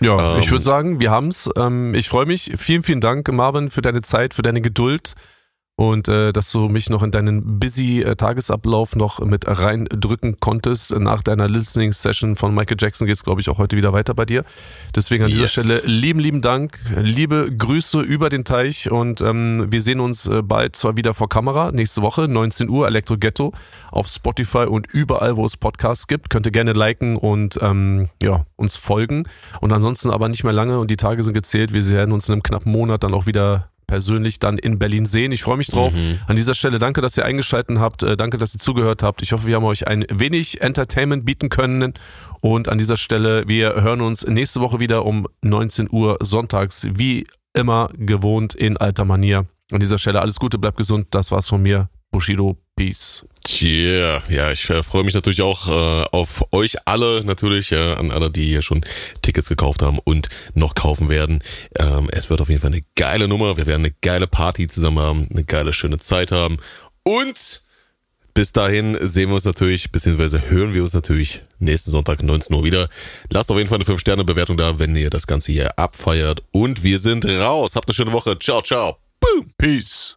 [0.00, 1.50] Ja, Ähm, ich würde sagen, wir haben's.
[1.56, 2.52] Ähm, ich freue mich.
[2.56, 5.14] Vielen, vielen Dank, Marvin, für deine Zeit, für deine Geduld
[5.76, 10.96] und äh, dass du mich noch in deinen busy äh, Tagesablauf noch mit reindrücken konntest.
[10.96, 14.44] Nach deiner Listening-Session von Michael Jackson geht's, glaube ich, auch heute wieder weiter bei dir.
[14.94, 15.52] Deswegen an dieser Yes.
[15.52, 16.78] Stelle lieben, lieben Dank.
[16.96, 21.28] Liebe Grüße über den Teich und ähm, wir sehen uns äh, bald zwar wieder vor
[21.28, 23.52] Kamera, nächste Woche, 19 Uhr, Elektro Ghetto
[23.90, 26.30] auf Spotify und überall, wo es Podcasts gibt.
[26.30, 29.24] Könnt ihr gerne liken und ähm, ja, uns folgen.
[29.60, 31.72] Und ansonsten aber nicht mehr lange und die Tage sind gezählt.
[31.72, 35.32] Wir werden uns in einem knappen Monat dann auch wieder persönlich dann in Berlin sehen.
[35.32, 35.94] Ich freue mich drauf.
[36.26, 38.02] An dieser Stelle danke, dass ihr eingeschaltet habt.
[38.02, 39.22] Äh, danke, dass ihr zugehört habt.
[39.22, 41.94] Ich hoffe, wir haben euch ein wenig Entertainment bieten können.
[42.42, 47.26] Und an dieser Stelle, wir hören uns nächste Woche wieder um 19 Uhr sonntags, wie
[47.54, 49.44] immer gewohnt in alter Manier.
[49.72, 51.08] An dieser Stelle alles Gute, bleibt gesund.
[51.10, 51.88] Das war's von mir.
[52.10, 53.24] Bushido, Peace.
[53.46, 58.10] Yeah, ja, ich äh, freue mich natürlich auch äh, auf euch alle, natürlich, äh, an
[58.10, 58.84] alle, die hier schon
[59.20, 61.42] Tickets gekauft haben und noch kaufen werden.
[61.78, 63.58] Ähm, es wird auf jeden Fall eine geile Nummer.
[63.58, 66.56] Wir werden eine geile Party zusammen haben, eine geile, schöne Zeit haben.
[67.02, 67.62] Und
[68.32, 72.64] bis dahin sehen wir uns natürlich, beziehungsweise hören wir uns natürlich nächsten Sonntag 19 Uhr
[72.64, 72.88] wieder.
[73.30, 76.42] Lasst auf jeden Fall eine 5-Sterne-Bewertung da, wenn ihr das Ganze hier abfeiert.
[76.50, 77.76] Und wir sind raus.
[77.76, 78.38] Habt eine schöne Woche.
[78.38, 78.96] Ciao, ciao.
[79.56, 80.12] Peace.